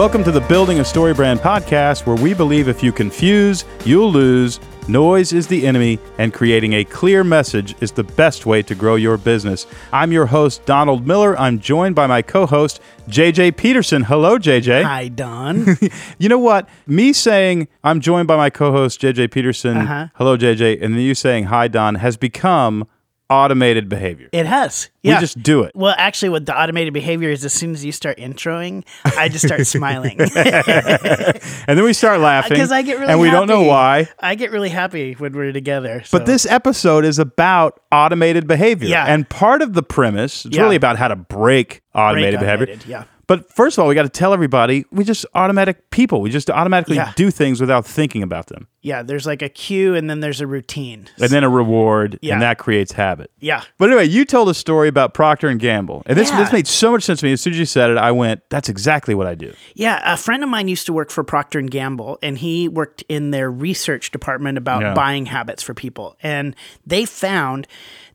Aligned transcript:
Welcome 0.00 0.24
to 0.24 0.32
the 0.32 0.40
Building 0.40 0.80
a 0.80 0.84
Story 0.86 1.12
Brand 1.12 1.40
podcast, 1.40 2.06
where 2.06 2.16
we 2.16 2.32
believe 2.32 2.68
if 2.68 2.82
you 2.82 2.90
confuse, 2.90 3.66
you'll 3.84 4.10
lose. 4.10 4.58
Noise 4.88 5.34
is 5.34 5.46
the 5.46 5.66
enemy, 5.66 5.98
and 6.16 6.32
creating 6.32 6.72
a 6.72 6.84
clear 6.84 7.22
message 7.22 7.74
is 7.82 7.92
the 7.92 8.02
best 8.02 8.46
way 8.46 8.62
to 8.62 8.74
grow 8.74 8.94
your 8.94 9.18
business. 9.18 9.66
I'm 9.92 10.10
your 10.10 10.24
host, 10.24 10.64
Donald 10.64 11.06
Miller. 11.06 11.38
I'm 11.38 11.58
joined 11.60 11.96
by 11.96 12.06
my 12.06 12.22
co 12.22 12.46
host, 12.46 12.80
JJ 13.08 13.58
Peterson. 13.58 14.04
Hello, 14.04 14.38
JJ. 14.38 14.84
Hi, 14.84 15.08
Don. 15.08 15.76
You 16.18 16.30
know 16.30 16.38
what? 16.38 16.66
Me 16.86 17.12
saying 17.12 17.68
I'm 17.84 18.00
joined 18.00 18.26
by 18.26 18.38
my 18.38 18.48
co 18.48 18.72
host, 18.72 19.02
JJ 19.02 19.30
Peterson. 19.30 19.76
Uh-huh. 19.76 20.06
Hello, 20.14 20.34
JJ. 20.34 20.82
And 20.82 20.94
then 20.94 21.02
you 21.02 21.14
saying 21.14 21.44
hi, 21.44 21.68
Don, 21.68 21.96
has 21.96 22.16
become 22.16 22.88
automated 23.30 23.88
behavior. 23.88 24.28
it 24.32 24.44
has. 24.46 24.90
We 25.02 25.10
just 25.12 25.42
do 25.42 25.62
it. 25.62 25.72
well, 25.74 25.94
actually, 25.96 26.28
what 26.28 26.44
the 26.44 26.54
automated 26.60 26.92
behavior 26.92 27.30
is, 27.30 27.42
as 27.44 27.54
soon 27.54 27.72
as 27.72 27.82
you 27.84 27.92
start 27.92 28.18
introing, 28.18 28.84
I 29.16 29.28
just 29.30 29.46
start 29.46 29.66
smiling 29.66 30.18
And 30.20 31.78
then 31.78 31.84
we 31.84 31.92
start 31.92 32.20
laughing. 32.30 32.50
because 32.50 32.72
I 32.72 32.82
get 32.82 32.98
really 32.98 33.12
And 33.12 33.20
we 33.20 33.30
don't 33.30 33.46
know 33.46 33.62
why. 33.62 34.08
I 34.18 34.34
get 34.34 34.50
really 34.50 34.68
happy 34.68 35.14
when 35.14 35.32
we're 35.32 35.52
together. 35.52 36.02
But 36.12 36.26
this 36.26 36.44
episode 36.46 37.04
is 37.04 37.18
about 37.18 37.80
automated 37.92 38.46
behavior. 38.46 38.88
Yeah. 38.88 39.06
And 39.06 39.28
part 39.28 39.62
of 39.62 39.72
the 39.74 39.82
premise, 39.82 40.44
it's 40.44 40.56
Yeah. 40.56 40.62
really 40.64 40.76
about 40.76 40.96
how 40.98 41.08
to 41.08 41.16
break 41.16 41.82
automated 41.94 42.40
Break 42.40 42.40
behavior. 42.40 42.62
automated, 42.74 42.88
yeah. 42.88 43.04
But 43.30 43.48
first 43.48 43.78
of 43.78 43.82
all, 43.82 43.88
we 43.88 43.94
got 43.94 44.02
to 44.02 44.08
tell 44.08 44.32
everybody 44.34 44.84
we 44.90 45.04
just 45.04 45.24
automatic 45.36 45.88
people. 45.90 46.20
We 46.20 46.30
just 46.30 46.50
automatically 46.50 46.96
Yeah. 46.96 47.12
do 47.14 47.30
things 47.30 47.60
without 47.60 47.86
thinking 47.86 48.24
about 48.24 48.48
them. 48.48 48.66
yeah, 48.82 49.02
there's 49.02 49.26
like 49.26 49.42
a 49.42 49.48
cue 49.50 49.94
and 49.94 50.08
then 50.08 50.20
there's 50.20 50.40
a 50.40 50.46
routine. 50.46 51.06
And 51.20 51.28
then 51.28 51.44
a 51.44 51.50
reward, 51.50 52.18
Yeah. 52.22 52.32
and 52.32 52.40
that 52.42 52.56
creates 52.56 52.92
habit. 52.92 53.30
yeah, 53.38 53.60
But 53.76 53.90
anyway, 53.90 54.06
you 54.06 54.24
told 54.24 54.48
a 54.48 54.54
story 54.54 54.88
about 54.88 55.12
Procter 55.12 55.48
and 55.48 55.60
Gamble, 55.60 56.02
and 56.06 56.16
this 56.18 56.30
Yeah. 56.30 56.38
this 56.38 56.50
made 56.50 56.66
so 56.66 56.90
much 56.90 57.02
sense 57.04 57.20
to 57.20 57.26
me. 57.26 57.32
As 57.32 57.42
soon 57.42 57.52
as 57.52 57.58
you 57.58 57.66
said 57.66 57.90
it, 57.90 57.98
I 57.98 58.10
went, 58.10 58.40
"That's 58.48 58.70
exactly 58.70 59.14
what 59.14 59.26
I 59.26 59.34
do." 59.34 59.52
Yeah, 59.74 60.00
a 60.10 60.16
friend 60.16 60.42
of 60.42 60.48
mine 60.48 60.66
used 60.66 60.86
to 60.86 60.94
work 60.94 61.10
for 61.10 61.22
Procter 61.22 61.58
and 61.58 61.70
Gamble, 61.70 62.18
and 62.22 62.38
he 62.38 62.68
worked 62.68 63.04
in 63.06 63.32
their 63.32 63.50
research 63.50 64.10
department 64.10 64.56
about 64.56 64.80
Yeah. 64.80 64.94
buying 64.94 65.26
habits 65.26 65.62
for 65.62 65.74
people. 65.74 66.16
And 66.22 66.56
they 66.86 67.04
found 67.04 67.66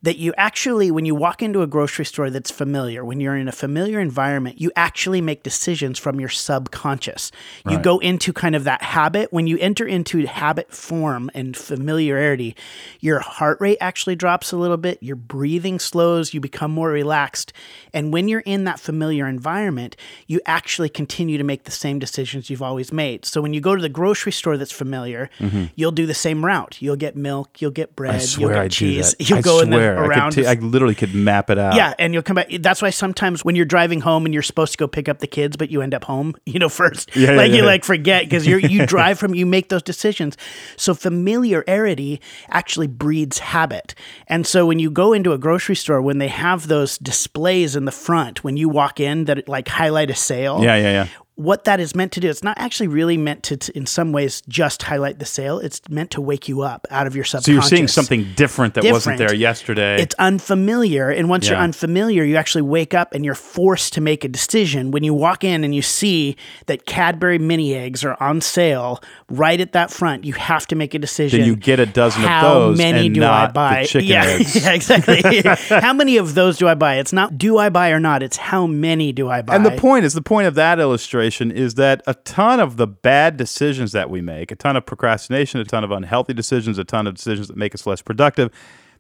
that 0.01 0.17
you 0.17 0.33
actually, 0.35 0.89
when 0.89 1.05
you 1.05 1.13
walk 1.13 1.43
into 1.43 1.61
a 1.61 1.67
grocery 1.67 2.05
store 2.05 2.31
that's 2.31 2.49
familiar, 2.51 3.05
when 3.05 3.19
you're 3.19 3.35
in 3.37 3.47
a 3.47 3.51
familiar 3.51 3.99
environment, 3.99 4.59
you 4.59 4.71
actually 4.75 5.04
make 5.21 5.43
decisions 5.43 5.99
from 5.99 6.19
your 6.19 6.29
subconscious. 6.29 7.31
You 7.69 7.79
go 7.79 7.99
into 7.99 8.33
kind 8.33 8.55
of 8.55 8.63
that 8.65 8.81
habit. 8.81 9.31
When 9.31 9.47
you 9.47 9.57
enter 9.59 9.85
into 9.85 10.25
habit 10.25 10.73
form 10.73 11.31
and 11.33 11.55
familiarity, 11.55 12.55
your 12.99 13.19
heart 13.19 13.59
rate 13.59 13.77
actually 13.81 14.15
drops 14.15 14.51
a 14.51 14.57
little 14.57 14.77
bit, 14.77 15.01
your 15.01 15.15
breathing 15.15 15.79
slows, 15.79 16.33
you 16.33 16.39
become 16.39 16.71
more 16.71 16.89
relaxed. 16.89 17.53
And 17.93 18.11
when 18.13 18.27
you're 18.27 18.41
in 18.41 18.65
that 18.65 18.79
familiar 18.79 19.27
environment, 19.27 19.95
you 20.27 20.41
actually 20.45 20.89
continue 20.89 21.37
to 21.37 21.43
make 21.43 21.63
the 21.63 21.71
same 21.71 21.99
decisions 21.99 22.49
you've 22.49 22.61
always 22.61 22.91
made. 22.91 23.25
So 23.25 23.41
when 23.41 23.53
you 23.53 23.61
go 23.61 23.75
to 23.75 23.81
the 23.81 23.89
grocery 23.89 24.31
store 24.31 24.57
that's 24.57 24.71
familiar, 24.71 25.29
mm-hmm. 25.39 25.65
you'll 25.75 25.91
do 25.91 26.05
the 26.05 26.13
same 26.13 26.45
route. 26.45 26.81
You'll 26.81 26.95
get 26.95 27.15
milk, 27.15 27.61
you'll 27.61 27.71
get 27.71 27.95
bread, 27.95 28.21
I 28.21 28.39
you'll 28.39 28.49
get 28.49 28.59
I 28.59 28.67
cheese. 28.67 29.15
You'll 29.19 29.39
I 29.39 29.41
go 29.41 29.59
in 29.59 29.69
the, 29.69 29.77
swear. 29.77 29.97
I, 29.97 30.07
around. 30.07 30.33
could 30.33 30.43
ta- 30.45 30.51
I 30.51 30.53
literally 30.55 30.95
could 30.95 31.15
map 31.15 31.49
it 31.49 31.57
out. 31.57 31.75
yeah, 31.75 31.93
and 31.97 32.13
you'll 32.13 32.23
come 32.23 32.35
back. 32.35 32.49
That's 32.59 32.81
why 32.81 32.89
sometimes 32.89 33.43
when 33.43 33.55
you're 33.55 33.65
driving 33.65 34.01
home 34.01 34.25
and 34.25 34.33
you're 34.33 34.43
supposed 34.43 34.71
to 34.73 34.77
go 34.77 34.87
pick 34.95 35.09
up 35.09 35.19
the 35.19 35.27
kids, 35.27 35.57
but 35.57 35.69
you 35.69 35.81
end 35.81 35.93
up 35.93 36.05
home, 36.05 36.33
you 36.45 36.57
know, 36.57 36.69
first. 36.69 37.15
Yeah, 37.15 37.31
yeah, 37.31 37.37
like 37.37 37.51
you 37.51 37.57
yeah. 37.57 37.65
like 37.65 37.83
forget 37.83 38.23
because 38.23 38.47
you 38.47 38.57
you 38.57 38.85
drive 38.95 39.19
from 39.19 39.35
you 39.35 39.45
make 39.45 39.69
those 39.69 39.83
decisions. 39.83 40.37
So 40.77 40.95
familiarity 40.95 42.21
actually 42.49 42.87
breeds 42.87 43.39
habit. 43.39 43.93
And 44.27 44.47
so 44.47 44.65
when 44.65 44.79
you 44.79 44.89
go 44.89 45.13
into 45.13 45.33
a 45.33 45.37
grocery 45.37 45.75
store, 45.75 46.01
when 46.01 46.17
they 46.17 46.29
have 46.29 46.67
those 46.67 46.97
displays 46.97 47.75
in 47.75 47.85
the 47.85 47.91
front, 47.91 48.43
when 48.43 48.57
you 48.57 48.69
walk 48.69 48.99
in 48.99 49.25
that 49.25 49.47
like 49.47 49.67
highlight 49.67 50.09
a 50.09 50.15
sale, 50.15 50.63
yeah, 50.63 50.77
yeah, 50.77 50.91
yeah. 50.91 51.07
What 51.35 51.65
that 51.65 51.81
is 51.81 51.93
meant 51.93 52.13
to 52.13 52.21
do, 52.21 52.29
it's 52.29 52.43
not 52.43 52.57
actually 52.57 52.87
really 52.87 53.17
meant 53.17 53.43
to, 53.43 53.57
to, 53.57 53.77
in 53.77 53.85
some 53.85 54.13
ways, 54.13 54.41
just 54.47 54.83
highlight 54.83 55.19
the 55.19 55.25
sale. 55.25 55.59
It's 55.59 55.81
meant 55.89 56.11
to 56.11 56.21
wake 56.21 56.47
you 56.47 56.61
up 56.61 56.87
out 56.89 57.07
of 57.07 57.15
your 57.15 57.25
subconscious. 57.25 57.45
So 57.45 57.51
you're 57.51 57.61
seeing 57.61 57.89
something 57.89 58.25
different 58.35 58.73
that 58.75 58.85
wasn't 58.85 59.17
there 59.17 59.35
yesterday. 59.35 60.01
It's 60.01 60.15
unfamiliar. 60.15 61.09
And 61.09 61.27
once 61.27 61.49
you're 61.49 61.57
unfamiliar, 61.57 62.23
you 62.23 62.37
actually 62.37 62.61
wake 62.61 62.93
up 62.93 63.13
and 63.13 63.25
you're 63.25 63.35
forced 63.35 63.91
to 63.93 64.01
make 64.01 64.23
a 64.23 64.29
decision. 64.29 64.91
When 64.91 65.03
you 65.03 65.13
walk 65.13 65.43
in 65.43 65.65
and 65.65 65.75
you 65.75 65.81
see 65.81 66.37
that 66.67 66.85
Cadbury 66.85 67.37
mini 67.37 67.75
eggs 67.75 68.05
are 68.05 68.15
on 68.23 68.39
sale 68.39 69.01
right 69.29 69.59
at 69.59 69.73
that 69.73 69.91
front, 69.91 70.23
you 70.23 70.33
have 70.33 70.65
to 70.67 70.75
make 70.75 70.93
a 70.93 70.99
decision. 70.99 71.41
Then 71.41 71.49
you 71.49 71.57
get 71.57 71.81
a 71.81 71.85
dozen 71.85 72.23
of 72.23 72.29
those. 72.29 72.79
How 72.79 72.83
many 72.83 73.07
and 73.07 73.15
do 73.15 73.19
not 73.19 73.33
I 73.33 73.47
the 73.47 73.53
buy? 73.53 73.85
chicken 73.85 74.07
yeah, 74.07 74.23
eggs. 74.25 74.63
yeah, 74.63 74.71
exactly. 74.71 75.21
how 75.81 75.91
many 75.91 76.15
of 76.15 76.33
those 76.33 76.57
do 76.57 76.69
I 76.69 76.75
buy? 76.75 76.95
It's 76.95 77.11
not 77.11 77.37
do 77.37 77.57
I 77.57 77.67
buy 77.67 77.89
or 77.89 77.99
not, 77.99 78.23
it's 78.23 78.37
how 78.37 78.65
many 78.65 79.11
do 79.11 79.29
I 79.29 79.41
buy? 79.41 79.55
And 79.55 79.65
the 79.65 79.71
point 79.71 80.05
is, 80.05 80.13
the 80.13 80.21
point 80.21 80.47
of 80.47 80.55
that 80.55 80.79
illustration 80.79 81.24
is 81.51 81.75
that 81.75 82.01
a 82.07 82.13
ton 82.13 82.59
of 82.59 82.77
the 82.77 82.87
bad 82.87 83.37
decisions 83.37 83.91
that 83.93 84.09
we 84.09 84.21
make, 84.21 84.51
a 84.51 84.55
ton 84.55 84.75
of 84.75 84.85
procrastination, 84.85 85.59
a 85.59 85.65
ton 85.65 85.83
of 85.83 85.91
unhealthy 85.91 86.33
decisions, 86.33 86.77
a 86.77 86.83
ton 86.83 87.07
of 87.07 87.15
decisions 87.15 87.47
that 87.47 87.57
make 87.57 87.73
us 87.75 87.85
less 87.85 88.01
productive, 88.01 88.51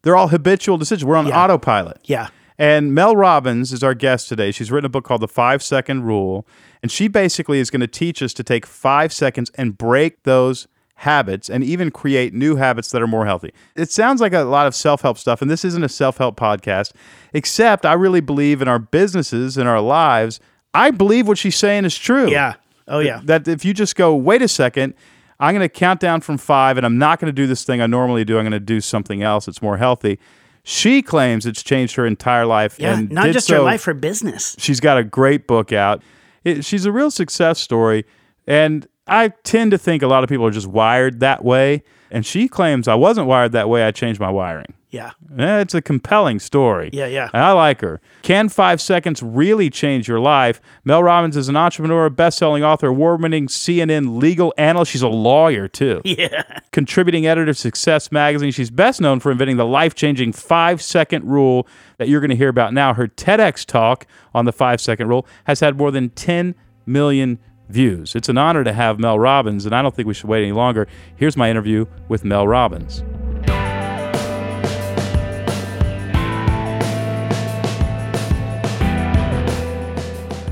they're 0.01 0.15
all 0.15 0.27
habitual 0.29 0.77
decisions. 0.77 1.05
We're 1.05 1.15
on 1.15 1.27
Yeah. 1.27 1.43
autopilot. 1.43 1.99
Yeah. 2.05 2.27
And 2.57 2.93
Mel 2.93 3.15
Robbins 3.15 3.73
is 3.73 3.83
our 3.83 3.93
guest 3.93 4.29
today. 4.29 4.51
She's 4.51 4.71
written 4.71 4.85
a 4.85 4.89
book 4.89 5.03
called 5.03 5.21
The 5.21 5.27
Five 5.27 5.61
Second 5.61 6.03
Rule. 6.03 6.47
And 6.81 6.91
she 6.91 7.07
basically 7.07 7.59
is 7.59 7.69
going 7.69 7.81
to 7.81 7.87
teach 7.87 8.21
us 8.21 8.33
to 8.33 8.43
take 8.43 8.65
five 8.65 9.11
seconds 9.11 9.51
and 9.55 9.77
break 9.77 10.23
those 10.23 10.67
habits 10.99 11.49
and 11.49 11.61
even 11.63 11.91
create 11.91 12.33
new 12.33 12.55
habits 12.55 12.91
that 12.91 13.01
are 13.01 13.07
more 13.07 13.25
healthy. 13.25 13.51
It 13.75 13.91
sounds 13.91 14.21
like 14.21 14.31
a 14.31 14.43
lot 14.43 14.67
of 14.67 14.73
self 14.75 15.01
help 15.01 15.17
stuff. 15.17 15.41
And 15.41 15.51
this 15.51 15.65
isn't 15.65 15.83
a 15.83 15.89
self 15.89 16.17
help 16.19 16.39
podcast, 16.39 16.91
except 17.33 17.85
I 17.85 17.93
really 17.93 18.21
believe 18.21 18.61
in 18.61 18.69
our 18.69 18.79
businesses, 18.79 19.57
and 19.57 19.67
our 19.67 19.81
lives. 19.81 20.39
I 20.75 20.91
believe 20.91 21.27
what 21.27 21.37
she's 21.37 21.55
saying 21.55 21.85
is 21.85 21.97
true. 21.97 22.29
Yeah. 22.29 22.55
Oh 22.87 22.99
yeah. 22.99 23.21
That 23.23 23.47
if 23.47 23.65
you 23.65 23.73
just 23.73 23.95
go, 23.95 24.15
wait 24.15 24.41
a 24.41 24.47
second, 24.47 24.93
I'm 25.39 25.53
going 25.53 25.67
to 25.67 25.69
count 25.69 25.99
down 25.99 26.21
from 26.21 26.37
five 26.37 26.77
and 26.77 26.85
I'm 26.85 26.97
not 26.97 27.19
going 27.19 27.27
to 27.27 27.33
do 27.35 27.47
this 27.47 27.63
thing 27.63 27.81
I 27.81 27.87
normally 27.87 28.23
do. 28.23 28.37
I'm 28.37 28.43
going 28.43 28.51
to 28.51 28.59
do 28.59 28.81
something 28.81 29.23
else 29.23 29.45
that's 29.45 29.61
more 29.61 29.77
healthy. 29.77 30.19
She 30.63 31.01
claims 31.01 31.45
it's 31.45 31.61
changed 31.61 31.95
her 31.95 32.05
entire 32.05 32.45
life. 32.45 32.79
Yeah. 32.79 32.97
and 32.97 33.11
Not 33.11 33.31
just 33.31 33.49
her 33.49 33.59
life, 33.59 33.83
her 33.85 33.93
business. 33.93 34.55
She's 34.57 34.79
got 34.79 34.97
a 34.97 35.03
great 35.03 35.45
book 35.47 35.71
out. 35.71 36.01
It, 36.43 36.65
she's 36.65 36.85
a 36.85 36.91
real 36.91 37.11
success 37.11 37.59
story. 37.59 38.05
And 38.47 38.87
I 39.07 39.29
tend 39.43 39.71
to 39.71 39.77
think 39.77 40.01
a 40.01 40.07
lot 40.07 40.23
of 40.23 40.29
people 40.29 40.45
are 40.45 40.51
just 40.51 40.67
wired 40.67 41.19
that 41.19 41.43
way. 41.43 41.83
And 42.09 42.25
she 42.25 42.47
claims 42.47 42.87
I 42.87 42.95
wasn't 42.95 43.27
wired 43.27 43.51
that 43.51 43.67
way. 43.69 43.83
I 43.83 43.91
changed 43.91 44.19
my 44.19 44.29
wiring. 44.29 44.73
Yeah. 44.95 45.11
Eh, 45.37 45.59
It's 45.59 45.73
a 45.73 45.81
compelling 45.81 46.39
story. 46.39 46.89
Yeah, 46.93 47.05
yeah. 47.07 47.29
And 47.33 47.41
I 47.43 47.51
like 47.51 47.81
her. 47.81 47.99
Can 48.21 48.47
five 48.49 48.79
seconds 48.79 49.21
really 49.21 49.69
change 49.69 50.07
your 50.07 50.19
life? 50.19 50.61
Mel 50.85 51.03
Robbins 51.03 51.35
is 51.35 51.49
an 51.49 51.57
entrepreneur, 51.57 52.09
best-selling 52.09 52.63
author, 52.63 52.87
award-winning 52.87 53.47
CNN 53.47 54.21
legal 54.21 54.53
analyst. 54.57 54.91
She's 54.91 55.01
a 55.01 55.07
lawyer 55.09 55.67
too. 55.67 56.01
Yeah. 56.17 56.43
Contributing 56.71 57.27
editor 57.27 57.51
of 57.51 57.57
Success 57.57 58.11
Magazine. 58.11 58.51
She's 58.51 58.69
best 58.69 59.01
known 59.01 59.19
for 59.19 59.31
inventing 59.31 59.57
the 59.57 59.65
life-changing 59.65 60.31
five-second 60.33 61.25
rule 61.25 61.67
that 61.97 62.07
you're 62.07 62.21
going 62.21 62.29
to 62.29 62.35
hear 62.37 62.49
about 62.49 62.73
now. 62.73 62.93
Her 62.93 63.07
TEDx 63.07 63.65
talk 63.65 64.07
on 64.33 64.45
the 64.45 64.53
five-second 64.53 65.07
rule 65.09 65.27
has 65.43 65.59
had 65.59 65.77
more 65.77 65.91
than 65.91 66.09
10 66.11 66.55
million 66.85 67.37
views. 67.67 68.15
It's 68.15 68.29
an 68.29 68.37
honor 68.37 68.63
to 68.63 68.71
have 68.71 68.99
Mel 68.99 69.17
Robbins, 69.19 69.65
and 69.65 69.75
I 69.75 69.81
don't 69.81 69.93
think 69.95 70.07
we 70.07 70.13
should 70.13 70.29
wait 70.29 70.43
any 70.43 70.51
longer. 70.53 70.87
Here's 71.17 71.35
my 71.35 71.49
interview 71.49 71.85
with 72.07 72.23
Mel 72.23 72.47
Robbins. 72.47 73.03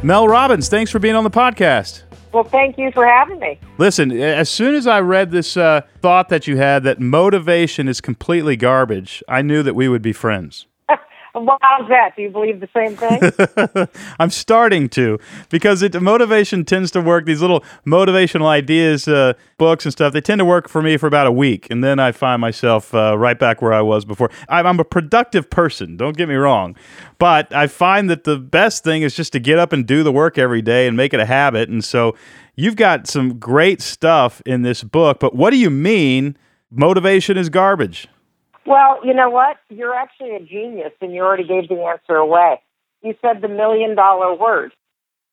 Mel 0.04 0.28
Robbins, 0.28 0.68
thanks 0.68 0.92
for 0.92 1.00
being 1.00 1.16
on 1.16 1.24
the 1.24 1.30
podcast. 1.30 2.04
Well, 2.34 2.44
thank 2.44 2.78
you 2.78 2.92
for 2.92 3.08
having 3.08 3.40
me. 3.40 3.58
Listen, 3.78 4.12
as 4.12 4.50
soon 4.50 4.76
as 4.76 4.86
I 4.86 5.00
read 5.00 5.32
this 5.32 5.56
uh, 5.56 5.82
thought 6.02 6.28
that 6.28 6.46
you 6.46 6.58
had 6.58 6.84
that 6.84 7.00
motivation 7.00 7.88
is 7.88 8.02
completely 8.02 8.58
garbage, 8.58 9.24
I 9.30 9.42
knew 9.42 9.64
that 9.64 9.76
we 9.76 9.88
would 9.88 10.02
be 10.02 10.12
friends. 10.12 10.68
Well, 11.36 11.58
how's 11.62 11.90
that? 11.90 12.16
Do 12.16 12.22
you 12.22 12.30
believe 12.30 12.60
the 12.60 12.70
same 12.76 12.96
thing? 12.96 13.88
I'm 14.20 14.30
starting 14.30 14.88
to 14.90 15.20
because 15.50 15.82
it 15.82 16.00
motivation 16.00 16.64
tends 16.64 16.92
to 16.92 17.02
work. 17.02 17.26
These 17.26 17.42
little 17.42 17.64
motivational 17.88 18.46
ideas, 18.46 19.08
uh, 19.08 19.34
books 19.58 19.86
and 19.86 19.92
stuff, 19.92 20.14
they 20.14 20.22
tend 20.22 20.40
to 20.40 20.46
work 20.46 20.70
for 20.70 20.84
me 20.84 20.96
for 20.98 21.08
about 21.08 21.26
a 21.26 21.32
week, 21.32 21.68
and 21.72 21.84
then 21.84 22.00
I 22.00 22.12
find 22.12 22.40
myself 22.40 22.94
uh, 22.94 23.18
right 23.18 23.38
back 23.38 23.64
where 23.64 23.74
I 23.74 23.82
was 23.82 24.06
before. 24.06 24.30
I'm, 24.48 24.68
I'm 24.68 24.80
a 24.80 24.86
productive 24.86 25.50
person. 25.50 25.98
Don't 25.98 26.16
get 26.16 26.30
me 26.30 26.36
wrong, 26.36 26.76
but 27.18 27.52
I 27.52 27.66
find 27.66 28.12
that 28.12 28.26
the 28.26 28.38
best 28.38 28.84
thing 28.84 29.02
is 29.02 29.16
just 29.16 29.34
to 29.34 29.40
get 29.40 29.58
up 29.58 29.74
and 29.74 29.88
do 29.88 30.04
the 30.04 30.12
work 30.12 30.38
every 30.38 30.62
day 30.62 30.88
and 30.88 30.96
make 30.96 31.16
it 31.16 31.20
a 31.20 31.26
habit. 31.26 31.68
And 31.68 31.84
so, 31.84 32.16
you've 32.56 32.76
got 32.76 33.08
some 33.08 33.40
great 33.40 33.82
stuff 33.82 34.42
in 34.46 34.62
this 34.62 34.84
book. 34.84 35.20
But 35.20 35.36
what 35.36 35.50
do 35.50 35.58
you 35.58 35.70
mean? 35.70 36.38
Motivation 36.70 37.38
is 37.38 37.50
garbage. 37.50 38.08
Well, 38.66 39.00
you 39.04 39.14
know 39.14 39.30
what? 39.30 39.58
You're 39.70 39.96
actually 39.96 40.36
a 40.36 40.40
genius, 40.40 40.94
and 41.02 41.14
you 41.14 41.22
already 41.22 41.48
gave 41.48 41.70
the 41.70 41.82
answer 41.82 42.16
away. 42.16 42.62
You 43.02 43.16
said 43.22 43.42
the 43.42 43.50
million 43.50 43.96
dollar 43.96 44.34
word. 44.34 44.74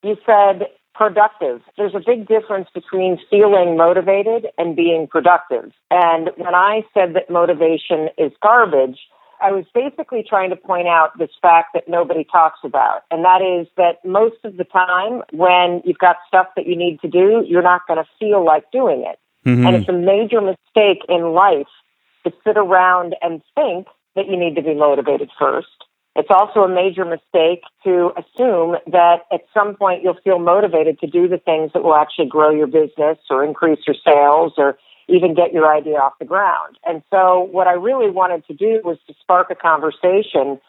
You 0.03 0.17
said 0.27 0.67
productive. 0.95 1.63
There's 1.77 1.95
a 1.95 2.03
big 2.05 2.27
difference 2.27 2.69
between 2.75 3.19
feeling 3.31 3.77
motivated 3.77 4.49
and 4.59 4.77
being 4.77 5.07
productive. 5.07 5.73
And 5.91 6.31
when 6.37 6.55
I 6.55 6.83
said 6.93 7.15
that 7.15 7.31
motivation 7.31 8.09
is 8.19 8.33
garbage, 8.43 8.99
I 9.41 9.53
was 9.53 9.65
basically 9.73 10.23
trying 10.29 10.51
to 10.51 10.57
point 10.57 10.89
out 10.89 11.17
this 11.19 11.31
fact 11.41 11.69
that 11.75 11.89
nobody 11.89 12.25
talks 12.25 12.59
about, 12.65 13.05
and 13.11 13.25
that 13.25 13.41
is 13.41 13.67
that 13.77 14.05
most 14.05 14.37
of 14.45 14.59
the 14.59 14.65
time 14.65 15.23
when 15.33 15.81
you've 15.85 15.99
got 15.99 16.17
stuff 16.29 16.49
that 16.57 16.67
you 16.67 16.77
need 16.77 17.01
to 17.01 17.09
do, 17.09 17.45
you're 17.47 17.63
not 17.63 17.87
going 17.89 17.97
to 17.97 18.09
feel 18.19 18.45
like 18.45 18.71
doing 18.71 19.05
it. 19.07 19.19
Mm-hmm. 19.49 19.67
And 19.67 19.77
it's 19.77 19.89
a 19.89 19.93
major 19.93 20.43
mistake 20.43 21.03
in 21.09 21.33
life 21.33 21.67
to 22.25 22.33
sit 22.45 22.57
around 22.57 23.17
and 23.23 23.43
think 23.55 23.87
that 24.17 24.27
you 24.29 24.37
need 24.37 24.57
to 24.57 24.63
be 24.63 24.75
motivated 24.75 25.31
first. 25.39 25.69
It's 26.17 26.29
also 26.31 26.61
a 26.61 26.69
major 26.69 27.05
mistake 27.05 27.63
to 27.85 28.11
assume 28.17 28.77
that 28.89 29.23
at 29.33 29.43
some 29.55 29.77
point 29.77 30.03
you'll 30.03 30.19
feel 30.25 30.39
motivated 30.39 30.99
to 31.01 31.07
do 31.07 31.29
the 31.29 31.39
things 31.39 31.71
that 31.73 31.85
will 31.85 31.95
actually 31.95 32.27
grow 32.27 32.51
your 32.51 32.67
business 32.67 33.19
or 33.31 33.45
increase 33.45 33.79
your 33.87 33.97
sales 34.05 34.55
or 34.59 34.77
even 35.09 35.35
get 35.35 35.53
your 35.53 35.73
idea 35.73 35.97
off 35.97 36.15
the 36.19 36.25
ground. 36.25 36.79
And 36.85 37.03
so 37.11 37.49
what 37.53 37.67
I 37.69 37.73
really 37.73 38.11
wanted 38.11 38.47
to 38.49 38.55
do 38.55 38.81
was 38.85 38.99
to 39.07 39.15
spark 39.21 39.51
a 39.51 39.55
conversation 39.55 40.61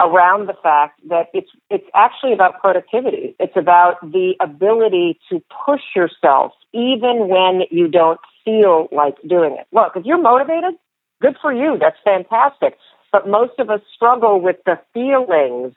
around 0.00 0.48
the 0.48 0.54
fact 0.62 1.00
that 1.08 1.28
it's 1.34 1.50
it's 1.68 1.86
actually 1.94 2.32
about 2.32 2.60
productivity. 2.60 3.36
It's 3.38 3.56
about 3.56 4.00
the 4.00 4.34
ability 4.40 5.18
to 5.30 5.42
push 5.66 5.82
yourself 5.94 6.52
even 6.72 7.28
when 7.28 7.62
you 7.70 7.88
don't 7.88 8.20
feel 8.44 8.88
like 8.92 9.16
doing 9.26 9.56
it. 9.58 9.66
Look, 9.72 9.92
if 9.96 10.06
you're 10.06 10.20
motivated, 10.20 10.74
good 11.20 11.36
for 11.40 11.52
you. 11.52 11.78
That's 11.78 11.98
fantastic. 12.04 12.76
But 13.12 13.28
most 13.28 13.58
of 13.58 13.70
us 13.70 13.80
struggle 13.94 14.40
with 14.40 14.56
the 14.64 14.78
feelings 14.94 15.74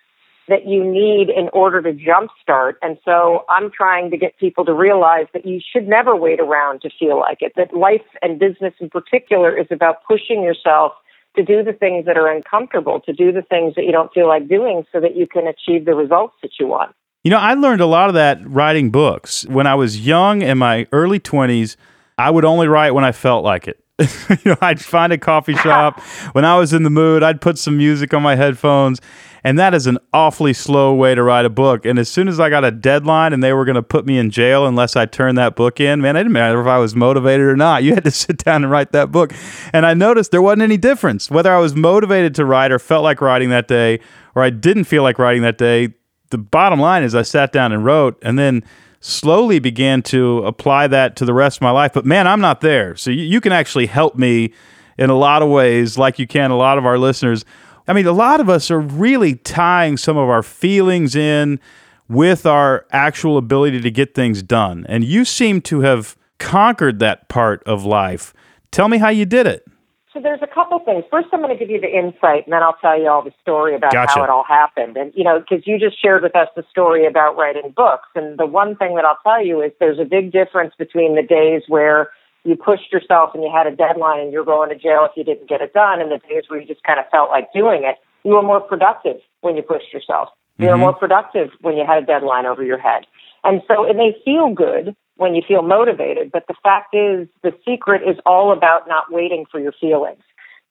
that 0.48 0.68
you 0.68 0.84
need 0.84 1.30
in 1.30 1.50
order 1.54 1.82
to 1.82 1.94
jumpstart. 1.94 2.74
And 2.82 2.98
so 3.06 3.46
I'm 3.50 3.72
trying 3.72 4.12
to 4.12 4.18
get 4.18 4.38
people 4.38 4.66
to 4.66 4.74
realize 4.74 5.28
that 5.34 5.46
you 5.46 5.62
should 5.62 5.88
never 5.88 6.16
wait 6.16 6.40
around 6.40 6.82
to 6.82 6.90
feel 7.00 7.18
like 7.20 7.38
it, 7.42 7.54
that 7.56 7.74
life 7.74 8.02
and 8.22 8.40
business 8.40 8.74
in 8.80 8.90
particular 8.90 9.58
is 9.58 9.68
about 9.72 10.04
pushing 10.08 10.44
yourself 10.44 10.94
to 11.36 11.44
do 11.44 11.64
the 11.64 11.74
things 11.74 12.06
that 12.06 12.18
are 12.18 12.28
uncomfortable, 12.28 13.00
to 13.02 13.14
do 13.14 13.32
the 13.32 13.42
things 13.42 13.74
that 13.76 13.86
you 13.86 13.92
don't 13.92 14.14
feel 14.14 14.28
like 14.28 14.48
doing 14.48 14.86
so 14.92 15.00
that 15.00 15.16
you 15.16 15.26
can 15.26 15.48
achieve 15.48 15.86
the 15.86 15.96
results 15.96 16.36
that 16.42 16.52
you 16.60 16.68
want. 16.68 16.94
You 17.24 17.32
know, 17.32 17.40
I 17.40 17.54
learned 17.54 17.82
a 17.82 17.86
lot 17.86 18.10
of 18.10 18.16
that 18.16 18.46
writing 18.46 18.92
books. 18.92 19.48
When 19.48 19.66
I 19.66 19.76
was 19.76 20.06
young 20.06 20.42
in 20.42 20.58
my 20.58 20.88
early 20.92 21.20
20s, 21.20 21.78
I 22.18 22.30
would 22.30 22.46
only 22.46 22.68
write 22.68 22.92
when 22.92 23.06
I 23.06 23.14
felt 23.14 23.44
like 23.46 23.68
it. 23.68 23.83
you 24.00 24.38
know, 24.46 24.58
I'd 24.60 24.82
find 24.84 25.14
a 25.14 25.20
coffee 25.20 25.56
shop. 25.56 26.00
when 26.32 26.46
I 26.46 26.58
was 26.58 26.74
in 26.74 26.84
the 26.84 26.90
mood, 26.90 27.22
I'd 27.22 27.42
put 27.42 27.60
some 27.60 27.78
music 27.78 28.14
on 28.14 28.24
my 28.24 28.36
headphones. 28.36 29.00
And 29.44 29.60
that 29.60 29.74
is 29.74 29.88
an 29.88 30.00
awfully 30.14 30.54
slow 30.54 30.96
way 30.96 31.14
to 31.14 31.22
write 31.22 31.46
a 31.46 31.50
book. 31.50 31.86
And 31.86 32.00
as 32.00 32.10
soon 32.10 32.28
as 32.28 32.40
I 32.40 32.50
got 32.50 32.64
a 32.64 32.72
deadline 32.72 33.34
and 33.34 33.44
they 33.44 33.54
were 33.54 33.66
going 33.66 33.76
to 33.76 33.84
put 33.84 34.06
me 34.06 34.18
in 34.18 34.32
jail 34.32 34.66
unless 34.66 34.96
I 34.96 35.06
turned 35.06 35.38
that 35.38 35.56
book 35.56 35.80
in, 35.80 36.02
man, 36.02 36.16
it 36.16 36.22
didn't 36.22 36.32
matter 36.32 36.62
if 36.62 36.66
I 36.66 36.80
was 36.80 36.96
motivated 36.96 37.46
or 37.46 37.56
not. 37.56 37.84
You 37.84 37.94
had 37.94 38.06
to 38.06 38.12
sit 38.12 38.38
down 38.38 38.64
and 38.64 38.72
write 38.72 38.94
that 38.94 39.12
book. 39.12 39.34
And 39.74 39.86
I 39.86 39.94
noticed 39.94 40.32
there 40.32 40.42
wasn't 40.42 40.64
any 40.64 40.78
difference. 40.78 41.30
Whether 41.30 41.54
I 41.54 41.60
was 41.60 41.76
motivated 41.76 42.34
to 42.36 42.46
write 42.46 42.72
or 42.72 42.80
felt 42.80 43.04
like 43.04 43.22
writing 43.22 43.50
that 43.50 43.68
day, 43.68 44.00
or 44.34 44.44
I 44.44 44.50
didn't 44.50 44.86
feel 44.86 45.04
like 45.04 45.20
writing 45.20 45.44
that 45.44 45.58
day, 45.58 45.94
the 46.32 46.38
bottom 46.40 46.80
line 46.80 47.04
is 47.04 47.14
I 47.14 47.22
sat 47.22 47.52
down 47.52 47.72
and 47.72 47.86
wrote. 47.86 48.18
And 48.24 48.40
then 48.40 48.64
slowly 49.04 49.60
began 49.60 50.02
to 50.02 50.40
apply 50.46 50.88
that 50.88 51.18
to 51.18 51.26
the 51.26 51.34
rest 51.34 51.58
of 51.58 51.62
my 51.62 51.72
life. 51.72 51.92
But 51.94 52.06
man, 52.06 52.26
I'm 52.26 52.40
not 52.40 52.62
there. 52.62 52.96
So 52.96 53.12
you, 53.12 53.24
you 53.24 53.42
can 53.42 53.52
actually 53.52 53.88
help 53.88 54.16
me 54.16 54.54
in 54.98 55.10
a 55.10 55.16
lot 55.16 55.42
of 55.42 55.50
ways, 55.50 55.98
like 55.98 56.20
you 56.20 56.26
can 56.26 56.52
a 56.52 56.56
lot 56.56 56.78
of 56.78 56.86
our 56.86 56.98
listeners. 56.98 57.44
I 57.86 57.92
mean, 57.92 58.08
a 58.08 58.14
lot 58.14 58.40
of 58.40 58.50
us 58.50 58.72
are 58.72 58.80
really 58.80 59.36
tying 59.36 59.98
some 59.98 60.16
of 60.16 60.30
our 60.30 60.42
feelings 60.42 61.16
in 61.16 61.60
with 62.08 62.46
our 62.46 62.86
actual 62.92 63.38
ability 63.38 63.82
to 63.82 63.92
get 63.92 64.16
things 64.16 64.42
done. 64.42 64.86
And 64.88 65.04
you 65.04 65.26
seem 65.26 65.60
to 65.64 65.82
have 65.82 66.16
conquered 66.38 67.00
that 67.00 67.28
part 67.28 67.62
of 67.66 67.84
life. 67.84 68.34
Tell 68.72 68.88
me 68.88 69.00
how 69.00 69.10
you 69.10 69.26
did 69.26 69.48
it. 69.48 69.66
So 70.14 70.20
there's 70.22 70.42
a 70.44 70.48
couple 70.48 70.78
things. 70.80 71.04
First, 71.10 71.30
I'm 71.34 71.42
going 71.42 71.58
to 71.58 71.58
give 71.58 71.72
you 71.72 71.82
the 71.82 71.90
insight, 71.90 72.46
and 72.46 72.54
then 72.54 72.62
I'll 72.62 72.78
tell 72.80 73.00
you 73.00 73.10
all 73.10 73.24
the 73.24 73.34
story 73.42 73.76
about 73.76 73.94
gotcha. 73.94 74.14
how 74.14 74.24
it 74.24 74.30
all 74.30 74.44
happened. 74.48 74.96
And 74.96 75.12
you 75.16 75.24
know, 75.24 75.40
because 75.40 75.66
you 75.66 75.80
just 75.80 76.00
shared 76.00 76.22
with 76.22 76.36
us 76.36 76.48
the 76.56 76.64
story 76.70 77.08
about 77.08 77.36
writing 77.36 77.74
books, 77.76 78.08
and 78.14 78.38
the 78.38 78.46
one 78.46 78.76
thing 78.76 78.96
that 78.96 79.06
I'll 79.06 79.18
tell 79.24 79.44
you 79.44 79.62
is 79.62 79.72
there's 79.80 80.00
a 80.00 80.06
big 80.06 80.32
difference 80.32 80.74
between 80.78 81.16
the 81.16 81.24
days 81.24 81.64
where 81.68 82.12
you 82.44 82.56
pushed 82.56 82.92
yourself 82.92 83.32
and 83.34 83.42
you 83.42 83.52
had 83.52 83.66
a 83.66 83.76
deadline 83.76 84.20
and 84.20 84.32
you're 84.32 84.46
going 84.46 84.70
to 84.70 84.76
jail 84.76 85.08
if 85.10 85.18
you 85.18 85.24
didn't 85.24 85.50
get 85.50 85.62
it 85.62 85.74
done, 85.74 86.00
and 86.00 86.12
the 86.12 86.20
days 86.30 86.44
where 86.48 86.62
you 86.62 86.68
just 86.68 86.84
kind 86.84 87.00
of 87.00 87.06
felt 87.10 87.30
like 87.30 87.52
doing 87.52 87.84
it. 87.84 87.96
You 88.24 88.34
were 88.34 88.44
more 88.44 88.62
productive 88.62 89.18
when 89.42 89.58
you 89.58 89.64
pushed 89.64 89.92
yourself. 89.92 90.30
You 90.58 90.66
mm-hmm. 90.66 90.74
were 90.74 90.78
more 90.78 90.94
productive 90.94 91.50
when 91.62 91.76
you 91.76 91.86
had 91.88 92.04
a 92.04 92.06
deadline 92.06 92.46
over 92.46 92.64
your 92.64 92.78
head. 92.78 93.08
And 93.44 93.62
so 93.68 93.84
it 93.86 93.96
may 93.96 94.16
feel 94.24 94.50
good 94.54 94.96
when 95.16 95.36
you 95.36 95.42
feel 95.48 95.62
motivated. 95.62 96.32
But 96.32 96.48
the 96.48 96.56
fact 96.64 96.96
is, 96.96 97.28
the 97.44 97.54
secret 97.66 98.02
is 98.08 98.18
all 98.26 98.52
about 98.52 98.88
not 98.88 99.12
waiting 99.12 99.46
for 99.52 99.60
your 99.60 99.74
feelings. 99.74 100.22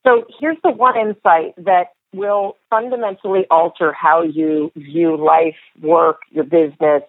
So 0.05 0.25
here's 0.41 0.57
the 0.65 0.71
one 0.71 0.97
insight 0.97 1.55
that 1.59 1.89
will 2.13 2.57
fundamentally 2.69 3.47
alter 3.51 3.93
how 3.93 4.23
you 4.23 4.71
view 4.77 5.17
life, 5.17 5.57
work, 5.81 6.21
your 6.31 6.45
business. 6.45 7.03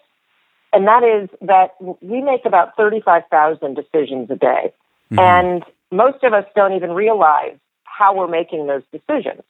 And 0.71 0.87
that 0.87 1.03
is 1.03 1.29
that 1.41 1.71
we 2.01 2.21
make 2.21 2.45
about 2.45 2.75
35,000 2.77 3.75
decisions 3.75 4.29
a 4.29 4.35
day. 4.35 4.73
Mm-hmm. 5.11 5.19
And 5.19 5.63
most 5.91 6.23
of 6.23 6.33
us 6.33 6.45
don't 6.55 6.73
even 6.73 6.91
realize 6.91 7.57
how 7.83 8.15
we're 8.15 8.27
making 8.27 8.67
those 8.67 8.83
decisions. 8.91 9.43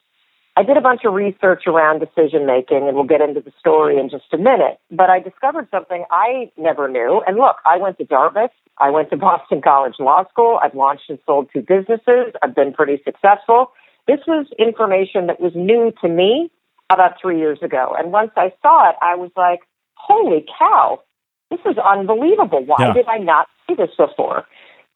I 0.55 0.63
did 0.63 0.77
a 0.77 0.81
bunch 0.81 1.01
of 1.03 1.13
research 1.13 1.63
around 1.65 2.00
decision 2.00 2.45
making, 2.45 2.88
and 2.88 2.95
we'll 2.95 3.05
get 3.05 3.21
into 3.21 3.41
the 3.41 3.51
story 3.59 3.97
in 3.97 4.09
just 4.09 4.25
a 4.33 4.38
minute. 4.38 4.79
But 4.91 5.09
I 5.09 5.19
discovered 5.19 5.67
something 5.71 6.05
I 6.11 6.51
never 6.57 6.88
knew. 6.88 7.23
And 7.25 7.38
look, 7.38 7.55
I 7.65 7.77
went 7.77 7.97
to 7.97 8.05
Dartmouth. 8.05 8.51
I 8.77 8.91
went 8.91 9.09
to 9.09 9.17
Boston 9.29 9.61
College 9.61 9.95
Law 10.00 10.25
School. 10.29 10.59
I've 10.61 10.75
launched 10.75 11.09
and 11.09 11.17
sold 11.25 11.50
two 11.51 11.61
businesses. 11.61 12.33
I've 12.44 12.53
been 12.55 12.71
pretty 12.71 13.01
successful. 13.03 13.71
This 14.07 14.19
was 14.27 14.45
information 14.59 15.27
that 15.27 15.39
was 15.39 15.53
new 15.55 15.91
to 16.01 16.09
me 16.09 16.51
about 16.89 17.19
three 17.19 17.39
years 17.39 17.59
ago. 17.63 17.95
And 17.97 18.11
once 18.11 18.31
I 18.35 18.53
saw 18.61 18.89
it, 18.89 18.95
I 19.01 19.15
was 19.15 19.31
like, 19.35 19.61
holy 19.95 20.45
cow, 20.59 21.01
this 21.49 21.61
is 21.65 21.77
unbelievable. 21.77 22.63
Why 22.63 22.77
yeah. 22.79 22.94
did 22.94 23.07
I 23.07 23.17
not 23.17 23.47
see 23.67 23.73
this 23.75 23.89
before? 23.97 24.45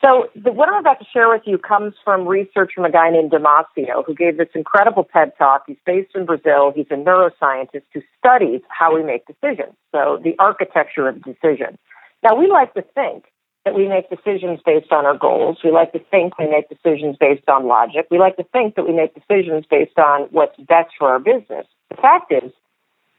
So 0.04 0.30
the, 0.36 0.52
what 0.52 0.70
I'm 0.70 0.80
about 0.80 1.00
to 1.00 1.06
share 1.12 1.28
with 1.30 1.42
you 1.46 1.58
comes 1.58 1.94
from 2.04 2.28
research 2.28 2.74
from 2.76 2.86
a 2.86 2.92
guy 2.92 3.10
named 3.10 3.32
Damasio, 3.32 4.06
who 4.06 4.14
gave 4.14 4.38
this 4.38 4.50
incredible 4.54 5.08
TED 5.12 5.34
talk. 5.38 5.64
He's 5.66 5.78
based 5.86 6.16
in 6.16 6.26
Brazil. 6.26 6.72
He's 6.76 6.86
a 6.92 6.96
neuroscientist 6.96 7.84
who 7.94 8.02
studies 8.20 8.62
how 8.70 8.96
we 8.96 9.04
make 9.04 9.26
decisions. 9.26 9.74
So 9.92 10.20
the 10.24 10.36
architecture 10.38 11.08
of 11.08 11.24
decision. 11.24 11.80
Now 12.24 12.36
we 12.36 12.48
like 12.48 12.74
to 12.76 12.84
think 12.84 13.26
that 13.66 13.76
we 13.76 13.88
make 13.88 14.10
decisions 14.10 14.60
based 14.66 14.92
on 14.92 15.06
our 15.06 15.18
goals. 15.18 15.58
We 15.64 15.72
like 15.72 15.92
to 15.94 16.00
think 16.00 16.38
we 16.38 16.48
make 16.48 16.70
decisions 16.70 17.18
based 17.20 17.50
on 17.50 17.68
logic. 17.68 18.08
We 18.12 18.20
like 18.20 18.38
to 18.38 18.44
think 18.44 18.76
that 18.76 18.88
we 18.88 18.94
make 18.94 19.14
decisions 19.16 19.66
based 19.70 19.98
on 19.98 20.28
what's 20.32 20.58
best 20.58 20.92
for 20.98 21.10
our 21.10 21.20
business. 21.20 21.66
The 21.90 21.98
fact 21.98 22.32
is, 22.32 22.52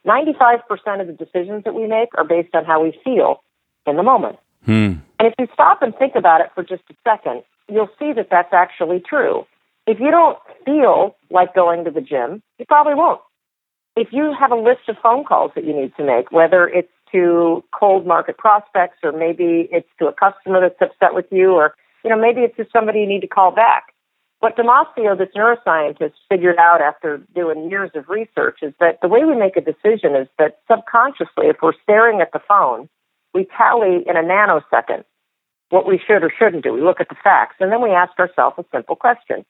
95% 0.07 1.01
of 1.01 1.06
the 1.06 1.13
decisions 1.13 1.65
that 1.65 1.75
we 1.75 1.87
make 1.87 2.08
are 2.17 2.25
based 2.25 2.55
on 2.55 2.65
how 2.65 2.82
we 2.82 2.99
feel 3.05 3.43
in 3.87 3.97
the 3.97 4.03
moment. 4.03 4.39
Hmm. 4.65 4.94
And 5.19 5.29
if 5.29 5.34
you 5.39 5.48
stop 5.53 5.82
and 5.82 5.94
think 5.96 6.15
about 6.15 6.41
it 6.41 6.51
for 6.55 6.63
just 6.63 6.82
a 6.91 6.94
second, 7.05 7.43
you'll 7.69 7.91
see 7.98 8.13
that 8.13 8.29
that's 8.31 8.53
actually 8.53 9.01
true. 9.01 9.46
If 9.87 9.98
you 10.01 10.10
don't 10.10 10.39
feel 10.65 11.17
like 11.31 11.55
going 11.55 11.84
to 11.84 11.91
the 11.91 12.01
gym, 12.01 12.43
you 12.58 12.67
probably 12.67 12.94
won't. 12.94 13.20
If 13.96 14.08
you 14.13 14.34
have 14.39 14.53
a 14.53 14.56
list 14.56 14.89
of 14.89 14.96
phone 15.03 15.25
calls 15.25 15.53
that 15.55 15.65
you 15.65 15.75
need 15.75 15.93
to 15.96 16.05
make, 16.05 16.31
whether 16.31 16.69
it's 16.69 16.93
to 17.13 17.65
cold 17.79 18.06
market 18.06 18.37
prospects 18.39 18.98
or 19.03 19.13
maybe 19.13 19.69
it's 19.72 19.89
to 19.98 20.06
a 20.06 20.13
customer 20.13 20.60
that's 20.60 20.81
upset 20.81 21.15
with 21.15 21.27
you 21.31 21.53
or 21.53 21.75
you 22.05 22.10
know 22.10 22.20
maybe 22.20 22.43
it's 22.43 22.56
to 22.56 22.67
somebody 22.72 23.01
you 23.01 23.06
need 23.06 23.22
to 23.22 23.27
call 23.27 23.51
back. 23.51 23.94
What 24.41 24.56
Damasio, 24.56 25.19
this 25.19 25.31
neuroscientist, 25.34 26.13
figured 26.29 26.58
out 26.58 26.81
after 26.81 27.20
doing 27.34 27.70
years 27.70 27.91
of 27.94 28.08
research 28.08 28.58
is 28.63 28.72
that 28.79 29.01
the 29.03 29.08
way 29.08 29.25
we 29.25 29.34
make 29.34 29.56
a 29.56 29.60
decision 29.60 30.15
is 30.15 30.29
that 30.39 30.60
subconsciously, 30.70 31.48
if 31.48 31.56
we're 31.60 31.72
staring 31.82 32.20
at 32.20 32.32
the 32.32 32.41
phone, 32.46 32.89
we 33.35 33.47
tally 33.56 34.05
in 34.06 34.17
a 34.17 34.23
nanosecond 34.23 35.05
what 35.70 35.87
we 35.87 36.01
should 36.05 36.25
or 36.25 36.32
shouldn't 36.37 36.65
do. 36.65 36.73
We 36.73 36.81
look 36.81 37.01
at 37.01 37.08
the 37.08 37.17
facts, 37.23 37.56
and 37.61 37.70
then 37.70 37.82
we 37.82 37.91
ask 37.91 38.19
ourselves 38.19 38.56
a 38.58 38.65
simple 38.73 38.97
question 38.97 39.44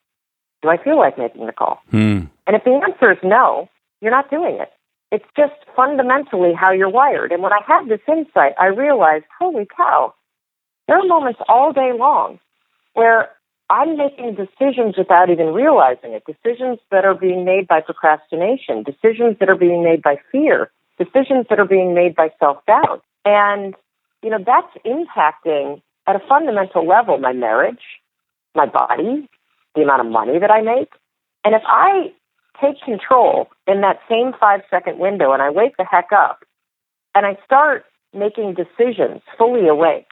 Do 0.63 0.69
I 0.69 0.83
feel 0.83 0.99
like 0.99 1.19
making 1.19 1.47
the 1.47 1.53
call? 1.53 1.81
Hmm. 1.91 2.25
And 2.47 2.57
if 2.57 2.65
the 2.65 2.73
answer 2.73 3.13
is 3.13 3.19
no, 3.23 3.69
you're 4.01 4.11
not 4.11 4.31
doing 4.31 4.59
it. 4.61 4.73
It's 5.11 5.25
just 5.37 5.55
fundamentally 5.75 6.53
how 6.53 6.73
you're 6.73 6.91
wired. 6.91 7.33
And 7.33 7.43
when 7.43 7.53
I 7.53 7.61
had 7.67 7.89
this 7.89 8.01
insight, 8.07 8.53
I 8.59 8.67
realized, 8.67 9.25
holy 9.39 9.67
cow, 9.75 10.15
there 10.87 10.99
are 10.99 11.07
moments 11.07 11.41
all 11.49 11.73
day 11.73 11.93
long 11.97 12.39
where 12.93 13.31
I'm 13.71 13.97
making 13.97 14.35
decisions 14.35 14.97
without 14.97 15.31
even 15.31 15.49
realizing 15.49 16.13
it. 16.13 16.25
Decisions 16.27 16.79
that 16.91 17.05
are 17.05 17.15
being 17.15 17.45
made 17.45 17.69
by 17.69 17.81
procrastination, 17.81 18.83
decisions 18.83 19.37
that 19.41 19.49
are 19.49 19.57
being 19.57 19.85
made 19.85 20.03
by 20.03 20.17
fear, 20.33 20.71
decisions 20.99 21.47
that 21.51 21.61
are 21.61 21.67
being 21.67 21.95
made 21.95 22.15
by 22.15 22.31
self 22.39 22.65
doubt. 22.67 23.03
And, 23.25 23.75
you 24.23 24.31
know, 24.31 24.39
that's 24.45 24.73
impacting 24.87 25.83
at 26.07 26.17
a 26.17 26.21
fundamental 26.29 26.87
level 26.87 27.19
my 27.19 27.33
marriage, 27.33 27.83
my 28.55 28.67
body, 28.67 29.29
the 29.75 29.83
amount 29.83 30.01
of 30.01 30.13
money 30.13 30.39
that 30.39 30.51
I 30.51 30.63
make. 30.63 30.91
And 31.45 31.55
if 31.55 31.63
I 31.67 32.13
take 32.61 32.81
control 32.83 33.49
in 33.67 33.81
that 33.83 34.01
same 34.09 34.33
five 34.39 34.63
second 34.71 34.99
window 34.99 35.33
and 35.33 35.43
I 35.43 35.51
wake 35.51 35.77
the 35.77 35.85
heck 35.85 36.09
up 36.13 36.45
and 37.15 37.27
I 37.27 37.39
start 37.45 37.85
making 38.13 38.55
decisions 38.55 39.23
fully 39.37 39.69
awake, 39.69 40.09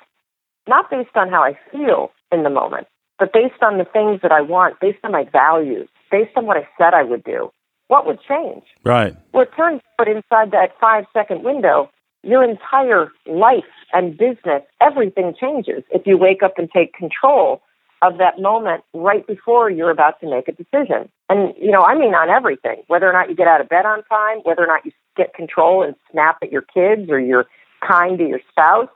not 0.68 0.90
based 0.90 1.16
on 1.16 1.28
how 1.28 1.42
I 1.42 1.58
feel 1.70 2.10
in 2.30 2.42
the 2.42 2.50
moment, 2.50 2.86
but 3.18 3.32
based 3.32 3.62
on 3.62 3.78
the 3.78 3.84
things 3.84 4.20
that 4.22 4.32
I 4.32 4.40
want, 4.40 4.78
based 4.80 4.98
on 5.02 5.12
my 5.12 5.24
values, 5.24 5.88
based 6.10 6.36
on 6.36 6.46
what 6.46 6.56
I 6.56 6.68
said 6.78 6.94
I 6.94 7.02
would 7.02 7.24
do, 7.24 7.50
what 7.88 8.06
would 8.06 8.18
change? 8.28 8.64
Right. 8.84 9.16
Well, 9.32 9.44
it 9.44 9.50
turns 9.56 9.80
out 9.98 10.08
inside 10.08 10.50
that 10.50 10.74
five 10.80 11.04
second 11.12 11.44
window, 11.44 11.90
your 12.26 12.42
entire 12.42 13.10
life 13.26 13.64
and 13.92 14.16
business, 14.16 14.62
everything 14.80 15.34
changes 15.38 15.84
if 15.90 16.06
you 16.06 16.18
wake 16.18 16.42
up 16.42 16.58
and 16.58 16.68
take 16.70 16.92
control 16.92 17.62
of 18.02 18.18
that 18.18 18.40
moment 18.40 18.82
right 18.92 19.26
before 19.26 19.70
you're 19.70 19.90
about 19.90 20.20
to 20.20 20.28
make 20.28 20.48
a 20.48 20.52
decision. 20.52 21.08
And, 21.30 21.54
you 21.58 21.70
know, 21.70 21.82
I 21.82 21.96
mean 21.96 22.14
on 22.14 22.28
everything, 22.28 22.82
whether 22.88 23.08
or 23.08 23.12
not 23.12 23.30
you 23.30 23.36
get 23.36 23.46
out 23.46 23.60
of 23.60 23.68
bed 23.68 23.86
on 23.86 24.02
time, 24.04 24.38
whether 24.42 24.62
or 24.62 24.66
not 24.66 24.84
you 24.84 24.92
get 25.16 25.34
control 25.34 25.82
and 25.82 25.94
snap 26.10 26.38
at 26.42 26.52
your 26.52 26.62
kids 26.62 27.08
or 27.08 27.18
you're 27.18 27.46
kind 27.86 28.18
to 28.18 28.26
your 28.26 28.40
spouse. 28.50 28.88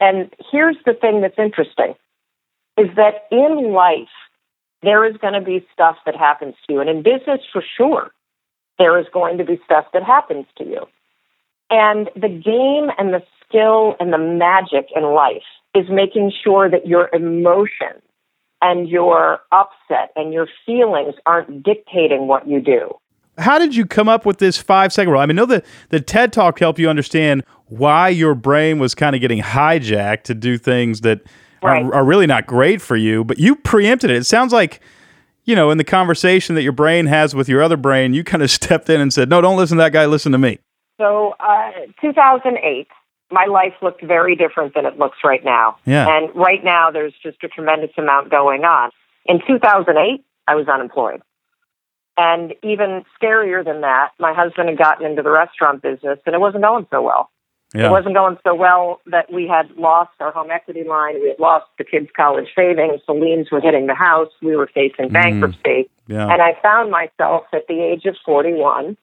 And 0.00 0.32
here's 0.50 0.76
the 0.86 0.94
thing 0.94 1.20
that's 1.20 1.38
interesting 1.38 1.94
is 2.76 2.88
that 2.96 3.26
in 3.30 3.72
life, 3.72 4.08
there 4.82 5.04
is 5.04 5.16
going 5.16 5.34
to 5.34 5.40
be 5.40 5.66
stuff 5.72 5.96
that 6.06 6.14
happens 6.14 6.54
to 6.66 6.74
you. 6.74 6.80
And 6.80 6.88
in 6.88 7.02
business, 7.02 7.40
for 7.52 7.62
sure, 7.76 8.12
there 8.78 8.98
is 8.98 9.06
going 9.12 9.38
to 9.38 9.44
be 9.44 9.60
stuff 9.64 9.86
that 9.92 10.04
happens 10.04 10.46
to 10.56 10.64
you. 10.64 10.86
And 11.70 12.08
the 12.14 12.28
game 12.28 12.90
and 12.98 13.12
the 13.12 13.22
skill 13.44 13.94
and 14.00 14.12
the 14.12 14.18
magic 14.18 14.88
in 14.94 15.02
life 15.02 15.42
is 15.74 15.86
making 15.90 16.32
sure 16.44 16.70
that 16.70 16.86
your 16.86 17.10
emotions 17.14 18.02
and 18.60 18.88
your 18.88 19.40
upset 19.52 20.10
and 20.16 20.32
your 20.32 20.48
feelings 20.66 21.14
aren't 21.26 21.62
dictating 21.62 22.26
what 22.26 22.48
you 22.48 22.60
do. 22.60 22.90
How 23.36 23.58
did 23.58 23.76
you 23.76 23.86
come 23.86 24.08
up 24.08 24.26
with 24.26 24.38
this 24.38 24.58
five 24.58 24.92
second 24.92 25.12
rule? 25.12 25.20
I 25.20 25.26
mean, 25.26 25.36
know 25.36 25.46
that 25.46 25.64
the 25.90 26.00
TED 26.00 26.32
Talk 26.32 26.58
helped 26.58 26.80
you 26.80 26.88
understand 26.88 27.44
why 27.66 28.08
your 28.08 28.34
brain 28.34 28.80
was 28.80 28.94
kind 28.94 29.14
of 29.14 29.20
getting 29.20 29.40
hijacked 29.40 30.24
to 30.24 30.34
do 30.34 30.58
things 30.58 31.02
that 31.02 31.20
right. 31.62 31.84
are, 31.84 31.94
are 31.96 32.04
really 32.04 32.26
not 32.26 32.46
great 32.46 32.82
for 32.82 32.96
you, 32.96 33.22
but 33.22 33.38
you 33.38 33.54
preempted 33.54 34.10
it. 34.10 34.16
It 34.16 34.24
sounds 34.24 34.52
like 34.52 34.80
you 35.44 35.56
know, 35.56 35.70
in 35.70 35.78
the 35.78 35.84
conversation 35.84 36.56
that 36.56 36.62
your 36.62 36.72
brain 36.72 37.06
has 37.06 37.34
with 37.34 37.48
your 37.48 37.62
other 37.62 37.78
brain, 37.78 38.12
you 38.12 38.22
kind 38.22 38.42
of 38.42 38.50
stepped 38.50 38.90
in 38.90 39.00
and 39.00 39.12
said, 39.12 39.30
"No, 39.30 39.40
don't 39.40 39.56
listen 39.56 39.78
to 39.78 39.82
that 39.82 39.92
guy. 39.92 40.04
Listen 40.06 40.32
to 40.32 40.38
me." 40.38 40.58
So, 40.98 41.34
uh, 41.40 41.70
2008, 42.00 42.88
my 43.30 43.46
life 43.46 43.74
looked 43.82 44.02
very 44.02 44.34
different 44.34 44.74
than 44.74 44.86
it 44.86 44.98
looks 44.98 45.18
right 45.24 45.44
now. 45.44 45.76
Yeah. 45.84 46.08
And 46.08 46.34
right 46.34 46.62
now, 46.62 46.90
there's 46.90 47.14
just 47.22 47.38
a 47.42 47.48
tremendous 47.48 47.90
amount 47.96 48.30
going 48.30 48.64
on. 48.64 48.90
In 49.26 49.40
2008, 49.46 50.24
I 50.46 50.54
was 50.54 50.66
unemployed. 50.68 51.22
And 52.16 52.54
even 52.64 53.04
scarier 53.20 53.64
than 53.64 53.82
that, 53.82 54.10
my 54.18 54.32
husband 54.32 54.68
had 54.68 54.78
gotten 54.78 55.06
into 55.06 55.22
the 55.22 55.30
restaurant 55.30 55.82
business, 55.82 56.18
and 56.26 56.34
it 56.34 56.40
wasn't 56.40 56.64
going 56.64 56.86
so 56.90 57.02
well. 57.02 57.30
Yeah. 57.74 57.88
It 57.88 57.90
wasn't 57.90 58.14
going 58.14 58.38
so 58.44 58.54
well 58.54 59.00
that 59.06 59.30
we 59.32 59.46
had 59.46 59.70
lost 59.76 60.12
our 60.20 60.32
home 60.32 60.50
equity 60.50 60.84
line. 60.84 61.20
We 61.20 61.28
had 61.28 61.38
lost 61.38 61.66
the 61.76 61.84
kids' 61.84 62.08
college 62.16 62.48
savings. 62.56 63.02
The 63.06 63.12
liens 63.12 63.50
were 63.52 63.60
hitting 63.60 63.86
the 63.86 63.94
house. 63.94 64.30
We 64.42 64.56
were 64.56 64.68
facing 64.68 65.10
mm. 65.10 65.12
bankruptcy. 65.12 65.90
Yeah. 66.06 66.28
And 66.28 66.40
I 66.40 66.58
found 66.62 66.90
myself 66.90 67.44
at 67.52 67.66
the 67.68 67.78
age 67.80 68.06
of 68.06 68.16
41 68.24 68.96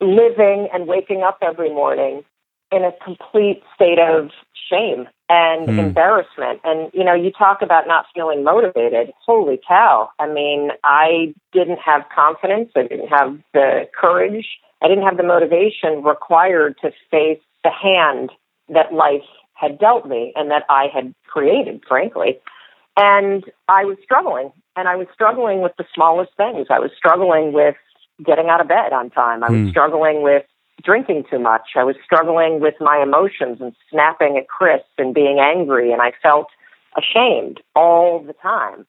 living 0.00 0.68
and 0.72 0.86
waking 0.86 1.22
up 1.22 1.38
every 1.42 1.70
morning 1.70 2.24
in 2.72 2.84
a 2.84 2.92
complete 3.04 3.62
state 3.74 3.98
of 3.98 4.30
shame 4.70 5.06
and 5.28 5.68
mm. 5.68 5.78
embarrassment. 5.78 6.60
And, 6.64 6.90
you 6.92 7.04
know, 7.04 7.14
you 7.14 7.30
talk 7.30 7.62
about 7.62 7.86
not 7.86 8.06
feeling 8.14 8.42
motivated. 8.42 9.12
Holy 9.24 9.60
cow. 9.66 10.10
I 10.18 10.28
mean, 10.28 10.70
I 10.82 11.34
didn't 11.52 11.78
have 11.78 12.02
confidence. 12.14 12.70
I 12.74 12.82
didn't 12.82 13.08
have 13.08 13.38
the 13.52 13.88
courage. 13.98 14.46
I 14.82 14.88
didn't 14.88 15.04
have 15.04 15.16
the 15.16 15.22
motivation 15.22 16.02
required 16.02 16.76
to 16.82 16.90
face 17.10 17.40
the 17.62 17.70
hand 17.70 18.30
that 18.68 18.92
life 18.92 19.22
had 19.54 19.78
dealt 19.78 20.06
me 20.06 20.32
and 20.36 20.50
that 20.50 20.64
I 20.68 20.88
had 20.92 21.14
created, 21.26 21.82
frankly. 21.88 22.38
And 22.96 23.44
I 23.68 23.84
was 23.84 23.96
struggling, 24.04 24.52
and 24.76 24.88
I 24.88 24.94
was 24.94 25.08
struggling 25.12 25.62
with 25.62 25.72
the 25.78 25.84
smallest 25.94 26.32
things. 26.36 26.68
I 26.70 26.78
was 26.78 26.90
struggling 26.96 27.52
with 27.52 27.74
getting 28.22 28.48
out 28.48 28.60
of 28.60 28.68
bed 28.68 28.92
on 28.92 29.10
time. 29.10 29.42
I 29.42 29.50
was 29.50 29.60
mm. 29.60 29.70
struggling 29.70 30.22
with 30.22 30.44
drinking 30.82 31.24
too 31.30 31.38
much. 31.38 31.70
I 31.76 31.84
was 31.84 31.96
struggling 32.04 32.60
with 32.60 32.74
my 32.80 33.02
emotions 33.02 33.58
and 33.60 33.74
snapping 33.90 34.36
at 34.36 34.48
Chris 34.48 34.82
and 34.98 35.14
being 35.14 35.38
angry, 35.40 35.92
and 35.92 36.02
I 36.02 36.12
felt 36.22 36.48
ashamed 36.96 37.60
all 37.74 38.22
the 38.22 38.34
time. 38.34 38.86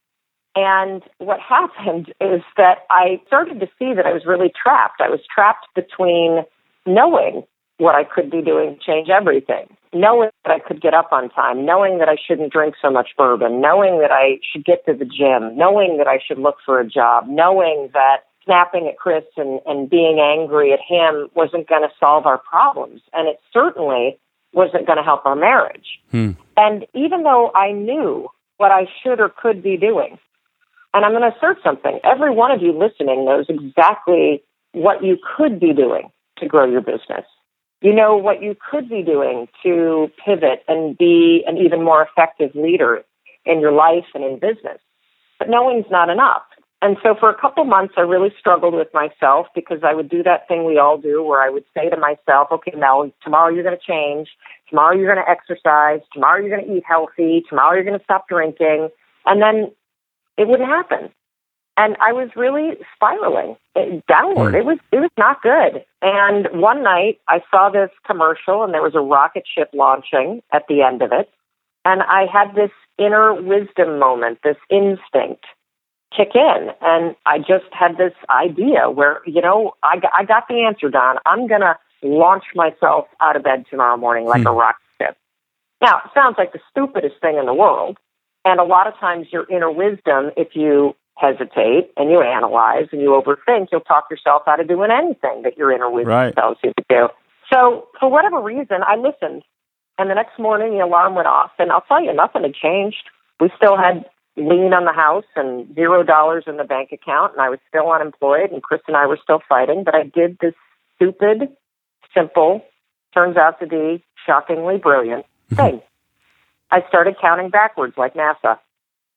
And 0.56 1.04
what 1.18 1.40
happened 1.50 2.14
is 2.22 2.42
that 2.58 2.80
I 2.90 3.22
started 3.28 3.60
to 3.60 3.68
see 3.80 3.94
that 3.94 4.06
I 4.06 4.14
was 4.14 4.26
really 4.26 4.52
trapped. 4.52 5.02
I 5.02 5.10
was 5.10 5.22
trapped 5.34 5.68
between 5.76 6.44
knowing 6.86 7.44
what 7.78 7.96
I 7.96 8.04
could 8.04 8.32
be 8.32 8.42
doing 8.42 8.76
to 8.76 8.80
change 8.80 9.10
everything. 9.10 9.68
Knowing 9.94 10.30
that 10.44 10.52
I 10.52 10.60
could 10.60 10.82
get 10.82 10.94
up 10.94 11.12
on 11.12 11.30
time, 11.30 11.66
knowing 11.66 12.00
that 12.00 12.10
I 12.10 12.16
shouldn't 12.16 12.52
drink 12.52 12.76
so 12.82 12.92
much 12.92 13.10
bourbon, 13.18 13.62
knowing 13.62 14.00
that 14.02 14.12
I 14.12 14.40
should 14.52 14.66
get 14.66 14.86
to 14.86 14.94
the 14.94 15.06
gym, 15.06 15.58
knowing 15.58 15.98
that 15.98 16.08
I 16.08 16.20
should 16.26 16.38
look 16.38 16.58
for 16.66 16.80
a 16.80 16.88
job, 16.88 17.28
knowing 17.28 17.90
that 17.94 18.24
snapping 18.46 18.88
at 18.88 18.98
Chris 18.98 19.24
and, 19.38 19.60
and 19.66 19.90
being 19.90 20.20
angry 20.20 20.72
at 20.72 20.80
him 20.80 21.28
wasn't 21.36 21.68
going 21.68 21.82
to 21.82 21.94
solve 22.00 22.26
our 22.26 22.38
problems. 22.38 23.02
And 23.14 23.28
it 23.28 23.40
certainly 23.52 24.20
wasn't 24.54 24.88
going 24.88 24.98
to 24.98 25.04
help 25.04 25.26
our 25.26 25.36
marriage. 25.36 26.00
Hmm. 26.12 26.32
And 26.56 26.86
even 26.94 27.24
though 27.24 27.52
I 27.54 27.72
knew 27.72 28.30
what 28.58 28.72
I 28.72 28.88
should 29.04 29.20
or 29.20 29.30
could 29.30 29.62
be 29.62 29.78
doing, 29.78 30.18
and 30.94 31.04
I'm 31.04 31.12
going 31.12 31.30
to 31.30 31.38
assert 31.38 31.58
something, 31.64 32.00
every 32.04 32.32
one 32.32 32.52
of 32.52 32.62
you 32.62 32.72
listening 32.72 33.26
knows 33.26 33.46
exactly 33.50 34.42
what 34.72 35.04
you 35.04 35.18
could 35.36 35.60
be 35.60 35.74
doing 35.74 36.10
to 36.38 36.48
grow 36.48 36.66
your 36.66 36.82
business. 36.82 37.26
You 37.82 37.94
know 37.94 38.16
what 38.16 38.42
you 38.42 38.56
could 38.72 38.90
be 38.90 39.04
doing 39.04 39.48
to 39.64 40.10
pivot 40.24 40.64
and 40.68 40.98
be 40.98 41.44
an 41.46 41.58
even 41.58 41.84
more 41.84 42.02
effective 42.02 42.56
leader 42.56 43.04
in 43.46 43.60
your 43.60 43.74
life 43.74 44.06
and 44.14 44.24
in 44.24 44.40
business. 44.40 44.80
But 45.38 45.50
knowing's 45.50 45.86
not 45.92 46.10
enough. 46.10 46.44
And 46.82 46.98
so 47.02 47.16
for 47.20 47.30
a 47.30 47.40
couple 47.40 47.64
months, 47.64 47.96
I 47.98 48.02
really 48.02 48.34
struggled 48.38 48.74
with 48.74 48.90
myself 48.94 49.48
because 49.56 49.80
I 49.84 49.94
would 49.94 50.10
do 50.10 50.22
that 50.24 50.48
thing 50.48 50.66
we 50.66 50.78
all 50.78 50.98
do 50.98 51.24
where 51.24 51.42
I 51.42 51.50
would 51.50 51.64
say 51.74 51.90
to 51.90 51.98
myself, 51.98 52.50
okay, 52.52 52.74
Mel, 52.76 53.12
tomorrow 53.24 53.52
you're 53.52 53.64
going 53.64 53.78
to 53.78 53.86
change. 53.86 54.30
Tomorrow 54.70 54.96
you're 54.96 55.12
going 55.12 55.24
to 55.26 55.30
exercise. 55.30 56.02
Tomorrow 56.14 56.42
you're 56.42 56.56
going 56.56 56.68
to 56.68 56.78
eat 56.78 56.84
healthy. 56.86 57.44
Tomorrow 57.50 57.76
you're 57.76 57.86
going 57.86 57.98
to 57.98 58.04
stop 58.04 58.28
drinking. 58.28 58.90
And 59.26 59.42
then 59.42 59.72
it 60.38 60.48
wouldn't 60.48 60.70
happen 60.70 61.12
and 61.78 61.96
I 62.00 62.14
was 62.14 62.30
really 62.36 62.78
spiraling 62.96 63.58
downward. 64.08 64.54
Mm. 64.54 64.60
It 64.60 64.66
was 64.66 64.78
it 64.92 65.00
was 65.00 65.12
not 65.18 65.42
good. 65.42 65.84
And 66.02 66.48
one 66.62 66.84
night 66.84 67.20
I 67.28 67.42
saw 67.52 67.70
this 67.70 67.90
commercial, 68.06 68.64
and 68.64 68.74
there 68.74 68.82
was 68.82 68.96
a 68.96 69.02
rocket 69.02 69.44
ship 69.54 69.70
launching 69.74 70.42
at 70.52 70.64
the 70.68 70.82
end 70.82 71.02
of 71.02 71.12
it, 71.12 71.30
and 71.84 72.02
I 72.02 72.26
had 72.32 72.56
this 72.56 72.72
inner 72.98 73.34
wisdom 73.34 74.00
moment, 74.00 74.40
this 74.44 74.58
instinct 74.70 75.46
kick 76.16 76.32
in, 76.36 76.70
and 76.82 77.16
I 77.26 77.40
just 77.40 77.66
had 77.72 77.98
this 77.98 78.14
idea 78.30 78.90
where 78.90 79.22
you 79.26 79.42
know 79.42 79.74
I 79.84 80.00
got, 80.00 80.12
I 80.18 80.26
got 80.26 80.48
the 80.48 80.66
answer, 80.66 80.90
Don. 80.90 81.18
I'm 81.26 81.48
gonna 81.48 81.78
launch 82.04 82.44
myself 82.54 83.06
out 83.20 83.36
of 83.36 83.44
bed 83.44 83.66
tomorrow 83.70 83.98
morning 83.98 84.26
like 84.26 84.44
mm. 84.44 84.52
a 84.52 84.54
rocket 84.54 84.82
ship. 85.02 85.18
Now, 85.82 86.02
it 86.06 86.12
sounds 86.14 86.36
like 86.38 86.54
the 86.54 86.60
stupidest 86.72 87.16
thing 87.22 87.38
in 87.38 87.46
the 87.46 87.54
world. 87.54 87.98
And 88.44 88.60
a 88.60 88.64
lot 88.64 88.88
of 88.88 88.94
times, 89.00 89.28
your 89.32 89.46
inner 89.50 89.72
wisdom, 89.72 90.32
if 90.38 90.50
you 90.56 90.96
hesitate 91.18 91.92
and 91.98 92.12
you 92.12 92.22
analyze 92.22 92.88
and 92.92 93.02
you 93.02 93.10
overthink, 93.10 93.70
you'll 93.72 93.82
talk 93.82 94.06
yourself 94.12 94.44
out 94.48 94.60
of 94.60 94.68
doing 94.68 94.92
anything 94.92 95.42
that 95.44 95.58
your 95.58 95.72
inner 95.72 95.90
wisdom 95.90 96.14
right. 96.14 96.36
tells 96.36 96.58
you 96.64 96.72
to 96.78 96.86
do. 96.90 97.08
So, 97.52 97.88
for 98.00 98.10
whatever 98.10 98.40
reason, 98.40 98.78
I 98.88 98.96
listened. 98.96 99.44
And 99.98 100.10
the 100.10 100.16
next 100.16 100.38
morning, 100.38 100.78
the 100.78 100.84
alarm 100.84 101.16
went 101.16 101.28
off. 101.28 101.52
And 101.58 101.72
I'll 101.72 101.82
tell 101.82 102.04
you, 102.04 102.14
nothing 102.14 102.44
had 102.44 102.54
changed. 102.54 103.10
We 103.40 103.50
still 103.58 103.78
had 103.78 104.06
lien 104.38 104.74
on 104.74 104.86
the 104.86 104.94
house 104.94 105.26
and 105.36 105.74
zero 105.76 106.04
dollars 106.04 106.44
in 106.48 106.58
the 106.58 106.64
bank 106.64 106.92
account. 106.92 107.34
And 107.34 107.42
I 107.42 107.50
was 107.50 107.60
still 107.70 107.92
unemployed. 107.92 108.52
And 108.52 108.62
Chris 108.62 108.82
and 108.88 108.98
I 108.98 109.06
were 109.06 109.20
still 109.22 109.42
fighting. 109.48 109.84
But 109.84 109.96
I 109.96 110.04
did 110.04 110.38
this 110.42 110.54
stupid, 110.96 111.50
simple, 112.14 112.64
turns 113.14 113.38
out 113.38 113.60
to 113.60 113.68
be 113.68 114.04
shockingly 114.26 114.78
brilliant 114.78 115.26
mm-hmm. 115.52 115.56
thing. 115.56 115.82
I 116.72 116.84
started 116.88 117.16
counting 117.22 117.50
backwards 117.50 117.96
like 117.98 118.16
NASA 118.16 118.60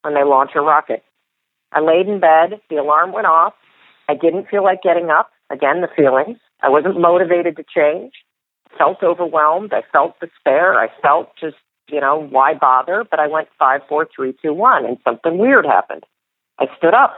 when 0.02 0.14
they 0.14 0.24
launch 0.24 0.52
a 0.54 0.60
rocket. 0.60 1.02
I 1.72 1.80
laid 1.80 2.08
in 2.08 2.20
bed. 2.20 2.60
The 2.70 2.76
alarm 2.76 3.12
went 3.12 3.26
off. 3.26 3.54
I 4.08 4.14
didn't 4.14 4.48
feel 4.48 4.62
like 4.62 4.82
getting 4.82 5.10
up. 5.10 5.30
Again, 5.50 5.80
the 5.80 5.88
feelings. 5.94 6.38
I 6.62 6.68
wasn't 6.68 7.00
motivated 7.00 7.56
to 7.56 7.64
change. 7.64 8.12
I 8.72 8.78
felt 8.78 9.02
overwhelmed. 9.02 9.72
I 9.72 9.82
felt 9.92 10.20
despair. 10.20 10.78
I 10.78 10.88
felt 11.02 11.30
just, 11.40 11.56
you 11.88 12.00
know, 12.00 12.18
why 12.18 12.54
bother? 12.54 13.04
But 13.08 13.20
I 13.20 13.26
went 13.26 13.48
five, 13.58 13.82
four, 13.88 14.08
three, 14.14 14.34
two, 14.42 14.52
one, 14.52 14.84
and 14.84 14.98
something 15.04 15.38
weird 15.38 15.66
happened. 15.66 16.04
I 16.58 16.66
stood 16.76 16.94
up. 16.94 17.14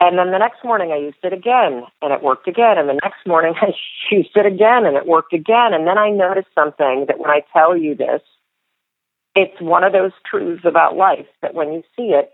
And 0.00 0.16
then 0.18 0.30
the 0.30 0.38
next 0.38 0.64
morning 0.64 0.92
I 0.92 0.96
used 0.96 1.18
it 1.22 1.32
again 1.32 1.84
and 2.00 2.12
it 2.12 2.22
worked 2.22 2.48
again. 2.48 2.78
And 2.78 2.88
the 2.88 2.98
next 3.02 3.26
morning 3.26 3.54
I 3.60 3.72
used 4.10 4.34
it 4.34 4.46
again 4.46 4.86
and 4.86 4.96
it 4.96 5.06
worked 5.06 5.34
again. 5.34 5.74
And 5.74 5.86
then 5.86 5.98
I 5.98 6.10
noticed 6.10 6.48
something 6.54 7.04
that 7.08 7.18
when 7.18 7.30
I 7.30 7.42
tell 7.52 7.76
you 7.76 7.94
this, 7.94 8.22
it's 9.34 9.60
one 9.60 9.84
of 9.84 9.92
those 9.92 10.12
truths 10.28 10.64
about 10.64 10.96
life 10.96 11.26
that 11.42 11.54
when 11.54 11.72
you 11.72 11.82
see 11.96 12.14
it, 12.14 12.32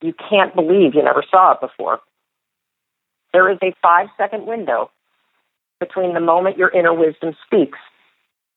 you 0.00 0.12
can't 0.12 0.54
believe 0.54 0.94
you 0.94 1.02
never 1.02 1.24
saw 1.28 1.52
it 1.52 1.60
before. 1.60 2.00
There 3.32 3.50
is 3.50 3.58
a 3.62 3.74
five 3.82 4.08
second 4.16 4.46
window 4.46 4.90
between 5.80 6.14
the 6.14 6.20
moment 6.20 6.58
your 6.58 6.70
inner 6.70 6.94
wisdom 6.94 7.34
speaks 7.46 7.78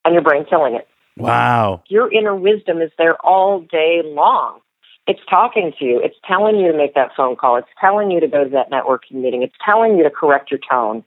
and 0.05 0.13
your 0.13 0.22
brain 0.22 0.46
killing 0.48 0.75
it. 0.75 0.88
Wow. 1.17 1.83
Your 1.88 2.12
inner 2.12 2.36
wisdom 2.36 2.81
is 2.81 2.91
there 2.97 3.15
all 3.25 3.62
day 3.62 4.01
long. 4.03 4.59
It's 5.07 5.21
talking 5.29 5.74
to 5.79 5.86
you. 5.86 6.01
It's 6.03 6.17
telling 6.27 6.57
you 6.57 6.71
to 6.71 6.77
make 6.77 6.93
that 6.95 7.12
phone 7.15 7.38
call. 7.38 7.55
It's 7.55 7.67
telling 7.79 8.12
you 8.12 8.19
to 8.19 8.27
go 8.27 8.43
to 8.43 8.50
that 8.50 8.69
networking 8.69 9.21
meeting. 9.21 9.41
It's 9.41 9.55
telling 9.63 9.97
you 9.97 10.03
to 10.03 10.09
correct 10.09 10.51
your 10.51 10.59
tone. 10.69 11.03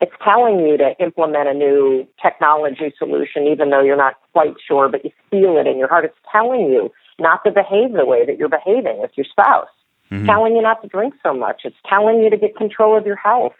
It's 0.00 0.12
telling 0.22 0.60
you 0.60 0.76
to 0.76 0.94
implement 1.00 1.48
a 1.48 1.54
new 1.54 2.06
technology 2.20 2.92
solution, 2.98 3.46
even 3.46 3.70
though 3.70 3.82
you're 3.82 3.96
not 3.96 4.14
quite 4.32 4.54
sure, 4.66 4.88
but 4.88 5.04
you 5.04 5.12
feel 5.30 5.56
it 5.58 5.66
in 5.66 5.78
your 5.78 5.88
heart. 5.88 6.04
It's 6.04 6.18
telling 6.30 6.66
you 6.66 6.92
not 7.18 7.44
to 7.44 7.50
behave 7.50 7.92
the 7.92 8.04
way 8.04 8.26
that 8.26 8.36
you're 8.36 8.48
behaving 8.48 8.98
with 8.98 9.12
your 9.16 9.24
spouse. 9.24 9.68
Mm-hmm. 10.10 10.26
telling 10.26 10.54
you 10.54 10.62
not 10.62 10.82
to 10.82 10.88
drink 10.88 11.14
so 11.20 11.34
much. 11.34 11.62
It's 11.64 11.76
telling 11.88 12.22
you 12.22 12.30
to 12.30 12.36
get 12.36 12.54
control 12.56 12.96
of 12.96 13.06
your 13.06 13.16
health. 13.16 13.54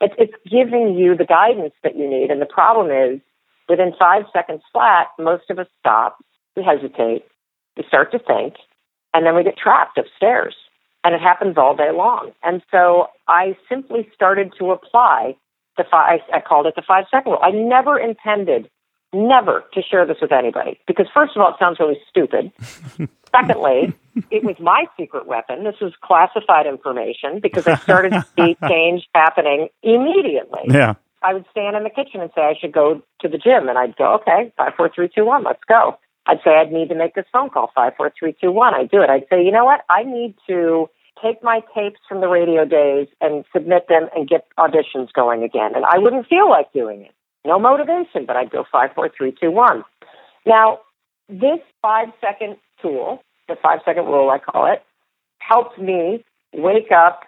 It's, 0.00 0.14
it's 0.16 0.34
giving 0.48 0.94
you 0.94 1.16
the 1.16 1.24
guidance 1.24 1.74
that 1.82 1.96
you 1.96 2.08
need. 2.08 2.30
And 2.30 2.40
the 2.40 2.46
problem 2.46 2.86
is, 2.92 3.20
within 3.68 3.92
five 3.98 4.24
seconds 4.32 4.62
flat, 4.72 5.08
most 5.18 5.50
of 5.50 5.58
us 5.58 5.66
stop, 5.80 6.18
we 6.56 6.62
hesitate, 6.62 7.24
we 7.76 7.84
start 7.86 8.10
to 8.12 8.18
think, 8.18 8.54
and 9.14 9.24
then 9.24 9.34
we 9.34 9.44
get 9.44 9.56
trapped 9.56 9.98
upstairs. 9.98 10.54
And 11.04 11.14
it 11.14 11.20
happens 11.20 11.56
all 11.56 11.76
day 11.76 11.92
long. 11.92 12.32
And 12.42 12.60
so 12.72 13.06
I 13.28 13.56
simply 13.68 14.08
started 14.14 14.52
to 14.58 14.72
apply 14.72 15.36
the 15.76 15.84
five, 15.88 16.20
I 16.34 16.40
called 16.40 16.66
it 16.66 16.74
the 16.74 16.82
five 16.82 17.04
second 17.10 17.32
rule. 17.32 17.40
I 17.40 17.50
never 17.50 17.98
intended, 17.98 18.68
never 19.12 19.64
to 19.72 19.82
share 19.82 20.04
this 20.04 20.18
with 20.20 20.32
anybody 20.32 20.78
because, 20.86 21.06
first 21.14 21.36
of 21.36 21.40
all, 21.40 21.50
it 21.50 21.56
sounds 21.58 21.78
really 21.78 21.98
stupid. 22.08 22.52
Secondly, 23.30 23.94
it 24.30 24.42
was 24.42 24.56
my 24.58 24.86
secret 24.98 25.26
weapon. 25.26 25.64
This 25.64 25.76
was 25.80 25.92
classified 26.02 26.66
information 26.66 27.40
because 27.40 27.66
I 27.66 27.76
started 27.76 28.10
to 28.10 28.26
see 28.36 28.56
change 28.68 29.06
happening 29.14 29.68
immediately. 29.82 30.62
Yeah. 30.66 30.94
I 31.22 31.34
would 31.34 31.46
stand 31.50 31.76
in 31.76 31.84
the 31.84 31.90
kitchen 31.90 32.20
and 32.20 32.30
say 32.34 32.42
I 32.42 32.54
should 32.58 32.72
go 32.72 33.02
to 33.20 33.28
the 33.28 33.38
gym, 33.38 33.68
and 33.68 33.78
I'd 33.78 33.96
go, 33.96 34.14
okay, 34.14 34.52
five, 34.56 34.74
four, 34.76 34.90
three, 34.94 35.08
two, 35.08 35.24
one, 35.24 35.44
let's 35.44 35.62
go. 35.68 35.98
I'd 36.26 36.40
say 36.44 36.56
I'd 36.56 36.72
need 36.72 36.90
to 36.90 36.94
make 36.94 37.14
this 37.14 37.24
phone 37.32 37.50
call, 37.50 37.70
five, 37.74 37.94
four, 37.96 38.12
three, 38.16 38.36
two, 38.38 38.52
one. 38.52 38.74
I'd 38.74 38.90
do 38.90 39.00
it. 39.00 39.10
I'd 39.10 39.26
say, 39.30 39.42
you 39.42 39.50
know 39.50 39.64
what? 39.64 39.80
I 39.88 40.02
need 40.04 40.34
to 40.46 40.88
take 41.22 41.42
my 41.42 41.62
tapes 41.74 42.00
from 42.08 42.20
the 42.20 42.28
radio 42.28 42.64
days 42.64 43.08
and 43.20 43.44
submit 43.52 43.88
them 43.88 44.08
and 44.14 44.28
get 44.28 44.46
auditions 44.58 45.12
going 45.12 45.42
again. 45.42 45.74
And 45.74 45.84
I 45.84 45.98
wouldn't 45.98 46.28
feel 46.28 46.48
like 46.48 46.72
doing 46.72 47.02
it. 47.02 47.12
No 47.44 47.58
motivation, 47.58 48.26
but 48.26 48.36
I'd 48.36 48.50
go 48.50 48.64
five, 48.70 48.90
four, 48.94 49.10
three, 49.16 49.34
two, 49.40 49.50
one. 49.50 49.84
Now, 50.44 50.80
this 51.28 51.60
five 51.82 52.08
second 52.20 52.56
tool, 52.80 53.22
the 53.48 53.56
five 53.62 53.80
second 53.84 54.04
rule, 54.04 54.30
I 54.30 54.38
call 54.38 54.70
it, 54.70 54.82
helped 55.38 55.78
me 55.78 56.24
wake 56.52 56.92
up 56.92 57.22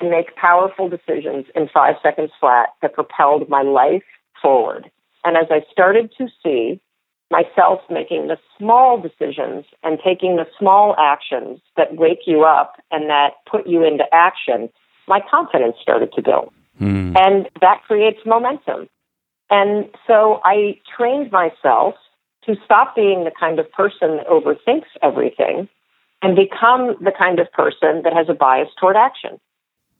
and 0.00 0.10
make 0.10 0.34
powerful 0.36 0.88
decisions 0.88 1.46
in 1.54 1.68
five 1.68 1.96
seconds 2.02 2.30
flat 2.38 2.70
that 2.82 2.94
propelled 2.94 3.48
my 3.48 3.62
life 3.62 4.04
forward. 4.40 4.90
And 5.24 5.36
as 5.36 5.46
I 5.50 5.64
started 5.70 6.12
to 6.18 6.28
see 6.42 6.80
myself 7.30 7.80
making 7.88 8.28
the 8.28 8.38
small 8.58 9.00
decisions 9.00 9.64
and 9.82 9.98
taking 10.04 10.36
the 10.36 10.46
small 10.58 10.94
actions 10.98 11.60
that 11.76 11.96
wake 11.96 12.26
you 12.26 12.44
up 12.44 12.74
and 12.90 13.08
that 13.08 13.30
put 13.50 13.66
you 13.66 13.84
into 13.84 14.04
action, 14.12 14.68
my 15.08 15.20
confidence 15.30 15.76
started 15.80 16.12
to 16.12 16.22
build. 16.22 16.52
Mm. 16.80 17.16
And 17.16 17.48
that 17.60 17.82
creates 17.86 18.20
momentum. 18.26 18.88
And 19.50 19.88
so 20.06 20.40
I 20.44 20.78
trained 20.96 21.32
myself 21.32 21.94
to 22.46 22.56
stop 22.64 22.94
being 22.94 23.24
the 23.24 23.32
kind 23.38 23.58
of 23.58 23.70
person 23.72 24.16
that 24.16 24.26
overthinks 24.26 24.88
everything 25.02 25.68
and 26.22 26.36
become 26.36 26.96
the 27.00 27.12
kind 27.16 27.38
of 27.38 27.50
person 27.52 28.02
that 28.04 28.12
has 28.12 28.28
a 28.28 28.34
bias 28.34 28.68
toward 28.78 28.96
action. 28.96 29.40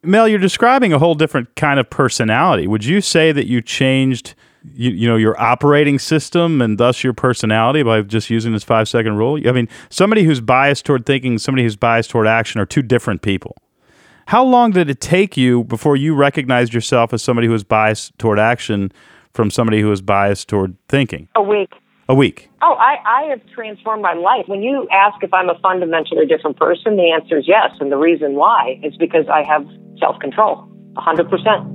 Mel, 0.05 0.27
you're 0.27 0.39
describing 0.39 0.93
a 0.93 0.99
whole 0.99 1.15
different 1.15 1.55
kind 1.55 1.79
of 1.79 1.89
personality. 1.89 2.67
Would 2.67 2.85
you 2.85 3.01
say 3.01 3.31
that 3.31 3.47
you 3.47 3.63
changed, 3.63 4.35
you, 4.75 4.91
you 4.91 5.09
know, 5.09 5.15
your 5.17 5.41
operating 5.41 6.01
system 6.01 6.61
and 6.61 6.77
thus 6.77 7.05
your 7.05 7.13
personality 7.13 7.85
by 7.85 8.03
just 8.03 8.29
using 8.29 8.53
this 8.53 8.65
five 8.65 8.89
second 8.89 9.17
rule? 9.17 9.39
I 9.49 9.53
mean, 9.53 9.69
somebody 9.91 10.25
who's 10.25 10.41
biased 10.41 10.85
toward 10.85 11.07
thinking, 11.07 11.39
somebody 11.39 11.63
who's 11.63 11.77
biased 11.77 12.11
toward 12.11 12.27
action 12.27 12.61
are 12.61 12.67
two 12.67 12.83
different 12.83 13.23
people. 13.23 13.57
How 14.27 14.45
long 14.45 14.73
did 14.73 14.91
it 14.91 15.01
take 15.01 15.37
you 15.37 15.65
before 15.65 15.97
you 15.97 16.15
recognized 16.15 16.75
yourself 16.75 17.13
as 17.13 17.23
somebody 17.23 17.47
who 17.47 17.53
was 17.53 17.65
biased 17.65 18.19
toward 18.19 18.41
action 18.41 18.91
from 19.33 19.51
somebody 19.51 19.81
who 19.81 19.89
was 19.89 20.03
biased 20.03 20.49
toward 20.49 20.77
thinking? 20.89 21.29
A 21.37 21.43
week. 21.43 21.75
A 22.09 22.15
week. 22.15 22.51
Oh, 22.61 22.75
I, 22.75 22.97
I 23.07 23.23
have 23.31 23.41
transformed 23.55 24.03
my 24.03 24.15
life. 24.15 24.47
When 24.47 24.63
you 24.63 24.89
ask 24.91 25.23
if 25.23 25.33
I'm 25.33 25.49
a 25.49 25.59
fundamentally 25.61 26.27
different 26.27 26.57
person, 26.57 26.97
the 26.97 27.13
answer 27.13 27.39
is 27.39 27.45
yes. 27.47 27.71
And 27.81 27.93
the 27.93 27.97
reason 27.97 28.35
why 28.35 28.81
is 28.83 28.97
because 28.97 29.27
I 29.33 29.43
have 29.45 29.67
self 29.99 30.19
control, 30.19 30.69
100%. 30.95 31.69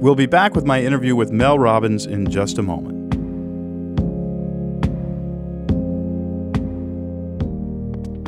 We'll 0.00 0.14
be 0.16 0.26
back 0.26 0.54
with 0.54 0.64
my 0.64 0.82
interview 0.82 1.14
with 1.14 1.30
Mel 1.30 1.58
Robbins 1.58 2.06
in 2.06 2.28
just 2.28 2.58
a 2.58 2.62
moment. 2.62 3.01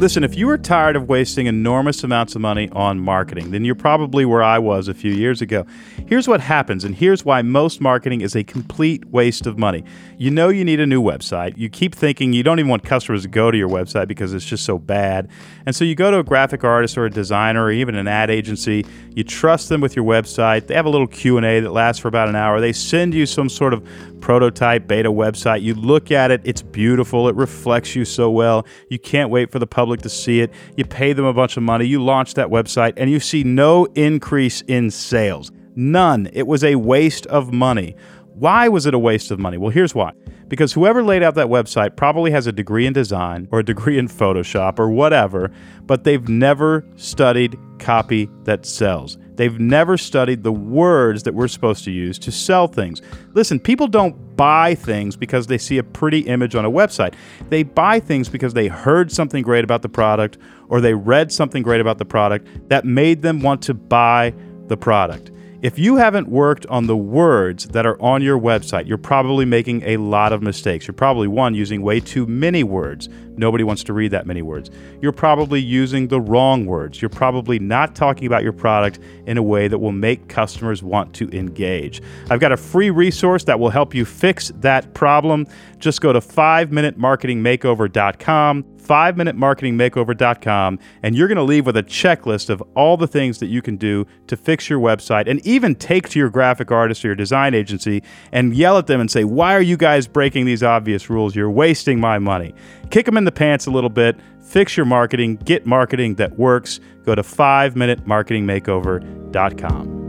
Listen, 0.05 0.23
if 0.23 0.37
you 0.37 0.51
are 0.51 0.59
tired 0.59 0.97
of 0.97 1.09
wasting 1.09 1.47
enormous 1.47 2.05
amounts 2.05 2.35
of 2.35 2.43
money 2.43 2.69
on 2.73 3.01
marketing, 3.01 3.53
then 3.53 3.65
you're 3.65 3.75
probably 3.75 4.27
where 4.27 4.43
I 4.43 4.59
was 4.59 4.87
a 4.87 4.93
few 4.93 5.11
years 5.11 5.41
ago. 5.41 5.65
Here's 6.07 6.29
what 6.29 6.43
happens, 6.43 6.85
and 6.85 6.95
here's 6.95 7.25
why 7.25 7.41
most 7.41 7.81
marketing 7.81 8.21
is 8.21 8.37
a 8.37 8.45
complete 8.45 9.07
waste 9.07 9.47
of 9.47 9.57
money. 9.57 9.83
You 10.19 10.31
know 10.31 10.51
you 10.51 10.63
need 10.63 10.79
a 10.79 10.87
new 10.87 11.03
website. 11.03 11.57
You 11.57 11.71
keep 11.71 11.95
thinking 11.95 12.35
you 12.35 12.43
don't 12.43 12.59
even 12.59 12.69
want 12.69 12.85
customers 12.85 13.23
to 13.23 13.29
go 13.29 13.51
to 13.51 13.57
your 13.57 13.71
website 13.71 14.07
because 14.07 14.35
it's 14.35 14.45
just 14.45 14.67
so 14.67 14.77
bad. 14.79 15.31
And 15.65 15.75
so 15.75 15.87
you 15.87 15.95
go 15.95 16.11
to 16.11 16.19
a 16.19 16.23
graphic 16.23 16.65
artist 16.65 16.99
or 16.99 17.07
a 17.07 17.11
designer 17.11 17.65
or 17.65 17.71
even 17.71 17.95
an 17.95 18.07
ad 18.07 18.29
agency. 18.29 18.85
You 19.15 19.25
trust 19.25 19.71
them 19.71 19.81
with 19.81 19.97
your 19.97 20.05
website. 20.05 20.67
They 20.67 20.75
have 20.75 20.85
a 20.85 20.91
little 20.91 21.07
Q&A 21.07 21.61
that 21.61 21.71
lasts 21.71 22.03
for 22.03 22.09
about 22.09 22.29
an 22.29 22.37
hour. 22.37 22.61
They 22.61 22.75
send 22.75 23.15
you 23.15 23.25
some 23.25 23.49
sort 23.49 23.73
of 23.73 23.83
prototype 24.21 24.87
beta 24.87 25.13
website. 25.13 25.61
You 25.61 25.75
look 25.75 26.11
at 26.11 26.31
it, 26.31 26.41
it's 26.45 26.63
beautiful, 26.63 27.29
it 27.29 27.35
reflects 27.35 27.95
you 27.95 28.07
so 28.07 28.31
well. 28.31 28.67
You 28.89 28.99
can't 28.99 29.29
wait 29.29 29.53
for 29.53 29.59
the 29.59 29.67
public 29.67 29.94
to 30.03 30.09
see 30.09 30.41
it. 30.41 30.53
You 30.77 30.85
pay 30.85 31.13
them 31.13 31.25
a 31.25 31.33
bunch 31.33 31.57
of 31.57 31.63
money, 31.63 31.87
you 31.87 32.03
launch 32.03 32.35
that 32.35 32.49
website, 32.49 32.95
and 32.97 33.11
you 33.11 33.21
see 33.21 33.45
no 33.45 33.85
increase 33.95 34.63
in 34.63 34.91
sales. 34.91 35.51
None. 35.77 36.29
It 36.33 36.47
was 36.47 36.63
a 36.63 36.77
waste 36.77 37.27
of 37.27 37.53
money. 37.53 37.97
Why 38.35 38.69
was 38.69 38.87
it 38.87 38.95
a 38.95 38.99
waste 38.99 39.31
of 39.31 39.39
money? 39.39 39.59
Well, 39.59 39.71
here's 39.71 39.95
why. 39.95 40.13
Because 40.49 40.73
whoever 40.73 41.03
laid 41.03 41.23
out 41.23 41.37
that 41.37 41.47
website 41.47 41.97
probably 41.97 42.31
has 42.31 42.47
a 42.47 42.53
degree 42.53 42.87
in 42.87 42.93
design 42.93 43.49
or 43.51 43.61
a 43.61 43.65
degree 43.65 43.99
in 43.99 44.09
Photoshop 44.09 44.79
or 44.79 44.91
whatever, 44.91 45.51
but 45.83 46.05
they've 46.05 46.29
never 46.29 46.85
studied 46.97 47.57
copy 47.79 48.29
that 48.43 48.67
sells. 48.67 49.19
They've 49.37 49.59
never 49.59 49.97
studied 49.97 50.43
the 50.43 50.53
words 50.53 51.25
that 51.25 51.35
we're 51.35 51.49
supposed 51.49 51.85
to 51.85 51.91
use 51.91 52.19
to 52.21 52.33
sell 52.33 52.67
things. 52.67 53.03
Listen, 53.33 53.59
people 53.59 53.89
don't 53.89 54.37
buy 54.37 54.75
things 54.75 55.17
because 55.17 55.47
they 55.47 55.59
see 55.59 55.79
a 55.79 55.83
pretty 55.83 56.21
image 56.21 56.55
on 56.55 56.65
a 56.65 56.71
website. 56.71 57.15
They 57.49 57.63
buy 57.63 58.01
things 58.01 58.29
because 58.29 58.55
they 58.55 58.69
heard 58.69 59.11
something 59.13 59.43
great 59.43 59.65
about 59.65 59.83
the 59.83 59.89
product 59.89 60.39
or 60.69 60.81
they 60.81 60.95
read 60.95 61.33
something 61.33 61.63
great 61.63 61.81
about 61.81 61.99
the 61.99 62.05
product 62.05 62.69
that 62.69 62.85
made 62.85 63.23
them 63.23 63.41
want 63.41 63.63
to 63.63 63.75
buy 63.75 64.35
the 64.69 64.77
product. 64.77 65.31
If 65.65 65.79
you 65.79 65.97
haven't 65.97 66.29
worked 66.29 66.67
on 66.67 66.87
the 66.89 66.97
words 66.97 67.69
that 67.69 67.87
are 67.87 67.97
on 67.99 68.21
your 68.21 68.39
website, 68.39 68.87
you're 68.87 68.99
probably 68.99 69.47
making 69.47 69.83
a 69.85 69.97
lot 69.97 70.35
of 70.35 70.43
mistakes. 70.43 70.87
You're 70.87 70.93
probably, 70.93 71.27
one, 71.27 71.55
using 71.55 71.81
way 71.81 72.01
too 72.01 72.27
many 72.27 72.63
words. 72.63 73.09
Nobody 73.39 73.65
wants 73.65 73.83
to 73.85 73.95
read 73.95 74.11
that 74.11 74.27
many 74.27 74.43
words. 74.43 74.71
You're 75.01 75.11
probably 75.11 75.63
using 75.63 76.09
the 76.09 76.21
wrong 76.21 76.67
words. 76.67 77.01
You're 77.01 77.09
probably 77.09 77.59
not 77.59 77.95
talking 77.95 78.27
about 78.27 78.43
your 78.43 78.53
product 78.53 78.99
in 79.27 79.39
a 79.39 79.43
way 79.43 79.67
that 79.69 79.79
will 79.79 79.91
make 79.91 80.29
customers 80.29 80.83
want 80.83 81.15
to 81.15 81.31
engage. 81.31 82.03
I've 82.29 82.41
got 82.41 82.53
a 82.53 82.59
free 82.59 82.91
resource 82.91 83.45
that 83.45 83.59
will 83.59 83.71
help 83.71 83.95
you 83.95 84.05
fix 84.05 84.53
that 84.57 84.93
problem. 84.93 85.47
Just 85.79 86.03
go 86.03 86.13
to 86.13 86.21
5minutemarketingmakeover.com 86.21 88.74
5minutemarketingmakeover.com, 88.85 90.79
and 91.03 91.17
you're 91.17 91.29
going 91.29 91.37
to 91.37 91.43
leave 91.43 91.67
with 91.67 91.77
a 91.77 91.83
checklist 91.83 92.49
of 92.51 92.63
all 92.75 92.97
the 92.97 93.07
things 93.07 93.39
that 93.39 93.47
you 93.47 93.63
can 93.63 93.77
do 93.77 94.05
to 94.27 94.37
fix 94.37 94.69
your 94.69 94.81
website 94.81 95.29
and 95.29 95.47
even 95.47 95.75
take 95.75 96.09
to 96.11 96.19
your 96.19 96.31
graphic 96.31 96.71
artist 96.71 97.05
or 97.05 97.09
your 97.09 97.15
design 97.15 97.55
agency 97.55 98.03
and 98.33 98.55
yell 98.55 98.79
at 98.79 98.87
them 98.87 99.01
and 99.01 99.11
say, 99.11 99.25
Why 99.25 99.55
are 99.55 99.63
you 99.63 99.77
guys 99.77 100.07
breaking 100.07 100.47
these 100.47 100.63
obvious 100.63 101.11
rules? 101.11 101.35
You're 101.35 101.51
wasting 101.51 102.01
my 102.01 102.19
money. 102.19 102.55
Kick 102.91 103.07
them 103.07 103.17
in 103.17 103.25
the 103.25 103.33
pants 103.33 103.67
a 103.67 103.71
little 103.71 103.91
bit, 103.91 104.17
fix 104.41 104.77
your 104.77 104.87
marketing, 104.87 105.37
get 105.37 105.67
marketing 105.67 106.15
that 106.17 106.39
works. 106.39 106.81
Go 107.05 107.15
to 107.15 107.23
5minutemarketingmakeover.com. 107.23 110.04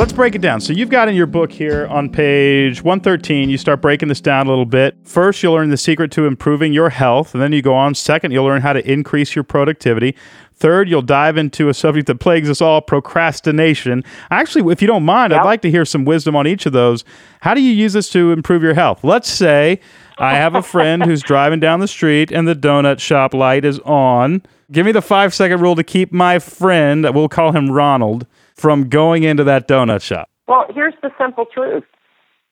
let's 0.00 0.14
break 0.14 0.34
it 0.34 0.40
down. 0.40 0.62
So 0.62 0.72
you've 0.72 0.88
got 0.88 1.10
in 1.10 1.14
your 1.14 1.26
book 1.26 1.52
here 1.52 1.86
on 1.88 2.08
page 2.08 2.82
113, 2.82 3.50
you 3.50 3.58
start 3.58 3.82
breaking 3.82 4.08
this 4.08 4.22
down 4.22 4.46
a 4.46 4.48
little 4.48 4.64
bit. 4.64 4.96
First, 5.04 5.42
you'll 5.42 5.52
learn 5.52 5.68
the 5.68 5.76
secret 5.76 6.10
to 6.12 6.24
improving 6.24 6.72
your 6.72 6.88
health, 6.88 7.34
and 7.34 7.42
then 7.42 7.52
you 7.52 7.60
go 7.60 7.74
on. 7.74 7.94
Second, 7.94 8.32
you'll 8.32 8.46
learn 8.46 8.62
how 8.62 8.72
to 8.72 8.90
increase 8.90 9.34
your 9.34 9.44
productivity. 9.44 10.16
Third, 10.54 10.88
you'll 10.88 11.02
dive 11.02 11.36
into 11.36 11.68
a 11.68 11.74
subject 11.74 12.06
that 12.06 12.18
plagues 12.18 12.48
us 12.48 12.62
all, 12.62 12.80
procrastination. 12.80 14.02
Actually, 14.30 14.72
if 14.72 14.80
you 14.80 14.88
don't 14.88 15.04
mind, 15.04 15.32
yep. 15.32 15.42
I'd 15.42 15.44
like 15.44 15.60
to 15.62 15.70
hear 15.70 15.84
some 15.84 16.06
wisdom 16.06 16.34
on 16.34 16.46
each 16.46 16.64
of 16.64 16.72
those. 16.72 17.04
How 17.42 17.52
do 17.52 17.60
you 17.60 17.72
use 17.72 17.92
this 17.92 18.08
to 18.12 18.32
improve 18.32 18.62
your 18.62 18.74
health? 18.74 19.04
Let's 19.04 19.28
say 19.28 19.80
I 20.16 20.32
have 20.32 20.54
a 20.54 20.62
friend 20.62 21.04
who's 21.04 21.20
driving 21.20 21.60
down 21.60 21.80
the 21.80 21.88
street 21.88 22.32
and 22.32 22.48
the 22.48 22.56
donut 22.56 23.00
shop 23.00 23.34
light 23.34 23.66
is 23.66 23.78
on. 23.80 24.42
Give 24.72 24.86
me 24.86 24.92
the 24.92 25.02
five 25.02 25.34
second 25.34 25.60
rule 25.60 25.76
to 25.76 25.84
keep 25.84 26.10
my 26.10 26.38
friend, 26.38 27.06
we'll 27.14 27.28
call 27.28 27.52
him 27.52 27.70
Ronald, 27.70 28.26
from 28.60 28.88
going 28.88 29.22
into 29.22 29.44
that 29.44 29.66
donut 29.66 30.02
shop? 30.02 30.28
Well, 30.46 30.66
here's 30.74 30.94
the 31.02 31.10
simple 31.18 31.46
truth 31.46 31.84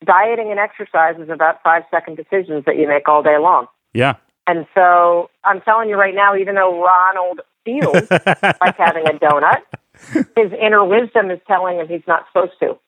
dieting 0.04 0.50
and 0.50 0.60
exercise 0.60 1.16
is 1.18 1.28
about 1.28 1.60
five 1.62 1.82
second 1.90 2.16
decisions 2.16 2.64
that 2.66 2.76
you 2.76 2.86
make 2.86 3.08
all 3.08 3.22
day 3.22 3.36
long. 3.38 3.66
Yeah. 3.92 4.14
And 4.46 4.66
so 4.74 5.28
I'm 5.44 5.60
telling 5.60 5.88
you 5.88 5.96
right 5.96 6.14
now, 6.14 6.36
even 6.36 6.54
though 6.54 6.82
Ronald 6.82 7.40
feels 7.64 8.08
like 8.10 8.76
having 8.76 9.06
a 9.06 9.18
donut, 9.18 9.62
his 10.36 10.52
inner 10.58 10.84
wisdom 10.84 11.30
is 11.30 11.40
telling 11.46 11.78
him 11.78 11.88
he's 11.88 12.06
not 12.06 12.26
supposed 12.28 12.52
to. 12.60 12.78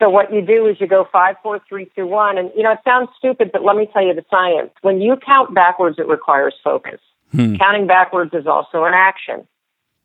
So 0.00 0.08
what 0.08 0.32
you 0.32 0.40
do 0.40 0.66
is 0.66 0.76
you 0.80 0.88
go 0.88 1.06
five, 1.12 1.36
four, 1.42 1.60
three, 1.68 1.90
two, 1.94 2.06
one, 2.06 2.38
and 2.38 2.50
you 2.56 2.62
know 2.62 2.72
it 2.72 2.80
sounds 2.84 3.08
stupid, 3.16 3.50
but 3.52 3.62
let 3.62 3.76
me 3.76 3.88
tell 3.92 4.04
you 4.04 4.14
the 4.14 4.24
science. 4.30 4.70
When 4.80 5.00
you 5.00 5.16
count 5.24 5.54
backwards, 5.54 5.98
it 5.98 6.08
requires 6.08 6.54
focus. 6.64 7.00
Hmm. 7.30 7.56
Counting 7.56 7.86
backwards 7.86 8.32
is 8.34 8.46
also 8.46 8.84
an 8.84 8.94
action. 8.94 9.46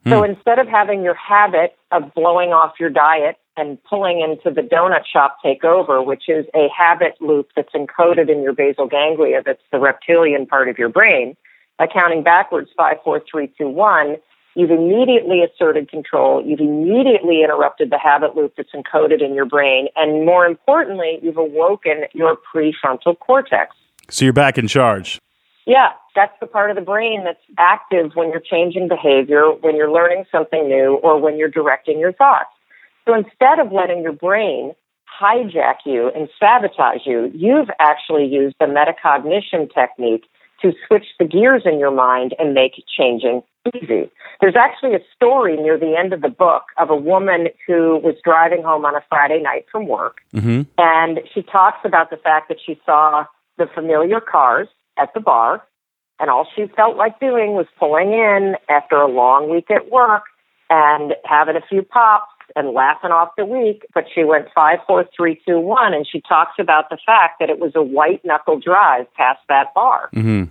Hmm. 0.08 0.14
So 0.14 0.24
instead 0.24 0.58
of 0.58 0.68
having 0.68 1.04
your 1.04 1.16
habit 1.16 1.76
of 1.92 2.14
blowing 2.14 2.54
off 2.54 2.76
your 2.80 2.90
diet 2.90 3.36
and 3.58 3.78
pulling 3.84 4.22
into 4.22 4.54
the 4.54 4.66
donut 4.66 5.06
shop 5.12 5.38
take 5.44 5.66
over, 5.66 6.02
which 6.02 6.30
is 6.30 6.46
a 6.56 6.68
habit 6.76 7.16
loop 7.20 7.50
that's 7.56 7.74
encoded 7.74 8.30
in 8.30 8.42
your 8.42 8.54
basal 8.54 8.88
ganglia, 8.88 9.42
that's 9.46 9.62
the 9.72 9.80
reptilian 9.80 10.46
part 10.46 10.70
of 10.70 10.78
your 10.78 10.90
brain, 10.90 11.36
by 11.78 11.88
counting 11.88 12.24
backwards 12.24 12.70
five, 12.78 12.98
four, 13.04 13.22
three, 13.30 13.52
two, 13.58 13.68
one, 13.68 14.16
you've 14.56 14.72
immediately 14.72 15.44
asserted 15.44 15.90
control. 15.90 16.44
You've 16.46 16.62
immediately 16.62 17.44
interrupted 17.44 17.90
the 17.90 18.00
habit 18.00 18.36
loop 18.36 18.54
that's 18.56 18.72
encoded 18.74 19.22
in 19.22 19.36
your 19.36 19.46
brain. 19.46 19.88
And 19.96 20.26
more 20.26 20.46
importantly, 20.46 21.20
you've 21.22 21.38
awoken 21.38 22.06
your 22.14 22.38
prefrontal 22.38 23.20
cortex. 23.20 23.76
So 24.10 24.24
you're 24.24 24.34
back 24.34 24.58
in 24.58 24.68
charge. 24.68 25.20
Yeah, 25.68 25.90
that's 26.16 26.34
the 26.40 26.48
part 26.48 26.70
of 26.70 26.78
the 26.78 26.82
brain 26.82 27.26
that's 27.26 27.44
active 27.58 28.12
when 28.16 28.30
you're 28.30 28.40
changing 28.40 28.88
behavior, 28.88 29.52
when 29.52 29.76
you're 29.76 29.92
learning 29.92 30.24
something 30.32 30.68
new, 30.68 30.96
or 31.04 31.20
when 31.20 31.38
you're 31.38 31.50
directing 31.50 32.00
your 32.00 32.14
thoughts. 32.14 32.50
So 33.06 33.14
instead 33.14 33.60
of 33.60 33.74
letting 33.74 34.02
your 34.02 34.14
brain 34.14 34.74
hijack 35.22 35.80
you 35.86 36.10
and 36.16 36.30
sabotage 36.40 37.06
you, 37.06 37.30
you've 37.36 37.70
actually 37.80 38.28
used 38.28 38.56
the 38.62 38.66
metacognition 38.66 39.72
technique 39.74 40.24
to 40.62 40.72
switch 40.88 41.06
the 41.20 41.26
gears 41.26 41.64
in 41.66 41.80
your 41.80 41.92
mind 41.92 42.34
and 42.40 42.54
make 42.54 42.82
changing 42.98 43.44
easy. 43.76 44.10
There's 44.40 44.56
actually 44.56 44.96
a 44.96 45.02
story 45.16 45.58
near 45.58 45.78
the 45.78 45.98
end 45.98 46.14
of 46.14 46.22
the 46.22 46.30
book 46.30 46.64
of 46.78 46.90
a 46.90 46.96
woman 46.96 47.50
who 47.68 47.98
was 47.98 48.16
driving 48.24 48.64
home 48.64 48.86
on 48.86 48.96
a 48.96 49.04
Friday 49.10 49.42
night 49.42 49.66
from 49.70 49.88
work, 49.88 50.22
mm-hmm. 50.34 50.62
and 50.78 51.20
she 51.34 51.42
talks 51.42 51.80
about 51.84 52.10
the 52.10 52.18
fact 52.18 52.48
that 52.48 52.58
she 52.66 52.80
saw 52.86 53.26
the 53.58 53.68
familiar 53.74 54.22
cars 54.22 54.70
at 54.98 55.14
the 55.14 55.20
bar, 55.20 55.64
and 56.20 56.30
all 56.30 56.48
she 56.56 56.68
felt 56.76 56.98
like 56.98 57.20
doing 57.20 57.54
was 57.54 57.68
pulling 57.80 58.14
in 58.14 58.56
after 58.70 58.96
a 58.96 59.08
long 59.08 59.50
week 59.50 59.70
at 59.70 59.92
work 59.92 60.24
and 60.70 61.14
having 61.26 61.56
a 61.56 61.62
few 61.62 61.84
pops 61.84 62.32
and 62.56 62.74
laughing 62.74 63.12
off 63.12 63.30
the 63.38 63.46
week. 63.46 63.86
But 63.94 64.06
she 64.14 64.24
went 64.24 64.48
five, 64.54 64.80
four, 64.88 65.06
three, 65.16 65.40
two, 65.46 65.60
one, 65.60 65.94
and 65.94 66.08
she 66.08 66.22
talks 66.22 66.54
about 66.60 66.90
the 66.90 66.98
fact 67.06 67.40
that 67.40 67.50
it 67.50 67.60
was 67.60 67.74
a 67.76 67.84
white 67.84 68.24
knuckle 68.26 68.60
drive 68.60 69.12
past 69.14 69.40
that 69.50 69.74
bar. 69.74 70.10
Mm-hmm. 70.16 70.46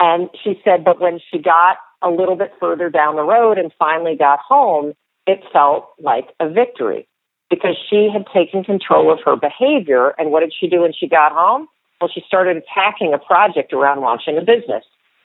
And 0.00 0.30
she 0.42 0.60
said, 0.64 0.84
but 0.84 1.00
when 1.00 1.20
she 1.30 1.38
got 1.38 1.78
a 2.02 2.10
little 2.10 2.36
bit 2.36 2.52
further 2.60 2.88
down 2.88 3.16
the 3.16 3.22
road 3.22 3.58
and 3.58 3.72
finally 3.78 4.16
got 4.16 4.38
home, 4.38 4.94
it 5.26 5.42
felt 5.52 5.90
like 6.00 6.28
a 6.40 6.48
victory 6.48 7.08
because 7.50 7.76
she 7.90 8.08
had 8.12 8.26
taken 8.32 8.62
control 8.62 9.12
of 9.12 9.18
her 9.24 9.36
behavior. 9.36 10.14
And 10.18 10.30
what 10.30 10.40
did 10.40 10.52
she 10.58 10.68
do 10.68 10.82
when 10.82 10.92
she 10.92 11.08
got 11.08 11.32
home? 11.32 11.66
Well, 12.00 12.10
she 12.12 12.22
started 12.26 12.56
attacking 12.56 13.12
a 13.12 13.18
project 13.18 13.72
around 13.72 14.00
launching 14.00 14.38
a 14.38 14.40
business, 14.40 14.84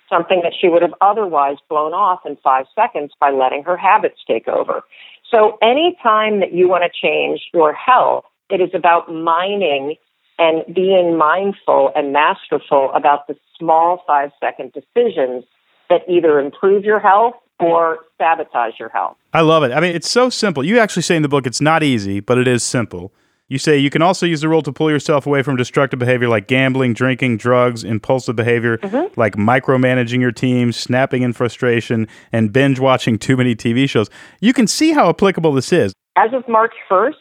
something 0.10 0.42
that 0.44 0.54
she 0.60 0.68
would 0.68 0.82
have 0.82 0.94
otherwise 1.02 1.58
blown 1.70 1.94
off 1.94 2.22
in 2.26 2.38
five 2.44 2.66
seconds 2.74 3.12
by 3.20 3.32
letting 3.32 3.64
her 3.64 3.78
habits 3.78 4.20
take 4.26 4.48
over. 4.48 4.82
So, 5.30 5.58
anytime 5.62 6.40
that 6.40 6.54
you 6.54 6.68
want 6.68 6.84
to 6.84 6.90
change 6.90 7.42
your 7.54 7.74
health, 7.74 8.26
it 8.50 8.62
is 8.62 8.70
about 8.74 9.12
mining 9.12 9.96
and 10.40 10.64
being 10.74 11.18
mindful 11.18 11.92
and 11.96 12.12
masterful 12.12 12.92
about 12.94 13.28
the 13.28 13.36
small 13.58 14.04
five 14.06 14.32
second 14.40 14.74
decisions 14.74 15.46
that 15.90 16.02
either 16.10 16.40
improve 16.40 16.84
your 16.84 17.00
health 17.00 17.36
or 17.60 18.00
sabotage 18.18 18.80
your 18.80 18.90
health. 18.90 19.16
I 19.32 19.42
love 19.42 19.64
it. 19.64 19.72
I 19.72 19.80
mean, 19.80 19.96
it's 19.96 20.10
so 20.10 20.30
simple. 20.30 20.64
You 20.64 20.80
actually 20.80 21.04
say 21.04 21.16
in 21.16 21.22
the 21.22 21.30
book 21.30 21.46
it's 21.46 21.62
not 21.62 21.84
easy, 21.84 22.20
but 22.20 22.38
it 22.38 22.48
is 22.48 22.64
simple. 22.64 23.14
You 23.54 23.60
say 23.60 23.78
you 23.78 23.92
can 23.92 24.02
also 24.02 24.26
use 24.26 24.42
the 24.42 24.50
rule 24.50 24.64
to 24.64 24.74
pull 24.74 24.90
yourself 24.90 25.28
away 25.28 25.44
from 25.44 25.58
destructive 25.58 26.00
behavior 26.00 26.28
like 26.28 26.48
gambling, 26.48 26.96
drinking, 26.96 27.38
drugs, 27.38 27.84
impulsive 27.84 28.36
behavior 28.36 28.80
mm-hmm. 28.80 29.14
like 29.16 29.36
micromanaging 29.36 30.20
your 30.20 30.32
team, 30.32 30.72
snapping 30.72 31.22
in 31.22 31.34
frustration, 31.34 32.08
and 32.32 32.52
binge 32.52 32.80
watching 32.80 33.20
too 33.20 33.38
many 33.38 33.56
TV 33.56 33.88
shows. 33.88 34.10
You 34.42 34.54
can 34.54 34.66
see 34.66 34.92
how 34.92 35.08
applicable 35.08 35.54
this 35.54 35.72
is. 35.72 35.94
As 36.16 36.34
of 36.34 36.48
March 36.48 36.74
1st, 36.90 37.14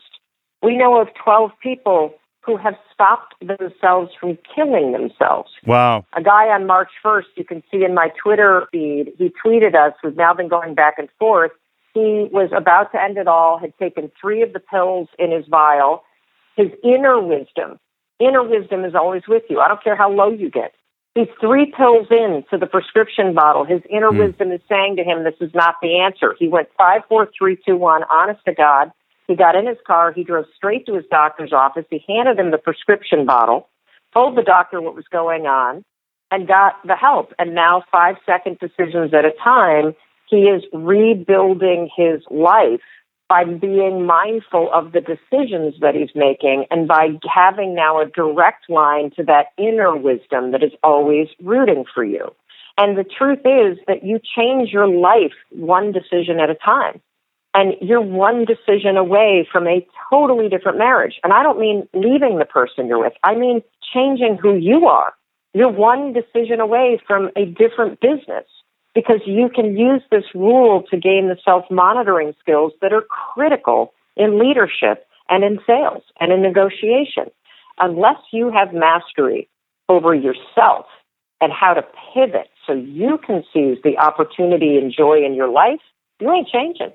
we 0.63 0.75
know 0.75 0.99
of 0.99 1.09
12 1.23 1.51
people 1.63 2.15
who 2.41 2.57
have 2.57 2.77
stopped 2.95 3.35
themselves 3.43 4.11
from 4.19 4.39
killing 4.55 4.93
themselves. 4.93 5.51
Wow. 5.67 6.07
A 6.15 6.23
guy 6.23 6.47
on 6.47 6.67
March 6.67 6.93
1st, 7.05 7.25
you 7.37 7.45
can 7.45 7.63
see 7.71 7.85
in 7.85 7.93
my 7.93 8.09
Twitter 8.23 8.69
feed, 8.73 9.13
he 9.19 9.31
tweeted 9.45 9.75
us, 9.75 9.93
we've 10.03 10.17
now 10.17 10.33
been 10.33 10.49
going 10.49 10.75
back 10.75 10.95
and 10.97 11.11
forth. 11.19 11.51
He 11.93 12.31
was 12.33 12.49
about 12.57 12.91
to 12.93 13.03
end 13.03 13.19
it 13.19 13.29
all, 13.29 13.59
had 13.59 13.77
taken 13.77 14.11
three 14.19 14.41
of 14.41 14.55
the 14.55 14.61
pills 14.61 15.09
in 15.19 15.31
his 15.31 15.45
vial. 15.47 16.05
His 16.57 16.69
inner 16.85 17.21
wisdom, 17.21 17.79
inner 18.19 18.43
wisdom 18.43 18.85
is 18.85 18.95
always 18.95 19.23
with 19.29 19.45
you. 19.49 19.61
I 19.61 19.69
don't 19.69 19.83
care 19.83 19.97
how 19.97 20.11
low 20.11 20.31
you 20.31 20.51
get. 20.51 20.73
He's 21.15 21.29
three 21.41 21.73
pills 21.77 22.07
in 22.11 22.45
to 22.51 22.59
the 22.59 22.67
prescription 22.67 23.35
bottle. 23.35 23.65
His 23.65 23.83
inner 23.91 24.11
mm. 24.11 24.27
wisdom 24.27 24.51
is 24.51 24.61
saying 24.69 24.97
to 24.97 25.05
him, 25.05 25.25
this 25.25 25.35
is 25.41 25.55
not 25.55 25.77
the 25.83 26.01
answer. 26.01 26.35
He 26.39 26.49
went 26.49 26.69
five, 26.77 27.03
four, 27.09 27.29
three, 27.37 27.59
two, 27.67 27.77
one, 27.77 28.03
honest 28.11 28.41
to 28.47 28.55
God 28.55 28.93
he 29.29 29.37
got 29.37 29.55
in 29.55 29.67
his 29.67 29.79
car. 29.87 30.13
He 30.13 30.25
drove 30.25 30.47
straight 30.55 30.87
to 30.87 30.95
his 30.95 31.05
doctor's 31.11 31.53
office. 31.53 31.85
He 31.91 32.05
handed 32.07 32.39
him 32.39 32.51
the 32.51 32.59
prescription 32.59 33.25
bottle, 33.25 33.69
told 34.13 34.37
the 34.37 34.43
doctor 34.43 34.81
what 34.81 34.95
was 34.95 35.07
going 35.11 35.47
on, 35.47 35.85
and 36.31 36.49
got 36.49 36.75
the 36.85 36.97
help. 36.97 37.33
And 37.39 37.55
now, 37.55 37.83
five 37.91 38.17
second 38.27 38.59
decisions 38.59 39.15
at 39.15 39.25
a 39.25 39.33
time, 39.43 39.95
he 40.29 40.45
is 40.45 40.63
rebuilding 40.73 41.91
his 41.95 42.23
life 42.31 42.81
by 43.29 43.45
being 43.45 44.05
mindful 44.05 44.71
of 44.73 44.93
the 44.93 45.01
decisions 45.01 45.75
that 45.81 45.95
he's 45.95 46.15
making 46.15 46.67
and 46.71 46.87
by 46.87 47.19
having 47.33 47.75
now 47.75 48.01
a 48.01 48.07
direct 48.07 48.69
line 48.69 49.11
to 49.17 49.23
that 49.25 49.47
inner 49.57 49.97
wisdom 49.97 50.53
that 50.53 50.63
is 50.63 50.73
always 50.83 51.29
rooting 51.43 51.85
for 51.95 52.05
you. 52.05 52.35
And 52.77 52.97
the 52.97 53.05
truth 53.05 53.41
is 53.45 53.79
that 53.87 54.05
you 54.05 54.21
change 54.37 54.71
your 54.71 54.89
life 54.89 55.33
one 55.51 55.93
decision 55.93 56.41
at 56.41 56.51
a 56.51 56.55
time. 56.55 57.01
And 57.55 57.75
you're 57.83 58.01
one 58.01 58.47
decision 58.47 58.97
away 58.97 59.47
from 59.51 59.67
a 59.67 59.87
totally 60.11 60.49
different 60.49 60.79
marriage. 60.79 61.21
And 61.23 61.35
I 61.35 61.43
don't 61.43 61.59
mean 61.59 61.87
leaving 61.93 62.39
the 62.39 62.47
person 62.47 62.87
you're 62.87 62.99
with. 62.99 63.13
I 63.23 63.35
mean 63.35 63.63
changing 63.93 64.39
who 64.41 64.57
you 64.57 64.87
are. 64.87 65.13
You're 65.53 65.71
one 65.71 66.15
decision 66.15 66.61
away 66.61 66.99
from 67.07 67.31
a 67.37 67.45
different 67.45 68.01
business 68.01 68.47
because 68.95 69.21
you 69.27 69.49
can 69.49 69.77
use 69.77 70.03
this 70.11 70.25
rule 70.35 70.83
to 70.91 70.97
gain 70.97 71.29
the 71.29 71.37
self 71.45 71.65
monitoring 71.71 72.35
skills 72.41 72.73
that 72.81 72.93
are 72.93 73.03
critical 73.03 73.93
in 74.17 74.39
leadership 74.39 75.07
and 75.29 75.45
in 75.45 75.59
sales 75.67 76.03
and 76.21 76.33
in 76.33 76.43
negotiation. 76.43 77.31
Unless 77.79 78.19
you 78.33 78.51
have 78.51 78.73
mastery 78.73 79.49
over 79.89 80.15
yourself 80.15 80.87
and 81.41 81.53
how 81.53 81.75
to 81.75 81.85
pivot 82.15 82.49
so 82.67 82.73
you 82.73 83.19
can 83.27 83.43
seize 83.53 83.79
the 83.83 83.99
opportunity 83.99 84.77
and 84.77 84.93
joy 84.93 85.25
in 85.25 85.35
your 85.35 85.49
life, 85.49 85.81
you 86.21 86.31
ain't 86.31 86.49
changing. 86.49 86.93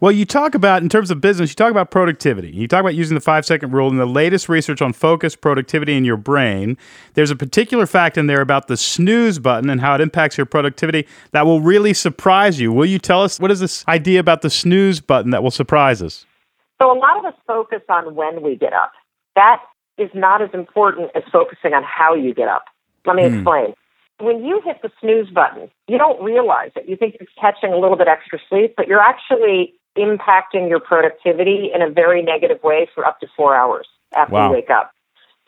Well, 0.00 0.12
you 0.12 0.24
talk 0.24 0.54
about, 0.54 0.82
in 0.82 0.88
terms 0.88 1.10
of 1.10 1.20
business, 1.20 1.50
you 1.50 1.54
talk 1.54 1.70
about 1.70 1.90
productivity. 1.90 2.50
You 2.50 2.68
talk 2.68 2.80
about 2.80 2.94
using 2.94 3.14
the 3.14 3.20
five 3.20 3.46
second 3.46 3.72
rule 3.72 3.88
in 3.88 3.96
the 3.96 4.06
latest 4.06 4.48
research 4.48 4.82
on 4.82 4.92
focus, 4.92 5.36
productivity 5.36 5.96
in 5.96 6.04
your 6.04 6.16
brain. 6.16 6.76
There's 7.14 7.30
a 7.30 7.36
particular 7.36 7.86
fact 7.86 8.18
in 8.18 8.26
there 8.26 8.40
about 8.40 8.68
the 8.68 8.76
snooze 8.76 9.38
button 9.38 9.70
and 9.70 9.80
how 9.80 9.94
it 9.94 10.00
impacts 10.00 10.36
your 10.36 10.46
productivity 10.46 11.06
that 11.32 11.46
will 11.46 11.60
really 11.60 11.94
surprise 11.94 12.60
you. 12.60 12.72
Will 12.72 12.86
you 12.86 12.98
tell 12.98 13.22
us 13.22 13.38
what 13.38 13.50
is 13.50 13.60
this 13.60 13.86
idea 13.88 14.20
about 14.20 14.42
the 14.42 14.50
snooze 14.50 15.00
button 15.00 15.30
that 15.30 15.42
will 15.42 15.50
surprise 15.50 16.02
us? 16.02 16.26
So, 16.82 16.90
a 16.90 16.98
lot 16.98 17.18
of 17.18 17.24
us 17.24 17.34
focus 17.46 17.82
on 17.88 18.14
when 18.14 18.42
we 18.42 18.56
get 18.56 18.72
up. 18.72 18.92
That 19.36 19.62
is 19.96 20.10
not 20.12 20.42
as 20.42 20.50
important 20.52 21.10
as 21.14 21.22
focusing 21.32 21.72
on 21.72 21.84
how 21.84 22.14
you 22.14 22.34
get 22.34 22.48
up. 22.48 22.64
Let 23.06 23.16
me 23.16 23.28
hmm. 23.28 23.34
explain 23.36 23.74
when 24.20 24.44
you 24.44 24.60
hit 24.64 24.80
the 24.82 24.90
snooze 25.00 25.30
button, 25.30 25.70
you 25.88 25.98
don't 25.98 26.22
realize 26.22 26.70
it. 26.76 26.88
You 26.88 26.96
think 26.96 27.16
you're 27.18 27.28
catching 27.40 27.72
a 27.72 27.78
little 27.78 27.96
bit 27.96 28.08
extra 28.08 28.38
sleep, 28.48 28.74
but 28.76 28.86
you're 28.86 29.00
actually 29.00 29.74
impacting 29.96 30.68
your 30.68 30.80
productivity 30.80 31.70
in 31.74 31.82
a 31.82 31.90
very 31.90 32.22
negative 32.22 32.62
way 32.62 32.88
for 32.94 33.04
up 33.04 33.20
to 33.20 33.26
four 33.36 33.54
hours 33.54 33.86
after 34.14 34.34
wow. 34.34 34.48
you 34.48 34.54
wake 34.54 34.70
up. 34.70 34.92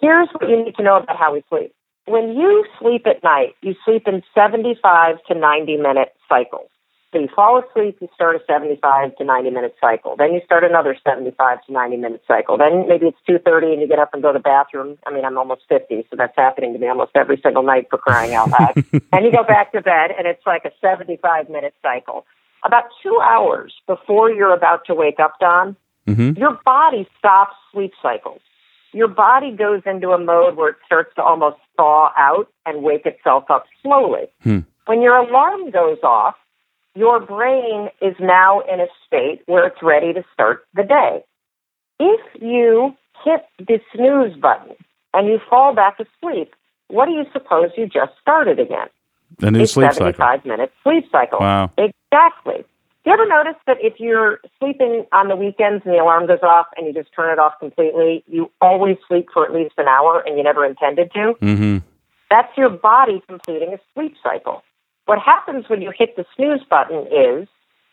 Here's 0.01 0.29
what 0.33 0.49
you 0.49 0.65
need 0.65 0.77
to 0.77 0.83
know 0.83 0.97
about 0.97 1.17
how 1.17 1.33
we 1.33 1.43
sleep. 1.49 1.73
When 2.07 2.37
you 2.37 2.65
sleep 2.79 3.07
at 3.07 3.23
night, 3.25 3.55
you 3.63 3.75
sleep 3.85 4.07
in 4.07 4.23
75 4.35 5.17
to 5.29 5.35
90 5.35 5.77
minute 5.79 6.15
cycles. 6.29 6.69
So 7.17 7.23
you 7.23 7.29
fall 7.35 7.63
asleep, 7.65 7.97
you 8.03 8.11
start 8.15 8.37
a 8.37 8.41
75 8.47 9.17
to 9.17 9.25
90 9.25 9.49
minute 9.49 9.75
cycle. 9.81 10.17
Then 10.17 10.35
you 10.35 10.43
start 10.45 10.65
another 10.65 10.95
75 11.03 11.65
to 11.65 11.73
90 11.73 11.97
minute 11.97 12.23
cycle. 12.29 12.59
Then 12.59 12.87
maybe 12.87 13.07
it's 13.07 13.17
2.30 13.27 13.73
and 13.73 13.81
you 13.81 13.89
get 13.89 13.99
up 13.99 14.13
and 14.13 14.23
go 14.23 14.35
to 14.35 14.39
the 14.39 14.43
bathroom. 14.43 14.99
I 15.07 15.15
mean, 15.15 15.25
I'm 15.25 15.39
almost 15.39 15.63
50, 15.67 16.07
so 16.11 16.17
that's 16.17 16.37
happening 16.37 16.75
to 16.75 16.79
me 16.79 16.89
almost 16.89 17.13
every 17.15 17.41
single 17.43 17.63
night 17.63 17.87
for 17.89 17.97
crying 17.97 18.35
out 18.35 18.51
loud. 18.51 18.75
and 19.13 19.25
you 19.25 19.33
go 19.33 19.45
back 19.45 19.73
to 19.73 19.81
bed 19.81 20.11
and 20.19 20.27
it's 20.27 20.45
like 20.45 20.67
a 20.67 20.73
75 20.83 21.49
minute 21.49 21.73
cycle. 21.81 22.27
About 22.63 22.85
two 23.03 23.19
hours 23.23 23.73
before 23.87 24.31
you're 24.31 24.55
about 24.55 24.85
to 24.87 24.95
wake 24.95 25.19
up, 25.19 25.35
Don, 25.41 25.77
Mm-hmm. 26.07 26.39
your 26.39 26.61
body 26.65 27.09
stops 27.19 27.57
sleep 27.73 27.93
cycles. 28.01 28.41
Your 28.93 29.09
body 29.09 29.51
goes 29.51 29.83
into 29.87 30.11
a 30.11 30.19
mode 30.19 30.57
where 30.57 30.69
it 30.69 30.77
starts 30.87 31.13
to 31.17 31.23
almost 31.23 31.57
thaw 31.77 32.13
out 32.17 32.47
and 32.65 32.85
wake 32.85 33.07
itself 33.07 33.51
up 33.51 33.65
slowly. 33.83 34.29
Hmm. 34.45 34.61
When 34.85 35.03
your 35.03 35.17
alarm 35.17 35.73
goes 35.73 35.99
off, 36.05 36.37
your 36.97 37.21
brain 37.21 37.91
is 38.01 38.15
now 38.19 38.61
in 38.61 38.81
a 38.81 38.87
state 39.07 39.43
where 39.47 39.67
it's 39.67 39.83
ready 39.83 40.13
to 40.15 40.25
start 40.33 40.67
the 40.75 40.83
day. 40.83 41.23
If 42.01 42.21
you 42.41 42.97
hit 43.25 43.45
the 43.59 43.81
snooze 43.95 44.37
button 44.37 44.75
and 45.13 45.29
you 45.29 45.39
fall 45.49 45.75
back 45.75 45.99
asleep, 46.01 46.55
what 46.89 47.07
do 47.07 47.13
you 47.13 47.25
suppose 47.33 47.71
you 47.77 47.87
just 47.87 48.13
started 48.21 48.59
again? 48.59 48.89
A 49.43 49.51
new 49.51 49.63
a 49.63 49.67
sleep 49.67 49.93
cycle. 49.93 50.07
75 50.07 50.45
minute 50.47 50.73
sleep 50.83 51.05
cycle. 51.13 51.41
Wow. 51.41 51.71
Exactly. 51.77 52.65
Do 53.05 53.11
you 53.11 53.13
ever 53.13 53.29
notice 53.29 53.61
that 53.67 53.77
if 53.81 54.01
you're 54.01 54.41
sleeping 54.59 55.07
on 55.13 55.29
the 55.29 55.37
weekends 55.37 55.85
and 55.85 55.95
the 55.95 55.99
alarm 55.99 56.27
goes 56.27 56.43
off 56.43 56.67
and 56.77 56.87
you 56.87 56.93
just 56.93 57.15
turn 57.15 57.31
it 57.33 57.39
off 57.39 57.53
completely, 57.61 58.25
you 58.27 58.51
always 58.61 58.97
sleep 59.07 59.29
for 59.33 59.45
at 59.45 59.53
least 59.53 59.75
an 59.79 59.87
hour 59.87 60.25
and 60.27 60.37
you 60.37 60.43
never 60.43 60.65
intended 60.65 61.13
to? 61.13 61.35
Mm-hmm. 61.41 61.79
That's 62.31 62.57
your 62.57 62.71
body 62.71 63.23
completing 63.29 63.75
a 63.75 63.79
sleep 63.95 64.17
cycle. 64.23 64.63
What 65.07 65.21
happens 65.21 65.69
when 65.69 65.83
you 65.83 65.93
hit 65.97 66.17
the 66.17 66.25
snooze 66.37 66.63
button 66.69 67.07
is 67.07 67.49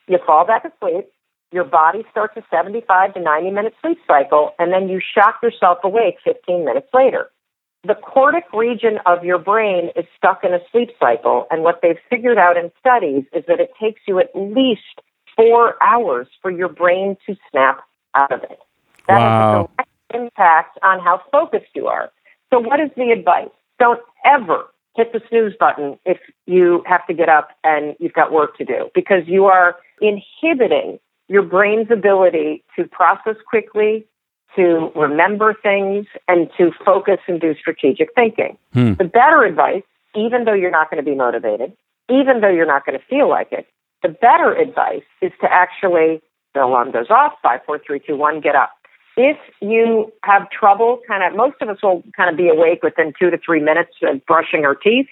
you 0.08 0.17
fall 0.26 0.45
back 0.45 0.65
asleep, 0.65 1.08
your 1.52 1.63
body 1.63 2.04
starts 2.10 2.36
a 2.36 2.43
75 2.49 3.13
to 3.13 3.21
90 3.21 3.52
minute 3.52 3.73
sleep 3.82 3.99
cycle, 4.08 4.54
and 4.60 4.73
then 4.73 4.89
you 4.89 4.99
shock 4.99 5.39
yourself 5.41 5.78
awake 5.84 6.17
15 6.23 6.65
minutes 6.65 6.88
later. 6.93 7.30
The 7.84 7.93
cortic 7.93 8.52
region 8.54 8.97
of 9.06 9.23
your 9.23 9.38
brain 9.38 9.91
is 9.95 10.06
stuck 10.17 10.43
in 10.43 10.54
a 10.54 10.60
sleep 10.71 10.89
cycle, 10.99 11.45
and 11.52 11.63
what 11.63 11.80
they've 11.82 11.99
figured 12.10 12.39
out 12.39 12.58
in 12.58 12.71
studies 12.80 13.26
is 13.34 13.43
that 13.47 13.60
it 13.60 13.71
takes 13.80 14.02
you 14.08 14.19
at 14.19 14.32
least 14.36 15.02
four 15.36 15.76
hours 15.84 16.28
for 16.41 16.49
your 16.49 16.69
brain 16.69 17.15
to 17.28 17.36
snap 17.52 17.82
out 18.15 18.32
of 18.32 18.41
it. 18.43 18.60
That 19.08 19.21
has 19.21 19.34
Wow. 19.34 19.69
a 19.69 19.76
direct 19.78 19.89
impact 20.13 20.80
on 20.82 20.99
how 20.99 21.21
focused 21.32 21.76
you 21.76 21.88
are. 21.88 22.12
So, 22.52 22.60
what 22.60 22.80
is 22.80 22.89
the 22.95 23.12
advice? 23.12 23.49
Don't 23.80 24.02
ever 24.26 24.65
hit 24.95 25.12
the 25.12 25.21
snooze 25.29 25.53
button 25.60 25.97
if 26.06 26.19
you 26.45 26.84
have 26.86 27.06
to 27.08 27.13
get 27.13 27.29
up 27.29 27.49
and 27.63 27.95
you've 27.99 28.13
got 28.13 28.32
work 28.32 28.58
to 28.58 28.65
do 28.65 28.89
because 28.93 29.27
you 29.27 29.45
are 29.45 29.75
inhibiting 30.01 30.99
your 31.27 31.41
brain's 31.41 31.89
ability 31.89 32.63
to 32.75 32.86
process 32.86 33.36
quickly, 33.49 34.06
to 34.56 34.91
remember 34.95 35.53
things, 35.53 36.06
and 36.27 36.49
to 36.58 36.71
focus 36.86 37.19
and 37.27 37.41
do 37.41 37.56
strategic 37.56 38.13
thinking. 38.13 38.58
Hmm. 38.73 38.93
The 38.93 39.06
better 39.06 39.43
advice, 39.43 39.84
even 40.15 40.45
though 40.45 40.53
you're 40.53 40.71
not 40.71 40.91
going 40.91 41.03
to 41.03 41.10
be 41.10 41.15
motivated, 41.15 41.73
even 42.10 42.41
though 42.41 42.49
you're 42.49 42.67
not 42.67 42.86
going 42.86 42.99
to 42.99 43.06
feel 43.06 43.29
like 43.29 43.51
it, 43.51 43.67
the 44.03 44.10
better 44.10 44.53
advice 44.53 45.03
is 45.21 45.32
to 45.41 45.51
actually, 45.51 46.21
the 46.53 46.63
alarm 46.63 46.91
goes 46.91 47.10
off, 47.10 47.34
five, 47.41 47.62
four, 47.65 47.79
three, 47.79 47.99
two, 47.99 48.15
one, 48.15 48.41
get 48.41 48.56
up. 48.56 48.71
If 49.15 49.38
you 49.62 50.12
have 50.23 50.49
trouble, 50.49 50.99
kind 51.08 51.23
of, 51.23 51.38
most 51.38 51.62
of 51.62 51.69
us 51.69 51.78
will 51.84 52.04
kind 52.17 52.30
of 52.30 52.38
be 52.38 52.49
awake 52.49 52.82
within 52.82 53.13
two 53.19 53.30
to 53.30 53.38
three 53.38 53.60
minutes 53.60 53.91
of 54.02 54.26
brushing 54.26 54.65
our 54.65 54.76
teeth. 54.76 55.08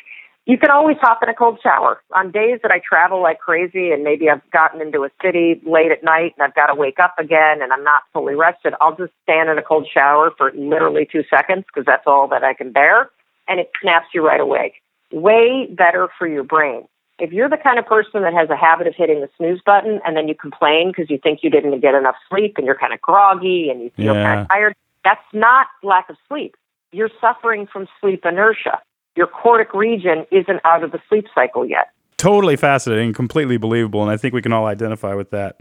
You 0.47 0.57
can 0.57 0.71
always 0.71 0.97
hop 0.99 1.21
in 1.21 1.29
a 1.29 1.35
cold 1.35 1.59
shower. 1.61 2.01
On 2.15 2.31
days 2.31 2.59
that 2.63 2.71
I 2.71 2.79
travel 2.79 3.21
like 3.21 3.39
crazy 3.39 3.91
and 3.91 4.03
maybe 4.03 4.27
I've 4.27 4.41
gotten 4.51 4.81
into 4.81 5.03
a 5.03 5.11
city 5.21 5.61
late 5.65 5.91
at 5.91 6.03
night 6.03 6.33
and 6.35 6.43
I've 6.43 6.55
got 6.55 6.67
to 6.67 6.75
wake 6.75 6.99
up 6.99 7.13
again 7.19 7.61
and 7.61 7.71
I'm 7.71 7.83
not 7.83 8.01
fully 8.11 8.33
rested, 8.33 8.73
I'll 8.81 8.95
just 8.95 9.13
stand 9.21 9.49
in 9.49 9.59
a 9.59 9.61
cold 9.61 9.87
shower 9.93 10.31
for 10.35 10.51
literally 10.55 11.07
two 11.09 11.23
seconds 11.29 11.65
because 11.67 11.85
that's 11.85 12.07
all 12.07 12.27
that 12.29 12.43
I 12.43 12.55
can 12.55 12.71
bear 12.71 13.11
and 13.47 13.59
it 13.59 13.69
snaps 13.81 14.07
you 14.15 14.25
right 14.25 14.39
awake. 14.39 14.73
Way 15.11 15.67
better 15.69 16.09
for 16.17 16.27
your 16.27 16.43
brain. 16.43 16.87
If 17.21 17.31
you're 17.31 17.47
the 17.49 17.57
kind 17.57 17.77
of 17.77 17.85
person 17.85 18.23
that 18.23 18.33
has 18.33 18.49
a 18.49 18.55
habit 18.55 18.87
of 18.87 18.95
hitting 18.95 19.21
the 19.21 19.29
snooze 19.37 19.61
button 19.63 20.01
and 20.03 20.17
then 20.17 20.27
you 20.27 20.33
complain 20.33 20.89
because 20.89 21.07
you 21.11 21.19
think 21.21 21.39
you 21.43 21.51
didn't 21.51 21.79
get 21.79 21.93
enough 21.93 22.15
sleep 22.27 22.55
and 22.57 22.65
you're 22.65 22.75
kind 22.77 22.93
of 22.93 23.01
groggy 23.01 23.69
and 23.69 23.79
you 23.83 23.91
feel 23.95 24.15
Yeah. 24.15 24.23
kind 24.23 24.39
of 24.41 24.47
tired, 24.47 24.75
that's 25.03 25.21
not 25.31 25.67
lack 25.83 26.09
of 26.09 26.15
sleep. 26.27 26.55
You're 26.91 27.11
suffering 27.21 27.67
from 27.71 27.87
sleep 28.01 28.25
inertia. 28.25 28.79
Your 29.15 29.27
cortic 29.27 29.71
region 29.73 30.25
isn't 30.31 30.61
out 30.65 30.83
of 30.83 30.91
the 30.91 30.99
sleep 31.09 31.27
cycle 31.35 31.63
yet. 31.63 31.89
Totally 32.17 32.55
fascinating, 32.55 33.13
completely 33.13 33.57
believable, 33.57 34.01
and 34.01 34.09
I 34.09 34.17
think 34.17 34.33
we 34.33 34.41
can 34.41 34.51
all 34.51 34.65
identify 34.65 35.13
with 35.13 35.29
that. 35.29 35.57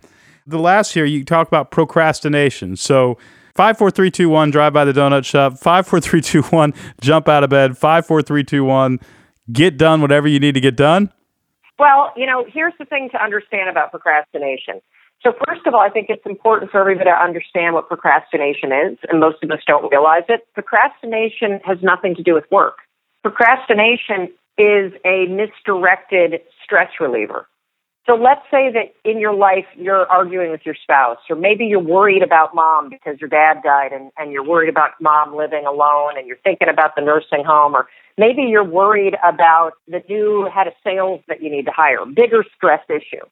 The 0.46 0.59
last 0.59 0.94
here, 0.94 1.05
you 1.05 1.25
talk 1.25 1.46
about 1.46 1.70
procrastination. 1.70 2.77
So, 2.77 3.18
five, 3.55 3.77
four, 3.77 3.90
three, 3.90 4.11
two, 4.11 4.29
one, 4.31 4.51
drive 4.51 4.73
by 4.73 4.85
the 4.87 4.92
donut 4.92 5.25
shop. 5.27 5.59
Five, 5.59 5.87
four, 5.87 6.01
three, 6.01 6.20
two, 6.23 6.42
one, 6.44 6.73
jump 7.03 7.29
out 7.29 7.44
of 7.44 7.51
bed. 7.51 7.77
Five, 7.77 8.07
four, 8.07 8.23
three, 8.23 8.44
two, 8.44 8.64
one, 8.64 8.99
get 9.53 9.77
done 9.77 10.01
whatever 10.01 10.27
you 10.27 10.40
need 10.40 10.55
to 10.55 10.61
get 10.61 10.77
done. 10.77 11.12
Well, 11.81 12.12
you 12.14 12.27
know, 12.27 12.45
here's 12.47 12.75
the 12.79 12.85
thing 12.85 13.09
to 13.12 13.25
understand 13.25 13.71
about 13.71 13.90
procrastination. 13.90 14.83
So, 15.23 15.33
first 15.49 15.66
of 15.66 15.73
all, 15.73 15.81
I 15.81 15.88
think 15.88 16.11
it's 16.11 16.27
important 16.27 16.71
for 16.71 16.79
everybody 16.79 17.09
to 17.09 17.16
understand 17.16 17.73
what 17.75 17.88
procrastination 17.88 18.71
is, 18.71 18.99
and 19.09 19.19
most 19.19 19.43
of 19.43 19.51
us 19.51 19.61
don't 19.66 19.90
realize 19.90 20.25
it. 20.29 20.47
Procrastination 20.53 21.59
has 21.64 21.79
nothing 21.83 22.14
to 22.16 22.23
do 22.23 22.35
with 22.35 22.45
work. 22.51 22.81
Procrastination 23.23 24.29
is 24.59 24.93
a 25.07 25.25
misdirected 25.29 26.43
stress 26.62 26.90
reliever. 27.01 27.49
So, 28.07 28.14
let's 28.14 28.43
say 28.51 28.71
that 28.73 28.93
in 29.11 29.19
your 29.19 29.33
life 29.33 29.64
you're 29.75 30.07
arguing 30.07 30.51
with 30.51 30.66
your 30.66 30.75
spouse, 30.75 31.19
or 31.31 31.37
maybe 31.37 31.64
you're 31.64 31.81
worried 31.81 32.23
about 32.23 32.55
mom 32.55 32.90
because 32.90 33.19
your 33.23 33.31
dad 33.31 33.62
died, 33.64 33.93
and, 33.93 34.11
and 34.19 34.33
you're 34.33 34.47
worried 34.47 34.69
about 34.69 34.90
mom 35.01 35.35
living 35.35 35.64
alone, 35.64 36.19
and 36.19 36.27
you're 36.27 36.45
thinking 36.45 36.69
about 36.69 36.95
the 36.95 37.01
nursing 37.01 37.43
home, 37.43 37.75
or 37.75 37.88
maybe 38.18 38.42
you're 38.42 38.64
worried 38.64 39.16
about 39.27 39.73
the 39.88 40.03
new 40.09 40.49
head 40.53 40.66
of 40.66 40.75
sales 40.85 41.20
that 41.29 41.42
you 41.42 41.51
need 41.51 41.66
to 41.66 41.73
hire, 41.73 42.05
bigger 42.07 42.44
stress 42.57 42.83
issue. 42.88 43.25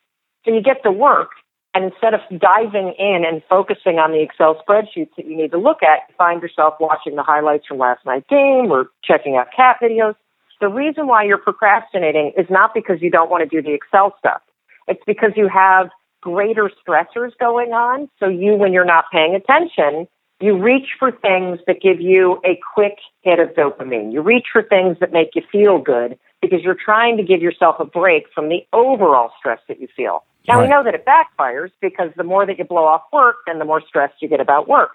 So 0.44 0.54
you 0.54 0.62
get 0.62 0.82
to 0.84 0.92
work, 0.92 1.30
and 1.74 1.84
instead 1.84 2.14
of 2.14 2.20
diving 2.38 2.94
in 2.98 3.24
and 3.26 3.42
focusing 3.48 3.98
on 3.98 4.12
the 4.12 4.22
Excel 4.22 4.60
spreadsheets 4.66 5.10
that 5.16 5.26
you 5.26 5.36
need 5.36 5.50
to 5.50 5.58
look 5.58 5.82
at, 5.82 6.00
you 6.08 6.14
find 6.16 6.40
yourself 6.40 6.74
watching 6.80 7.16
the 7.16 7.22
highlights 7.22 7.66
from 7.66 7.78
last 7.78 8.04
night's 8.06 8.26
game 8.28 8.70
or 8.70 8.88
checking 9.04 9.36
out 9.36 9.48
cat 9.54 9.76
videos. 9.82 10.14
The 10.60 10.68
reason 10.68 11.06
why 11.06 11.24
you're 11.24 11.38
procrastinating 11.38 12.32
is 12.36 12.46
not 12.50 12.74
because 12.74 13.00
you 13.00 13.10
don't 13.10 13.30
want 13.30 13.48
to 13.48 13.48
do 13.48 13.62
the 13.62 13.74
Excel 13.74 14.14
stuff. 14.18 14.40
It's 14.88 15.02
because 15.06 15.32
you 15.36 15.48
have 15.48 15.90
greater 16.20 16.70
stressors 16.84 17.32
going 17.38 17.72
on. 17.72 18.08
So 18.18 18.28
you, 18.28 18.54
when 18.54 18.72
you're 18.72 18.84
not 18.84 19.04
paying 19.12 19.34
attention, 19.34 20.08
you 20.40 20.56
reach 20.56 20.88
for 20.98 21.10
things 21.10 21.58
that 21.66 21.80
give 21.80 22.00
you 22.00 22.40
a 22.44 22.60
quick 22.74 22.98
hit 23.22 23.40
of 23.40 23.50
dopamine. 23.50 24.12
You 24.12 24.22
reach 24.22 24.46
for 24.52 24.62
things 24.62 24.96
that 25.00 25.12
make 25.12 25.30
you 25.34 25.42
feel 25.50 25.78
good 25.78 26.18
because 26.40 26.62
you're 26.62 26.76
trying 26.76 27.16
to 27.16 27.22
give 27.24 27.42
yourself 27.42 27.76
a 27.80 27.84
break 27.84 28.26
from 28.32 28.48
the 28.48 28.64
overall 28.72 29.32
stress 29.38 29.58
that 29.68 29.80
you 29.80 29.88
feel. 29.96 30.24
Now, 30.46 30.62
we 30.62 30.68
know 30.68 30.82
that 30.82 30.94
it 30.94 31.04
backfires 31.04 31.70
because 31.82 32.10
the 32.16 32.24
more 32.24 32.46
that 32.46 32.58
you 32.58 32.64
blow 32.64 32.84
off 32.84 33.02
work, 33.12 33.36
then 33.46 33.58
the 33.58 33.66
more 33.66 33.82
stressed 33.86 34.14
you 34.22 34.28
get 34.28 34.40
about 34.40 34.66
work. 34.66 34.92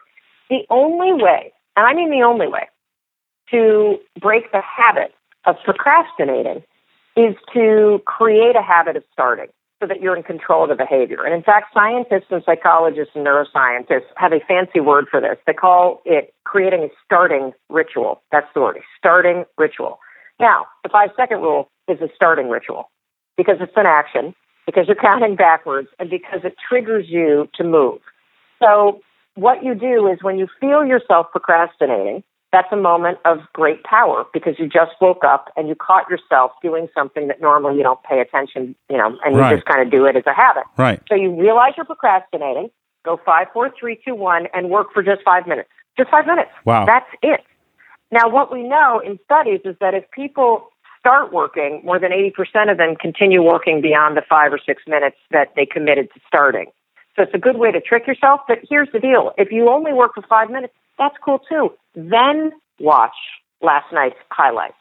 The 0.50 0.66
only 0.72 1.14
way, 1.14 1.54
and 1.76 1.86
I 1.86 1.94
mean 1.94 2.10
the 2.10 2.26
only 2.26 2.48
way, 2.48 2.68
to 3.52 4.00
break 4.20 4.52
the 4.52 4.62
habit 4.62 5.14
of 5.46 5.58
procrastinating 5.64 6.64
is 7.16 7.36
to 7.54 8.02
create 8.06 8.56
a 8.56 8.64
habit 8.64 8.96
of 8.96 9.04
starting 9.12 9.50
so 9.84 9.88
that 9.88 10.02
you're 10.02 10.16
in 10.16 10.24
control 10.24 10.64
of 10.64 10.70
the 10.70 10.76
behavior. 10.76 11.26
And 11.26 11.34
in 11.34 11.44
fact, 11.44 11.74
scientists 11.74 12.32
and 12.32 12.42
psychologists 12.46 13.14
and 13.16 13.28
neuroscientists 13.28 14.08
have 14.16 14.32
a 14.32 14.40
fancy 14.48 14.80
word 14.80 15.08
for 15.12 15.20
this. 15.20 15.38
They 15.46 15.52
call 15.54 16.02
it 16.06 16.34
creating 16.46 16.84
a 16.84 16.88
starting 17.04 17.52
ritual. 17.70 18.22
That's 18.32 18.48
the 18.54 18.62
word, 18.62 18.78
starting 18.98 19.44
ritual. 19.58 20.00
Now, 20.40 20.68
the 20.84 20.90
five 20.90 21.10
second 21.18 21.42
rule 21.42 21.70
is 21.90 22.00
a 22.00 22.08
starting 22.16 22.50
ritual 22.50 22.90
because 23.36 23.58
it's 23.60 23.74
an 23.76 23.86
action, 23.86 24.34
because 24.66 24.88
you're 24.88 24.96
counting 24.96 25.36
backwards, 25.36 25.90
and 26.00 26.10
because 26.10 26.40
it 26.46 26.56
triggers 26.70 27.08
you 27.10 27.50
to 27.56 27.66
move. 27.66 28.00
So, 28.62 29.02
what 29.36 29.66
you 29.66 29.76
do 29.76 30.08
is 30.08 30.20
when 30.22 30.38
you 30.38 30.48
feel 30.62 30.86
yourself 30.86 31.28
procrastinating, 31.32 32.24
that's 32.54 32.72
a 32.72 32.78
moment 32.78 33.18
of 33.26 33.40
great 33.52 33.84
power 33.84 34.26
because 34.32 34.54
you 34.60 34.68
just 34.68 34.92
woke 35.02 35.24
up 35.26 35.52
and 35.58 35.68
you 35.68 35.76
caught 35.76 36.08
yourself 36.10 36.52
doing 36.62 36.88
something 36.96 37.28
that 37.28 37.42
normally 37.42 37.76
you 37.78 37.84
don't 37.84 38.02
pay 38.04 38.22
attention, 38.22 38.76
you 38.90 38.98
know, 38.98 39.18
and 39.26 39.36
Right. 39.36 39.50
you 39.50 39.58
just 39.58 39.68
kind 39.68 39.82
of 39.82 39.92
do 39.92 40.06
it 40.06 40.16
as 40.16 40.24
a 40.28 40.34
habit. 40.34 40.64
Right. 40.78 41.02
So 41.10 41.16
you 41.16 41.32
realize 41.32 41.74
you're 41.76 41.86
procrastinating, 41.86 42.70
go 43.04 43.20
five, 43.26 43.48
four, 43.52 43.72
three, 43.78 44.00
two, 44.06 44.14
one, 44.14 44.48
and 44.54 44.70
work 44.70 44.94
for 44.94 45.02
just 45.02 45.24
five 45.24 45.48
minutes. 45.48 45.70
Just 45.98 46.12
five 46.12 46.28
minutes. 46.28 46.52
Wow. 46.64 46.86
That's 46.86 47.10
it. 47.24 47.42
Now, 48.12 48.30
what 48.30 48.54
we 48.54 48.62
know 48.62 49.02
in 49.04 49.20
studies 49.26 49.62
is 49.66 49.76
that 49.82 49.96
if 49.96 50.10
people 50.12 50.70
start 51.00 51.34
working, 51.34 51.82
more 51.84 52.00
than 52.00 52.12
80% 52.12 52.72
of 52.72 52.78
them 52.78 52.96
continue 52.96 53.42
working 53.42 53.82
beyond 53.82 54.16
the 54.16 54.22
five 54.30 54.54
or 54.54 54.60
six 54.64 54.84
minutes 54.88 55.18
that 55.32 55.50
they 55.56 55.66
committed 55.66 56.10
to 56.14 56.20
starting. 56.28 56.68
So 57.16 57.24
it's 57.24 57.34
a 57.34 57.40
good 57.40 57.58
way 57.58 57.72
to 57.72 57.80
trick 57.80 58.08
yourself. 58.08 58.42
But 58.48 58.60
here's 58.70 58.90
the 58.92 59.00
deal 59.00 59.34
if 59.38 59.52
you 59.52 59.70
only 59.70 59.94
work 59.94 60.16
for 60.16 60.24
five 60.24 60.50
minutes, 60.50 60.74
that's 60.98 61.16
cool 61.24 61.40
too. 61.40 61.74
Then 61.96 62.52
watch 62.80 63.16
last 63.62 63.92
night's 63.94 64.18
highlights. 64.30 64.76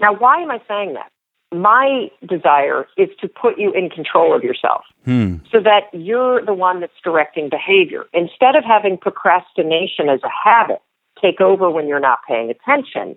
Now, 0.00 0.12
why 0.14 0.42
am 0.42 0.50
I 0.50 0.60
saying 0.68 0.94
that? 0.94 1.10
My 1.54 2.10
desire 2.28 2.86
is 2.96 3.08
to 3.20 3.28
put 3.28 3.58
you 3.58 3.72
in 3.72 3.88
control 3.88 4.34
of 4.34 4.42
yourself 4.42 4.84
Hmm. 5.04 5.36
so 5.50 5.60
that 5.60 5.84
you're 5.92 6.44
the 6.44 6.52
one 6.52 6.80
that's 6.80 7.00
directing 7.04 7.48
behavior. 7.48 8.06
Instead 8.12 8.56
of 8.56 8.64
having 8.64 8.98
procrastination 8.98 10.08
as 10.08 10.20
a 10.24 10.28
habit 10.28 10.82
take 11.22 11.40
over 11.40 11.70
when 11.70 11.86
you're 11.86 12.00
not 12.00 12.18
paying 12.26 12.50
attention, 12.50 13.16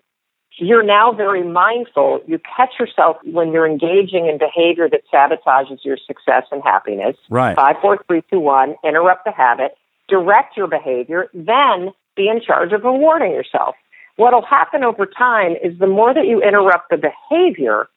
you're 0.59 0.83
now 0.83 1.11
very 1.11 1.43
mindful. 1.43 2.21
You 2.27 2.39
catch 2.39 2.73
yourself 2.79 3.17
when 3.23 3.51
you're 3.51 3.67
engaging 3.67 4.27
in 4.27 4.37
behavior 4.37 4.87
that 4.89 5.01
sabotages 5.13 5.79
your 5.83 5.97
success 6.05 6.43
and 6.51 6.61
happiness. 6.63 7.15
Right. 7.29 7.55
Five, 7.55 7.77
four, 7.81 8.03
three, 8.07 8.23
two, 8.29 8.39
one, 8.39 8.75
interrupt 8.83 9.25
the 9.25 9.31
habit. 9.31 9.75
direct 10.09 10.57
your 10.57 10.67
behavior, 10.67 11.29
then 11.33 11.91
be 12.15 12.27
in 12.27 12.41
charge 12.41 12.73
of 12.73 12.83
rewarding 12.83 13.31
yourself. 13.31 13.75
What'll 14.17 14.45
happen 14.45 14.83
over 14.83 15.05
time 15.05 15.53
is 15.63 15.79
the 15.79 15.87
more 15.87 16.13
that 16.13 16.25
you 16.25 16.41
interrupt 16.41 16.89
the 16.89 16.97
behavior, 16.97 17.87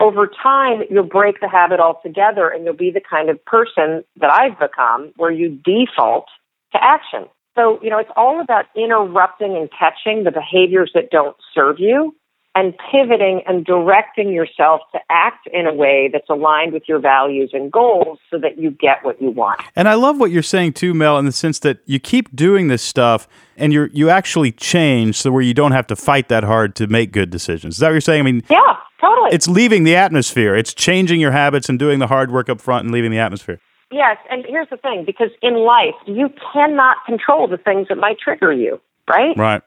over 0.00 0.26
time 0.26 0.82
you'll 0.90 1.04
break 1.04 1.40
the 1.40 1.48
habit 1.48 1.78
altogether 1.78 2.48
and 2.48 2.64
you'll 2.64 2.74
be 2.74 2.90
the 2.90 3.00
kind 3.00 3.28
of 3.30 3.44
person 3.44 4.02
that 4.20 4.30
I've 4.32 4.58
become 4.58 5.12
where 5.16 5.30
you 5.30 5.60
default 5.64 6.26
to 6.72 6.82
action. 6.82 7.26
So, 7.58 7.80
you 7.82 7.90
know, 7.90 7.98
it's 7.98 8.10
all 8.16 8.40
about 8.40 8.66
interrupting 8.76 9.56
and 9.56 9.68
catching 9.76 10.22
the 10.22 10.30
behaviors 10.30 10.92
that 10.94 11.10
don't 11.10 11.36
serve 11.52 11.80
you 11.80 12.14
and 12.54 12.72
pivoting 12.92 13.42
and 13.48 13.64
directing 13.64 14.32
yourself 14.32 14.80
to 14.92 15.00
act 15.10 15.48
in 15.52 15.66
a 15.66 15.74
way 15.74 16.08
that's 16.12 16.30
aligned 16.30 16.72
with 16.72 16.84
your 16.86 17.00
values 17.00 17.50
and 17.52 17.72
goals 17.72 18.20
so 18.30 18.38
that 18.38 18.58
you 18.58 18.70
get 18.70 19.04
what 19.04 19.20
you 19.20 19.30
want. 19.30 19.60
And 19.74 19.88
I 19.88 19.94
love 19.94 20.20
what 20.20 20.30
you're 20.30 20.40
saying 20.40 20.74
too, 20.74 20.94
Mel, 20.94 21.18
in 21.18 21.24
the 21.24 21.32
sense 21.32 21.58
that 21.60 21.80
you 21.84 21.98
keep 21.98 22.34
doing 22.34 22.68
this 22.68 22.82
stuff 22.82 23.26
and 23.56 23.72
you 23.72 23.90
you 23.92 24.08
actually 24.08 24.52
change 24.52 25.16
so 25.16 25.32
where 25.32 25.42
you 25.42 25.52
don't 25.52 25.72
have 25.72 25.88
to 25.88 25.96
fight 25.96 26.28
that 26.28 26.44
hard 26.44 26.76
to 26.76 26.86
make 26.86 27.10
good 27.10 27.30
decisions. 27.30 27.74
Is 27.74 27.80
that 27.80 27.88
what 27.88 27.94
you're 27.94 28.00
saying? 28.00 28.20
I 28.20 28.24
mean, 28.24 28.44
yeah, 28.48 28.76
totally. 29.00 29.30
It's 29.32 29.48
leaving 29.48 29.82
the 29.82 29.96
atmosphere. 29.96 30.54
It's 30.54 30.74
changing 30.74 31.20
your 31.20 31.32
habits 31.32 31.68
and 31.68 31.76
doing 31.76 31.98
the 31.98 32.06
hard 32.06 32.30
work 32.30 32.48
up 32.48 32.60
front 32.60 32.84
and 32.84 32.94
leaving 32.94 33.10
the 33.10 33.18
atmosphere. 33.18 33.58
Yes, 33.90 34.18
and 34.30 34.44
here's 34.46 34.68
the 34.68 34.76
thing 34.76 35.04
because 35.06 35.30
in 35.42 35.54
life, 35.54 35.94
you 36.06 36.28
cannot 36.52 36.98
control 37.06 37.48
the 37.48 37.56
things 37.56 37.88
that 37.88 37.96
might 37.96 38.18
trigger 38.18 38.52
you, 38.52 38.80
right? 39.08 39.36
Right. 39.36 39.62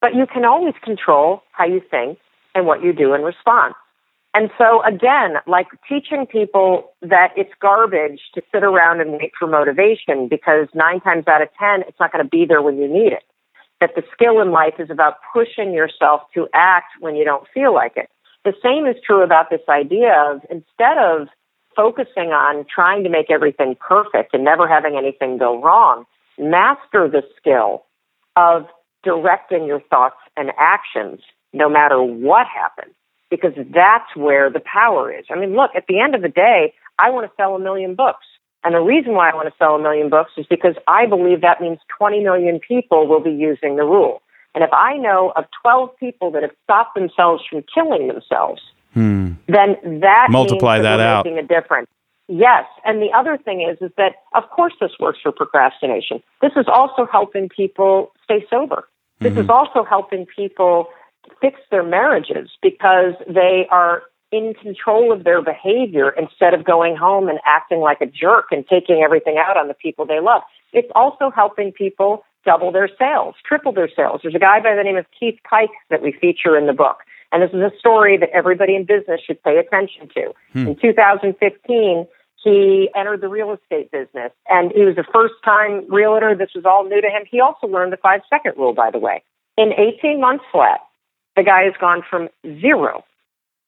But 0.00 0.14
you 0.14 0.26
can 0.26 0.44
always 0.44 0.74
control 0.82 1.42
how 1.52 1.66
you 1.66 1.80
think 1.90 2.18
and 2.54 2.66
what 2.66 2.82
you 2.82 2.92
do 2.92 3.14
in 3.14 3.22
response. 3.22 3.74
And 4.34 4.50
so 4.58 4.82
again, 4.84 5.36
like 5.46 5.66
teaching 5.88 6.26
people 6.26 6.92
that 7.02 7.32
it's 7.36 7.50
garbage 7.60 8.20
to 8.34 8.42
sit 8.52 8.62
around 8.62 9.00
and 9.00 9.12
wait 9.12 9.32
for 9.38 9.46
motivation 9.46 10.28
because 10.28 10.68
nine 10.74 11.00
times 11.00 11.24
out 11.26 11.42
of 11.42 11.48
10, 11.58 11.82
it's 11.88 11.98
not 11.98 12.12
going 12.12 12.24
to 12.24 12.28
be 12.28 12.46
there 12.46 12.62
when 12.62 12.78
you 12.78 12.88
need 12.88 13.12
it. 13.12 13.24
That 13.80 13.94
the 13.96 14.02
skill 14.12 14.40
in 14.40 14.50
life 14.50 14.74
is 14.78 14.90
about 14.90 15.14
pushing 15.32 15.72
yourself 15.72 16.22
to 16.34 16.48
act 16.54 16.92
when 17.00 17.16
you 17.16 17.24
don't 17.24 17.46
feel 17.52 17.74
like 17.74 17.96
it. 17.96 18.08
The 18.44 18.52
same 18.62 18.86
is 18.86 18.96
true 19.04 19.22
about 19.22 19.50
this 19.50 19.60
idea 19.68 20.12
of 20.12 20.42
instead 20.50 20.98
of 20.98 21.28
focusing 21.80 22.30
on 22.30 22.66
trying 22.72 23.04
to 23.04 23.08
make 23.08 23.30
everything 23.30 23.74
perfect 23.76 24.34
and 24.34 24.44
never 24.44 24.68
having 24.68 24.96
anything 24.98 25.38
go 25.38 25.62
wrong, 25.62 26.04
master 26.38 27.08
the 27.08 27.22
skill 27.38 27.84
of 28.36 28.66
directing 29.02 29.64
your 29.64 29.80
thoughts 29.88 30.20
and 30.36 30.52
actions 30.58 31.20
no 31.54 31.70
matter 31.70 32.02
what 32.02 32.46
happens, 32.46 32.94
because 33.30 33.54
that's 33.72 34.14
where 34.14 34.50
the 34.50 34.60
power 34.60 35.10
is. 35.10 35.24
I 35.30 35.38
mean, 35.38 35.56
look, 35.56 35.70
at 35.74 35.86
the 35.88 36.00
end 36.00 36.14
of 36.14 36.20
the 36.20 36.28
day, 36.28 36.74
I 36.98 37.08
want 37.08 37.26
to 37.26 37.32
sell 37.34 37.56
a 37.56 37.58
million 37.58 37.94
books. 37.94 38.26
And 38.62 38.74
the 38.74 38.80
reason 38.80 39.14
why 39.14 39.30
I 39.30 39.34
want 39.34 39.48
to 39.48 39.54
sell 39.58 39.76
a 39.76 39.82
million 39.82 40.10
books 40.10 40.32
is 40.36 40.44
because 40.50 40.74
I 40.86 41.06
believe 41.06 41.40
that 41.40 41.62
means 41.62 41.78
20 41.96 42.22
million 42.22 42.60
people 42.60 43.06
will 43.08 43.22
be 43.22 43.30
using 43.30 43.76
the 43.76 43.84
rule. 43.84 44.20
And 44.54 44.62
if 44.62 44.70
I 44.74 44.98
know 44.98 45.32
of 45.34 45.46
12 45.62 45.96
people 45.98 46.30
that 46.32 46.42
have 46.42 46.52
stopped 46.64 46.94
themselves 46.94 47.42
from 47.48 47.64
killing 47.74 48.08
themselves, 48.08 48.60
hmm. 48.92 49.32
then 49.46 50.00
that 50.00 50.28
multiply 50.30 50.78
that, 50.78 50.96
that 50.96 51.00
out, 51.00 51.24
making 51.24 51.38
a 51.38 51.46
difference. 51.46 51.88
Yes, 52.28 52.64
and 52.84 53.02
the 53.02 53.10
other 53.12 53.36
thing 53.36 53.60
is 53.60 53.78
is 53.80 53.90
that 53.96 54.16
of 54.34 54.48
course 54.50 54.72
this 54.80 54.92
works 55.00 55.18
for 55.22 55.32
procrastination. 55.32 56.22
This 56.40 56.52
is 56.56 56.66
also 56.68 57.06
helping 57.10 57.48
people 57.48 58.12
stay 58.24 58.46
sober. 58.48 58.88
This 59.20 59.32
mm-hmm. 59.32 59.40
is 59.40 59.48
also 59.50 59.84
helping 59.84 60.26
people 60.26 60.86
fix 61.40 61.60
their 61.70 61.82
marriages 61.82 62.50
because 62.62 63.14
they 63.28 63.66
are 63.70 64.02
in 64.32 64.54
control 64.54 65.12
of 65.12 65.24
their 65.24 65.42
behavior 65.42 66.10
instead 66.10 66.54
of 66.54 66.64
going 66.64 66.96
home 66.96 67.28
and 67.28 67.38
acting 67.44 67.80
like 67.80 68.00
a 68.00 68.06
jerk 68.06 68.46
and 68.52 68.66
taking 68.68 69.02
everything 69.02 69.36
out 69.38 69.56
on 69.56 69.68
the 69.68 69.74
people 69.74 70.06
they 70.06 70.20
love. 70.20 70.42
It's 70.72 70.90
also 70.94 71.30
helping 71.30 71.72
people 71.72 72.24
double 72.44 72.72
their 72.72 72.88
sales, 72.98 73.34
triple 73.44 73.72
their 73.72 73.90
sales. 73.94 74.20
There's 74.22 74.34
a 74.34 74.38
guy 74.38 74.60
by 74.60 74.74
the 74.74 74.82
name 74.82 74.96
of 74.96 75.06
Keith 75.18 75.38
Pike 75.48 75.70
that 75.90 76.00
we 76.00 76.12
feature 76.12 76.56
in 76.56 76.66
the 76.66 76.72
book. 76.72 76.98
And 77.32 77.42
this 77.42 77.50
is 77.50 77.60
a 77.60 77.72
story 77.78 78.16
that 78.16 78.30
everybody 78.30 78.74
in 78.74 78.84
business 78.84 79.20
should 79.24 79.42
pay 79.42 79.58
attention 79.58 80.08
to. 80.14 80.32
Hmm. 80.52 80.68
In 80.68 80.76
2015, 80.76 82.06
he 82.42 82.88
entered 82.96 83.20
the 83.20 83.28
real 83.28 83.52
estate 83.52 83.90
business 83.90 84.32
and 84.48 84.72
he 84.72 84.82
was 84.82 84.96
a 84.98 85.04
first 85.12 85.34
time 85.44 85.84
realtor. 85.88 86.34
This 86.34 86.50
was 86.54 86.64
all 86.64 86.84
new 86.84 87.00
to 87.00 87.08
him. 87.08 87.24
He 87.30 87.40
also 87.40 87.66
learned 87.66 87.92
the 87.92 87.98
five 87.98 88.22
second 88.30 88.54
rule, 88.56 88.72
by 88.72 88.90
the 88.90 88.98
way. 88.98 89.22
In 89.56 89.72
18 89.72 90.20
months 90.20 90.44
flat, 90.50 90.80
the 91.36 91.42
guy 91.42 91.64
has 91.64 91.74
gone 91.80 92.02
from 92.08 92.28
zero 92.60 93.04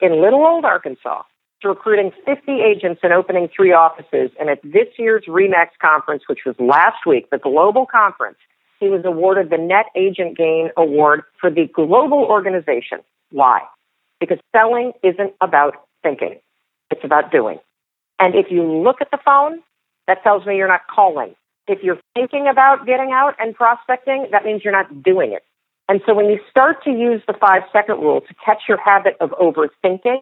in 0.00 0.20
little 0.20 0.44
old 0.44 0.64
Arkansas 0.64 1.22
to 1.60 1.68
recruiting 1.68 2.12
50 2.24 2.60
agents 2.60 3.00
and 3.02 3.12
opening 3.12 3.48
three 3.54 3.72
offices. 3.72 4.30
And 4.40 4.50
at 4.50 4.60
this 4.62 4.88
year's 4.98 5.24
REMAX 5.28 5.68
conference, 5.80 6.24
which 6.26 6.40
was 6.44 6.56
last 6.58 7.06
week, 7.06 7.30
the 7.30 7.38
global 7.38 7.86
conference, 7.86 8.38
he 8.80 8.88
was 8.88 9.02
awarded 9.04 9.50
the 9.50 9.58
Net 9.58 9.86
Agent 9.94 10.36
Gain 10.36 10.70
Award 10.76 11.22
for 11.40 11.50
the 11.50 11.68
global 11.72 12.24
organization. 12.24 12.98
Why? 13.32 13.62
Because 14.20 14.38
selling 14.54 14.92
isn't 15.02 15.32
about 15.40 15.74
thinking, 16.02 16.38
it's 16.90 17.04
about 17.04 17.32
doing. 17.32 17.58
And 18.20 18.34
if 18.34 18.46
you 18.50 18.62
look 18.62 19.00
at 19.00 19.10
the 19.10 19.18
phone, 19.24 19.60
that 20.06 20.22
tells 20.22 20.46
me 20.46 20.56
you're 20.56 20.68
not 20.68 20.82
calling. 20.88 21.34
If 21.66 21.82
you're 21.82 21.98
thinking 22.14 22.46
about 22.46 22.86
getting 22.86 23.10
out 23.12 23.34
and 23.38 23.54
prospecting, 23.54 24.28
that 24.30 24.44
means 24.44 24.62
you're 24.64 24.72
not 24.72 25.02
doing 25.02 25.32
it. 25.32 25.42
And 25.88 26.00
so 26.06 26.14
when 26.14 26.26
you 26.26 26.38
start 26.50 26.82
to 26.84 26.90
use 26.90 27.22
the 27.26 27.34
five 27.34 27.62
second 27.72 28.00
rule 28.00 28.20
to 28.20 28.34
catch 28.44 28.62
your 28.68 28.78
habit 28.78 29.16
of 29.20 29.30
overthinking 29.30 30.20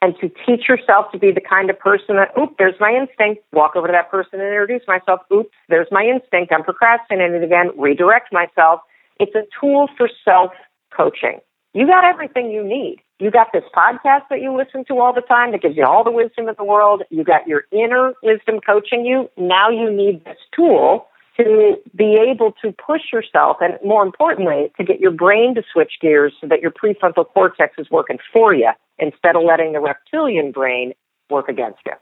and 0.00 0.14
to 0.20 0.30
teach 0.44 0.68
yourself 0.68 1.12
to 1.12 1.18
be 1.18 1.30
the 1.30 1.40
kind 1.40 1.70
of 1.70 1.78
person 1.78 2.16
that, 2.16 2.32
oop, 2.38 2.56
there's 2.58 2.74
my 2.80 2.90
instinct, 2.90 3.42
walk 3.52 3.76
over 3.76 3.86
to 3.86 3.92
that 3.92 4.10
person 4.10 4.40
and 4.40 4.48
introduce 4.48 4.82
myself, 4.88 5.20
oops, 5.32 5.54
there's 5.68 5.86
my 5.90 6.02
instinct, 6.02 6.52
I'm 6.52 6.64
procrastinating 6.64 7.42
again, 7.42 7.70
redirect 7.76 8.32
myself. 8.32 8.80
It's 9.20 9.34
a 9.34 9.44
tool 9.60 9.88
for 9.96 10.08
self 10.24 10.52
coaching. 10.94 11.40
You 11.74 11.86
got 11.86 12.04
everything 12.04 12.50
you 12.50 12.62
need. 12.62 12.98
You 13.18 13.30
got 13.30 13.48
this 13.52 13.64
podcast 13.74 14.28
that 14.28 14.42
you 14.42 14.54
listen 14.54 14.84
to 14.88 14.98
all 14.98 15.14
the 15.14 15.22
time 15.22 15.52
that 15.52 15.62
gives 15.62 15.76
you 15.76 15.86
all 15.86 16.04
the 16.04 16.10
wisdom 16.10 16.48
of 16.48 16.56
the 16.56 16.64
world. 16.64 17.02
You 17.08 17.24
got 17.24 17.46
your 17.46 17.62
inner 17.70 18.12
wisdom 18.22 18.60
coaching 18.60 19.06
you. 19.06 19.30
Now 19.38 19.70
you 19.70 19.90
need 19.90 20.24
this 20.24 20.36
tool 20.54 21.06
to 21.38 21.76
be 21.96 22.18
able 22.30 22.52
to 22.62 22.72
push 22.72 23.12
yourself 23.12 23.56
and 23.60 23.78
more 23.82 24.04
importantly, 24.04 24.70
to 24.76 24.84
get 24.84 25.00
your 25.00 25.12
brain 25.12 25.54
to 25.54 25.62
switch 25.72 25.92
gears 26.00 26.34
so 26.40 26.46
that 26.48 26.60
your 26.60 26.72
prefrontal 26.72 27.24
cortex 27.32 27.74
is 27.78 27.90
working 27.90 28.18
for 28.32 28.54
you 28.54 28.70
instead 28.98 29.34
of 29.34 29.42
letting 29.42 29.72
the 29.72 29.80
reptilian 29.80 30.52
brain 30.52 30.92
work 31.30 31.48
against 31.48 31.78
you. 31.86 31.92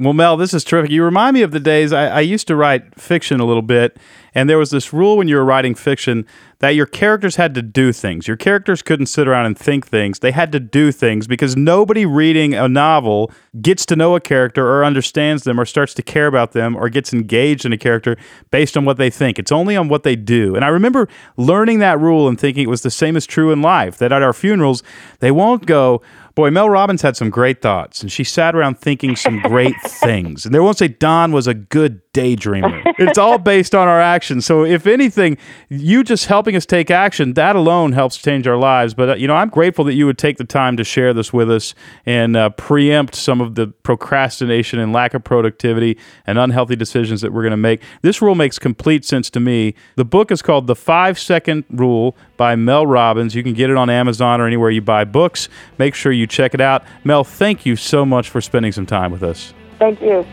Well, 0.00 0.14
Mel, 0.14 0.38
this 0.38 0.54
is 0.54 0.64
terrific. 0.64 0.90
You 0.90 1.04
remind 1.04 1.34
me 1.34 1.42
of 1.42 1.50
the 1.50 1.60
days 1.60 1.92
I, 1.92 2.06
I, 2.06 2.20
used 2.20 2.46
to 2.46 2.56
write 2.56 2.98
fiction 2.98 3.38
a 3.38 3.44
little 3.44 3.60
bit, 3.60 3.98
and 4.34 4.48
there 4.48 4.56
was 4.56 4.70
this 4.70 4.94
rule 4.94 5.18
when 5.18 5.28
you 5.28 5.36
were 5.36 5.44
writing 5.44 5.74
fiction 5.74 6.26
that 6.60 6.70
your 6.70 6.86
characters 6.86 7.36
had 7.36 7.54
to 7.54 7.60
do 7.60 7.92
things. 7.92 8.26
Your 8.26 8.38
characters 8.38 8.80
couldn't 8.80 9.06
sit 9.06 9.28
around 9.28 9.44
and 9.44 9.58
think 9.58 9.86
things. 9.86 10.20
They 10.20 10.30
had 10.30 10.52
to 10.52 10.60
do 10.60 10.90
things 10.90 11.26
because 11.26 11.54
nobody 11.54 12.06
reading 12.06 12.54
a 12.54 12.66
novel 12.66 13.30
gets 13.60 13.84
to 13.86 13.96
know 13.96 14.14
a 14.14 14.20
character 14.20 14.66
or 14.66 14.86
understands 14.86 15.44
them 15.44 15.60
or 15.60 15.66
starts 15.66 15.92
to 15.94 16.02
care 16.02 16.26
about 16.26 16.52
them 16.52 16.76
or 16.76 16.88
gets 16.88 17.12
engaged 17.12 17.66
in 17.66 17.72
a 17.72 17.78
character 17.78 18.16
based 18.50 18.78
on 18.78 18.86
what 18.86 18.96
they 18.96 19.10
think. 19.10 19.38
It's 19.38 19.52
only 19.52 19.76
on 19.76 19.88
what 19.88 20.02
they 20.02 20.16
do. 20.16 20.54
And 20.54 20.64
I 20.64 20.68
remember 20.68 21.08
learning 21.36 21.78
that 21.80 21.98
rule 22.00 22.26
and 22.26 22.40
thinking 22.40 22.64
it 22.64 22.70
was 22.70 22.82
the 22.82 22.90
same 22.90 23.16
as 23.16 23.26
true 23.26 23.52
in 23.52 23.60
life, 23.60 23.98
that 23.98 24.12
at 24.12 24.22
our 24.22 24.32
funerals, 24.32 24.82
they 25.18 25.30
won't 25.30 25.66
go, 25.66 26.00
Boy, 26.34 26.50
Mel 26.50 26.70
Robbins 26.70 27.02
had 27.02 27.16
some 27.16 27.30
great 27.30 27.60
thoughts, 27.60 28.02
and 28.02 28.10
she 28.10 28.24
sat 28.24 28.54
around 28.54 28.78
thinking 28.78 29.16
some 29.16 29.40
great 29.40 29.74
things. 29.84 30.44
And 30.44 30.54
they 30.54 30.60
won't 30.60 30.78
say 30.78 30.88
Don 30.88 31.32
was 31.32 31.46
a 31.46 31.54
good 31.54 32.00
daydreamer. 32.12 32.82
it's 32.98 33.18
all 33.18 33.38
based 33.38 33.74
on 33.74 33.88
our 33.88 34.00
actions. 34.00 34.46
So, 34.46 34.64
if 34.64 34.86
anything, 34.86 35.38
you 35.68 36.02
just 36.02 36.26
helping 36.26 36.56
us 36.56 36.66
take 36.66 36.90
action, 36.90 37.34
that 37.34 37.56
alone 37.56 37.92
helps 37.92 38.16
change 38.16 38.46
our 38.46 38.56
lives. 38.56 38.94
But, 38.94 39.10
uh, 39.10 39.14
you 39.14 39.26
know, 39.28 39.34
I'm 39.34 39.48
grateful 39.48 39.84
that 39.84 39.94
you 39.94 40.06
would 40.06 40.18
take 40.18 40.36
the 40.36 40.44
time 40.44 40.76
to 40.76 40.84
share 40.84 41.14
this 41.14 41.32
with 41.32 41.50
us 41.50 41.74
and 42.04 42.36
uh, 42.36 42.50
preempt 42.50 43.14
some 43.14 43.40
of 43.40 43.54
the 43.54 43.68
procrastination 43.68 44.78
and 44.78 44.92
lack 44.92 45.14
of 45.14 45.24
productivity 45.24 45.98
and 46.26 46.38
unhealthy 46.38 46.76
decisions 46.76 47.20
that 47.20 47.32
we're 47.32 47.42
going 47.42 47.50
to 47.52 47.56
make. 47.56 47.82
This 48.02 48.20
rule 48.20 48.34
makes 48.34 48.58
complete 48.58 49.04
sense 49.04 49.30
to 49.30 49.40
me. 49.40 49.74
The 49.96 50.04
book 50.04 50.30
is 50.30 50.42
called 50.42 50.66
The 50.66 50.76
Five 50.76 51.18
Second 51.18 51.64
Rule 51.70 52.16
by 52.36 52.56
Mel 52.56 52.86
Robbins. 52.86 53.34
You 53.34 53.42
can 53.42 53.54
get 53.54 53.70
it 53.70 53.76
on 53.76 53.90
Amazon 53.90 54.40
or 54.40 54.46
anywhere 54.46 54.70
you 54.70 54.80
buy 54.80 55.04
books. 55.04 55.48
Make 55.78 55.94
sure 55.94 56.12
you 56.12 56.26
check 56.26 56.54
it 56.54 56.60
out. 56.60 56.84
Mel, 57.04 57.24
thank 57.24 57.64
you 57.64 57.76
so 57.76 58.04
much 58.04 58.28
for 58.28 58.40
spending 58.40 58.72
some 58.72 58.86
time 58.86 59.12
with 59.12 59.22
us. 59.22 59.54
Thank 59.78 60.00
you. 60.02 60.26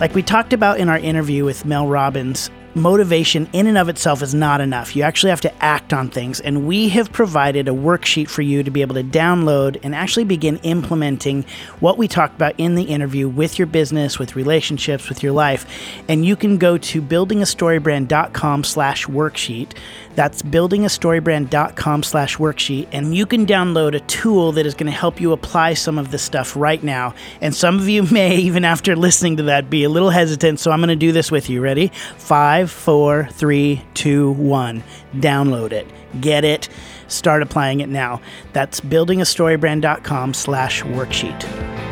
Like 0.00 0.14
we 0.14 0.22
talked 0.22 0.52
about 0.52 0.78
in 0.78 0.88
our 0.88 0.98
interview 0.98 1.44
with 1.44 1.64
Mel 1.64 1.88
Robbins, 1.88 2.50
motivation 2.76 3.48
in 3.52 3.66
and 3.66 3.76
of 3.76 3.88
itself 3.88 4.22
is 4.22 4.32
not 4.32 4.60
enough. 4.60 4.94
You 4.94 5.02
actually 5.02 5.30
have 5.30 5.40
to 5.40 5.64
act 5.64 5.92
on 5.92 6.08
things. 6.08 6.38
And 6.38 6.68
we 6.68 6.88
have 6.90 7.10
provided 7.10 7.66
a 7.66 7.72
worksheet 7.72 8.28
for 8.28 8.42
you 8.42 8.62
to 8.62 8.70
be 8.70 8.80
able 8.82 8.94
to 8.94 9.02
download 9.02 9.80
and 9.82 9.96
actually 9.96 10.24
begin 10.24 10.58
implementing 10.58 11.44
what 11.80 11.98
we 11.98 12.06
talked 12.06 12.36
about 12.36 12.54
in 12.58 12.76
the 12.76 12.84
interview 12.84 13.28
with 13.28 13.58
your 13.58 13.66
business, 13.66 14.20
with 14.20 14.36
relationships, 14.36 15.08
with 15.08 15.22
your 15.22 15.32
life. 15.32 15.66
And 16.08 16.24
you 16.24 16.36
can 16.36 16.58
go 16.58 16.78
to 16.78 17.02
buildingastorybrand.com 17.02 18.62
slash 18.62 19.06
worksheet. 19.06 19.76
That's 20.18 20.42
buildingastorybrand.com 20.42 22.02
slash 22.02 22.38
worksheet. 22.38 22.88
And 22.90 23.14
you 23.14 23.24
can 23.24 23.46
download 23.46 23.94
a 23.94 24.00
tool 24.00 24.50
that 24.50 24.66
is 24.66 24.74
going 24.74 24.90
to 24.90 24.98
help 24.98 25.20
you 25.20 25.30
apply 25.30 25.74
some 25.74 25.96
of 25.96 26.10
this 26.10 26.24
stuff 26.24 26.56
right 26.56 26.82
now. 26.82 27.14
And 27.40 27.54
some 27.54 27.78
of 27.78 27.88
you 27.88 28.02
may, 28.10 28.34
even 28.34 28.64
after 28.64 28.96
listening 28.96 29.36
to 29.36 29.44
that, 29.44 29.70
be 29.70 29.84
a 29.84 29.88
little 29.88 30.10
hesitant. 30.10 30.58
So 30.58 30.72
I'm 30.72 30.80
going 30.80 30.88
to 30.88 30.96
do 30.96 31.12
this 31.12 31.30
with 31.30 31.48
you. 31.48 31.60
Ready? 31.60 31.92
Five, 32.16 32.68
four, 32.68 33.28
three, 33.30 33.84
two, 33.94 34.32
one. 34.32 34.82
Download 35.14 35.70
it. 35.70 35.86
Get 36.20 36.44
it. 36.44 36.68
Start 37.06 37.40
applying 37.40 37.78
it 37.78 37.88
now. 37.88 38.20
That's 38.52 38.80
buildingastorybrand.com 38.80 40.34
slash 40.34 40.82
worksheet. 40.82 41.87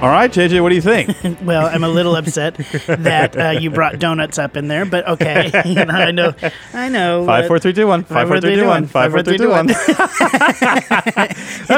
All 0.00 0.10
right, 0.10 0.30
JJ, 0.30 0.62
what 0.62 0.68
do 0.68 0.76
you 0.76 0.80
think? 0.80 1.10
well, 1.42 1.66
I'm 1.66 1.82
a 1.82 1.88
little 1.88 2.14
upset 2.14 2.54
that 2.86 3.36
uh, 3.36 3.50
you 3.58 3.68
brought 3.68 3.98
donuts 3.98 4.38
up 4.38 4.56
in 4.56 4.68
there, 4.68 4.84
but 4.84 5.08
okay. 5.08 5.50
I 5.54 6.12
know. 6.12 6.32
I 6.72 6.88
know. 6.88 7.26
Five, 7.26 7.48
four, 7.48 7.58
three, 7.58 7.72
two, 7.72 7.88
one. 7.88 8.04
Five, 8.04 8.28
four, 8.28 8.40
three, 8.40 8.54
two, 8.54 8.64
one. 8.64 8.86
Five, 8.86 9.10
four, 9.10 9.24
three, 9.24 9.38
two, 9.38 9.50
one. 9.50 9.66
That's 9.66 9.84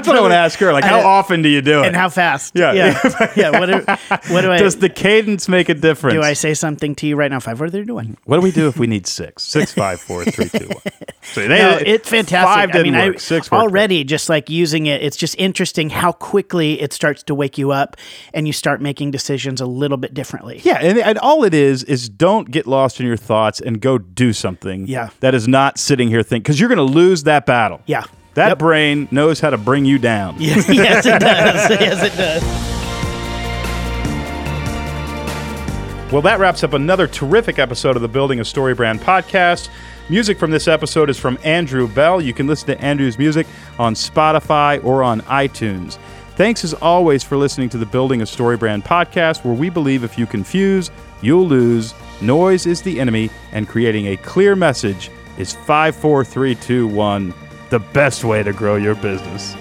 what 0.07 0.17
I 0.17 0.21
want 0.21 0.33
to 0.33 0.37
ask 0.37 0.59
her. 0.59 0.71
Like, 0.71 0.85
how 0.85 1.01
often 1.01 1.41
do 1.41 1.49
you 1.49 1.63
do 1.63 1.81
it? 1.81 1.87
And 1.87 1.97
how 1.97 2.11
fast? 2.11 2.55
Yeah. 2.55 2.75
Yeah. 2.75 3.33
yeah. 3.37 3.59
What, 3.59 3.67
do, 3.67 4.33
what 4.35 4.43
do 4.43 4.53
I? 4.53 4.59
Does 4.59 4.77
the 4.77 4.91
cadence 4.91 5.49
make 5.49 5.71
a 5.71 5.75
difference? 5.75 6.13
Do 6.13 6.21
I 6.21 6.35
say 6.35 6.53
something 6.53 6.95
to 6.97 7.07
you 7.07 7.17
right 7.17 7.31
now? 7.31 7.41
Five, 7.41 7.57
four, 7.57 7.71
three, 7.71 7.87
two, 7.87 7.95
one. 7.95 8.19
What 8.25 8.37
do 8.37 8.43
we 8.43 8.51
do 8.51 8.69
if 8.69 8.79
we 8.79 8.87
need 8.87 9.07
six? 9.07 9.45
Six, 9.45 9.73
five, 9.73 9.99
four, 9.99 10.27
three, 10.27 10.51
two, 10.51 10.69
one. 10.69 10.83
So 11.23 11.47
they, 11.47 11.59
no, 11.59 11.79
it's 11.81 12.09
fantastic. 12.09 12.55
Five 12.55 12.73
didn't 12.73 12.95
I 12.95 12.99
mean, 12.99 13.09
work. 13.09 13.17
I, 13.17 13.19
Six 13.19 13.51
worked. 13.51 13.63
already 13.63 14.05
just 14.05 14.29
like 14.29 14.51
using 14.51 14.87
it. 14.87 15.03
It's 15.03 15.17
just 15.17 15.37
interesting 15.39 15.91
how 15.91 16.13
quickly 16.13 16.81
it 16.81 16.93
starts 16.93 17.23
to 17.25 17.35
wake 17.35 17.59
you 17.59 17.71
up, 17.71 17.97
and 18.35 18.47
you 18.47 18.53
start 18.53 18.81
making 18.81 19.11
decisions 19.11 19.61
a 19.61 19.67
little 19.67 19.97
bit 19.97 20.15
differently. 20.15 20.61
Yeah, 20.65 20.79
and, 20.81 20.99
and 20.99 21.19
all 21.19 21.45
it 21.45 21.55
is 21.55 21.83
is 21.85 22.09
don't 22.09 22.51
get 22.51 22.67
lost 22.67 23.01
in 23.01 23.07
your 23.07 23.17
thoughts 23.17 23.61
and 23.61 23.81
go 23.81 23.99
do 23.99 24.33
something. 24.33 24.87
Yeah. 24.87 25.11
that 25.21 25.35
is 25.35 25.47
not 25.49 25.79
sitting 25.79 26.09
here 26.09 26.23
thinking 26.23 26.43
because 26.43 26.59
you're 26.61 26.69
going 26.69 26.79
to 26.79 26.83
lose 26.95 27.25
that 27.25 27.47
battle. 27.47 27.81
Yeah. 27.87 28.05
that 28.35 28.49
Yep. 28.49 28.59
brain 28.59 29.09
knows 29.11 29.41
how 29.41 29.51
to 29.51 29.59
bring 29.59 29.85
you 29.85 29.99
down. 29.99 30.37
yes, 30.39 30.69
yes, 30.73 31.07
it 31.07 31.19
does. 31.21 31.71
Yes, 31.81 32.03
it 32.13 32.17
does. 32.17 32.43
Well, 36.13 36.23
that 36.23 36.41
wraps 36.41 36.65
up 36.65 36.73
another 36.73 37.07
terrific 37.07 37.61
episode 37.61 37.95
of 37.95 38.03
the 38.03 38.09
Building 38.09 38.41
a 38.41 38.45
Story 38.45 38.75
Brand 38.75 38.99
podcast. 39.01 39.69
Music 40.09 40.39
from 40.41 40.51
this 40.51 40.67
episode 40.67 41.09
is 41.09 41.17
from 41.17 41.39
Andrew 41.45 41.87
Bell. 41.87 42.21
You 42.21 42.35
can 42.35 42.49
listen 42.49 42.67
to 42.67 42.81
Andrew's 42.81 43.17
music 43.17 43.47
on 43.79 43.95
Spotify 43.95 44.83
or 44.83 45.05
on 45.05 45.21
iTunes. 45.23 45.99
Thanks 46.41 46.65
as 46.65 46.73
always 46.73 47.23
for 47.23 47.37
listening 47.37 47.69
to 47.69 47.77
the 47.77 47.85
Building 47.85 48.23
a 48.23 48.27
Story 48.27 48.57
Brand 48.57 48.83
podcast, 48.83 49.45
where 49.45 49.53
we 49.53 49.69
believe 49.69 50.05
if 50.05 50.17
you 50.17 50.27
confuse, 50.27 50.91
you'll 51.21 51.47
lose, 51.47 51.93
noise 52.23 52.65
is 52.65 52.81
the 52.81 52.99
enemy, 52.99 53.29
and 53.53 53.69
creating 53.69 54.07
a 54.07 54.17
clear 54.17 54.57
message 54.57 55.11
is 55.37 55.53
54321, 55.53 57.35
the 57.69 57.79
best 57.79 58.25
way 58.25 58.43
to 58.43 58.55
grow 58.55 58.77
your 58.77 58.95
business. 58.95 59.55